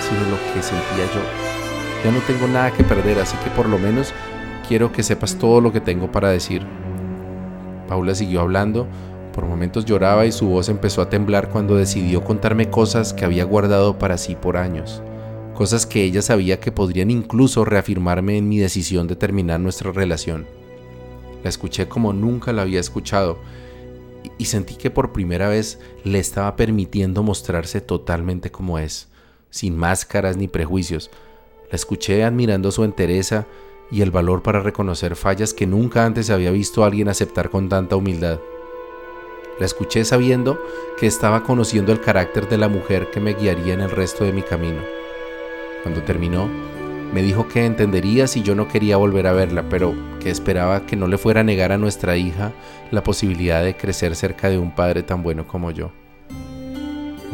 sino 0.01 0.21
lo 0.31 0.37
que 0.51 0.63
sentía 0.63 1.05
yo. 1.13 1.21
Ya 2.03 2.11
no 2.11 2.21
tengo 2.21 2.47
nada 2.47 2.71
que 2.71 2.83
perder, 2.83 3.19
así 3.19 3.37
que 3.43 3.51
por 3.51 3.69
lo 3.69 3.77
menos 3.77 4.15
quiero 4.67 4.91
que 4.91 5.03
sepas 5.03 5.35
todo 5.35 5.61
lo 5.61 5.71
que 5.71 5.79
tengo 5.79 6.11
para 6.11 6.29
decir. 6.29 6.65
Paula 7.87 8.15
siguió 8.15 8.41
hablando, 8.41 8.87
por 9.31 9.45
momentos 9.45 9.85
lloraba 9.85 10.25
y 10.25 10.31
su 10.31 10.47
voz 10.47 10.69
empezó 10.69 11.01
a 11.01 11.09
temblar 11.09 11.49
cuando 11.49 11.75
decidió 11.75 12.23
contarme 12.23 12.69
cosas 12.69 13.13
que 13.13 13.25
había 13.25 13.43
guardado 13.43 13.97
para 13.97 14.17
sí 14.17 14.35
por 14.35 14.57
años, 14.57 15.01
cosas 15.53 15.85
que 15.85 16.03
ella 16.03 16.21
sabía 16.21 16.59
que 16.59 16.71
podrían 16.71 17.11
incluso 17.11 17.65
reafirmarme 17.65 18.37
en 18.37 18.49
mi 18.49 18.59
decisión 18.59 19.07
de 19.07 19.15
terminar 19.15 19.59
nuestra 19.59 19.91
relación. 19.91 20.47
La 21.43 21.49
escuché 21.49 21.87
como 21.87 22.13
nunca 22.13 22.51
la 22.53 22.63
había 22.63 22.79
escuchado 22.79 23.37
y 24.37 24.45
sentí 24.45 24.75
que 24.75 24.89
por 24.89 25.11
primera 25.11 25.47
vez 25.47 25.79
le 26.03 26.19
estaba 26.19 26.55
permitiendo 26.55 27.23
mostrarse 27.23 27.81
totalmente 27.81 28.51
como 28.51 28.79
es, 28.79 29.07
sin 29.49 29.77
máscaras 29.77 30.37
ni 30.37 30.47
prejuicios. 30.47 31.09
La 31.71 31.75
escuché 31.75 32.23
admirando 32.23 32.71
su 32.71 32.83
entereza 32.83 33.45
y 33.91 34.01
el 34.01 34.11
valor 34.11 34.43
para 34.43 34.61
reconocer 34.61 35.15
fallas 35.15 35.53
que 35.53 35.67
nunca 35.67 36.05
antes 36.05 36.29
había 36.29 36.51
visto 36.51 36.83
a 36.83 36.87
alguien 36.87 37.09
aceptar 37.09 37.49
con 37.49 37.69
tanta 37.69 37.95
humildad. 37.95 38.39
La 39.59 39.65
escuché 39.65 40.05
sabiendo 40.05 40.63
que 40.97 41.05
estaba 41.05 41.43
conociendo 41.43 41.91
el 41.91 41.99
carácter 41.99 42.47
de 42.47 42.57
la 42.57 42.69
mujer 42.69 43.11
que 43.11 43.19
me 43.19 43.33
guiaría 43.33 43.73
en 43.73 43.81
el 43.81 43.91
resto 43.91 44.23
de 44.23 44.31
mi 44.31 44.41
camino. 44.41 44.79
Cuando 45.83 46.01
terminó, 46.01 46.47
me 47.13 47.21
dijo 47.21 47.47
que 47.49 47.65
entendería 47.65 48.27
si 48.27 48.41
yo 48.41 48.55
no 48.55 48.69
quería 48.69 48.95
volver 48.95 49.27
a 49.27 49.33
verla, 49.33 49.65
pero 49.69 49.93
que 50.21 50.29
esperaba 50.29 50.85
que 50.85 50.95
no 50.95 51.07
le 51.07 51.17
fuera 51.17 51.41
a 51.41 51.43
negar 51.43 51.73
a 51.73 51.77
nuestra 51.77 52.15
hija 52.15 52.53
la 52.91 53.03
posibilidad 53.03 53.61
de 53.61 53.75
crecer 53.75 54.15
cerca 54.15 54.49
de 54.49 54.57
un 54.57 54.71
padre 54.71 55.03
tan 55.03 55.23
bueno 55.23 55.45
como 55.45 55.71
yo. 55.71 55.91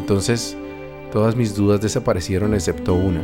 Entonces, 0.00 0.56
todas 1.12 1.36
mis 1.36 1.54
dudas 1.54 1.80
desaparecieron 1.80 2.54
excepto 2.54 2.94
una. 2.94 3.22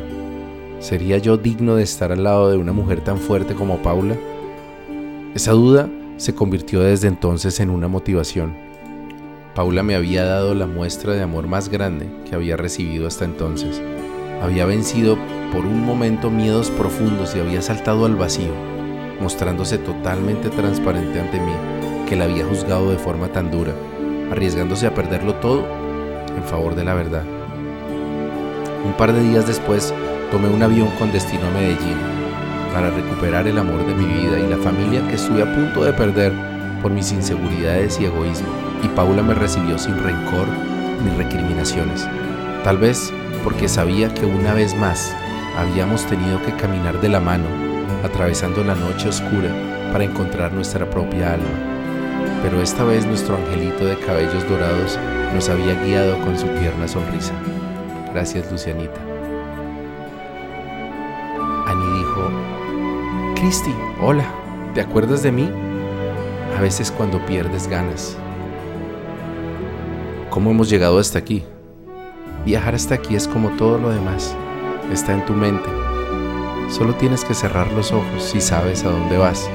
¿Sería 0.78 1.18
yo 1.18 1.36
digno 1.36 1.74
de 1.74 1.82
estar 1.82 2.12
al 2.12 2.22
lado 2.22 2.50
de 2.50 2.56
una 2.56 2.72
mujer 2.72 3.00
tan 3.00 3.18
fuerte 3.18 3.54
como 3.54 3.82
Paula? 3.82 4.16
Esa 5.34 5.52
duda 5.52 5.88
se 6.18 6.36
convirtió 6.36 6.82
desde 6.82 7.08
entonces 7.08 7.58
en 7.58 7.70
una 7.70 7.88
motivación 7.88 8.61
Paula 9.54 9.82
me 9.82 9.94
había 9.94 10.24
dado 10.24 10.54
la 10.54 10.66
muestra 10.66 11.12
de 11.12 11.22
amor 11.22 11.46
más 11.46 11.68
grande 11.68 12.08
que 12.24 12.34
había 12.34 12.56
recibido 12.56 13.06
hasta 13.06 13.26
entonces. 13.26 13.82
Había 14.40 14.64
vencido 14.64 15.18
por 15.52 15.66
un 15.66 15.84
momento 15.84 16.30
miedos 16.30 16.70
profundos 16.70 17.36
y 17.36 17.40
había 17.40 17.60
saltado 17.60 18.06
al 18.06 18.16
vacío, 18.16 18.54
mostrándose 19.20 19.76
totalmente 19.76 20.48
transparente 20.48 21.20
ante 21.20 21.38
mí, 21.38 21.52
que 22.08 22.16
la 22.16 22.24
había 22.24 22.46
juzgado 22.46 22.90
de 22.90 22.96
forma 22.96 23.28
tan 23.28 23.50
dura, 23.50 23.74
arriesgándose 24.30 24.86
a 24.86 24.94
perderlo 24.94 25.34
todo 25.34 25.66
en 26.34 26.44
favor 26.44 26.74
de 26.74 26.84
la 26.84 26.94
verdad. 26.94 27.24
Un 28.86 28.94
par 28.96 29.12
de 29.12 29.20
días 29.20 29.46
después, 29.46 29.92
tomé 30.30 30.48
un 30.48 30.62
avión 30.62 30.88
con 30.98 31.12
destino 31.12 31.46
a 31.46 31.50
Medellín 31.50 31.98
para 32.72 32.88
recuperar 32.88 33.46
el 33.46 33.58
amor 33.58 33.86
de 33.86 33.94
mi 33.94 34.06
vida 34.06 34.38
y 34.38 34.48
la 34.48 34.56
familia 34.56 35.06
que 35.08 35.16
estuve 35.16 35.42
a 35.42 35.54
punto 35.54 35.84
de 35.84 35.92
perder 35.92 36.32
por 36.80 36.90
mis 36.90 37.12
inseguridades 37.12 38.00
y 38.00 38.06
egoísmo 38.06 38.71
y 38.82 38.88
Paula 38.88 39.22
me 39.22 39.34
recibió 39.34 39.78
sin 39.78 39.96
rencor 40.02 40.46
ni 41.04 41.10
recriminaciones. 41.16 42.06
Tal 42.64 42.78
vez 42.78 43.12
porque 43.44 43.68
sabía 43.68 44.12
que 44.12 44.26
una 44.26 44.54
vez 44.54 44.76
más 44.76 45.14
habíamos 45.56 46.06
tenido 46.06 46.42
que 46.42 46.52
caminar 46.52 47.00
de 47.00 47.08
la 47.08 47.20
mano, 47.20 47.44
atravesando 48.04 48.64
la 48.64 48.74
noche 48.74 49.08
oscura 49.08 49.50
para 49.92 50.04
encontrar 50.04 50.52
nuestra 50.52 50.88
propia 50.88 51.34
alma. 51.34 51.72
Pero 52.42 52.60
esta 52.60 52.84
vez 52.84 53.06
nuestro 53.06 53.36
angelito 53.36 53.84
de 53.84 53.98
cabellos 53.98 54.48
dorados 54.48 54.98
nos 55.34 55.48
había 55.48 55.74
guiado 55.82 56.18
con 56.20 56.38
su 56.38 56.46
tierna 56.48 56.88
sonrisa. 56.88 57.32
Gracias, 58.12 58.50
Lucianita. 58.50 59.00
Annie 61.66 61.98
dijo, 61.98 62.30
Cristi, 63.36 63.74
hola, 64.00 64.24
¿te 64.74 64.80
acuerdas 64.80 65.22
de 65.22 65.32
mí? 65.32 65.50
A 66.56 66.60
veces 66.60 66.90
cuando 66.90 67.24
pierdes 67.24 67.66
ganas, 67.66 68.16
¿Cómo 70.32 70.50
hemos 70.50 70.70
llegado 70.70 70.98
hasta 70.98 71.18
aquí? 71.18 71.44
Viajar 72.46 72.74
hasta 72.74 72.94
aquí 72.94 73.14
es 73.14 73.28
como 73.28 73.50
todo 73.58 73.76
lo 73.76 73.90
demás. 73.90 74.34
Está 74.90 75.12
en 75.12 75.26
tu 75.26 75.34
mente. 75.34 75.68
Solo 76.70 76.94
tienes 76.94 77.22
que 77.22 77.34
cerrar 77.34 77.70
los 77.72 77.92
ojos 77.92 78.34
y 78.34 78.40
sabes 78.40 78.82
a 78.84 78.88
dónde 78.88 79.18
vas. 79.18 79.50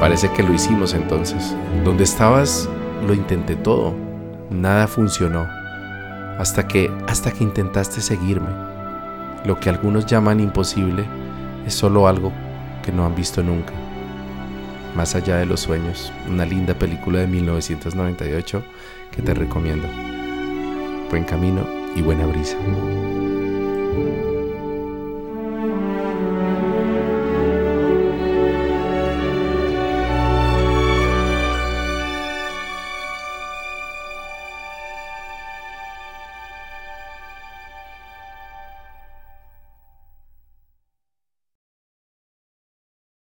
Parece 0.00 0.30
que 0.32 0.42
lo 0.42 0.54
hicimos 0.54 0.94
entonces. 0.94 1.54
Donde 1.84 2.04
estabas, 2.04 2.66
lo 3.06 3.12
intenté 3.12 3.56
todo. 3.56 3.94
Nada 4.48 4.86
funcionó. 4.86 5.46
Hasta 6.38 6.66
que, 6.66 6.90
hasta 7.06 7.30
que 7.30 7.44
intentaste 7.44 8.00
seguirme. 8.00 8.48
Lo 9.44 9.60
que 9.60 9.68
algunos 9.68 10.06
llaman 10.06 10.40
imposible 10.40 11.04
es 11.66 11.74
solo 11.74 12.08
algo 12.08 12.32
que 12.82 12.90
no 12.90 13.04
han 13.04 13.14
visto 13.14 13.42
nunca. 13.42 13.74
Más 14.94 15.14
allá 15.14 15.36
de 15.36 15.44
los 15.44 15.60
sueños, 15.60 16.10
una 16.26 16.46
linda 16.46 16.72
película 16.72 17.18
de 17.18 17.26
1998 17.26 18.64
que 19.10 19.22
te 19.22 19.34
recomiendo. 19.34 19.88
Buen 21.10 21.24
camino 21.24 21.66
y 21.94 22.02
buena 22.02 22.26
brisa. 22.26 22.56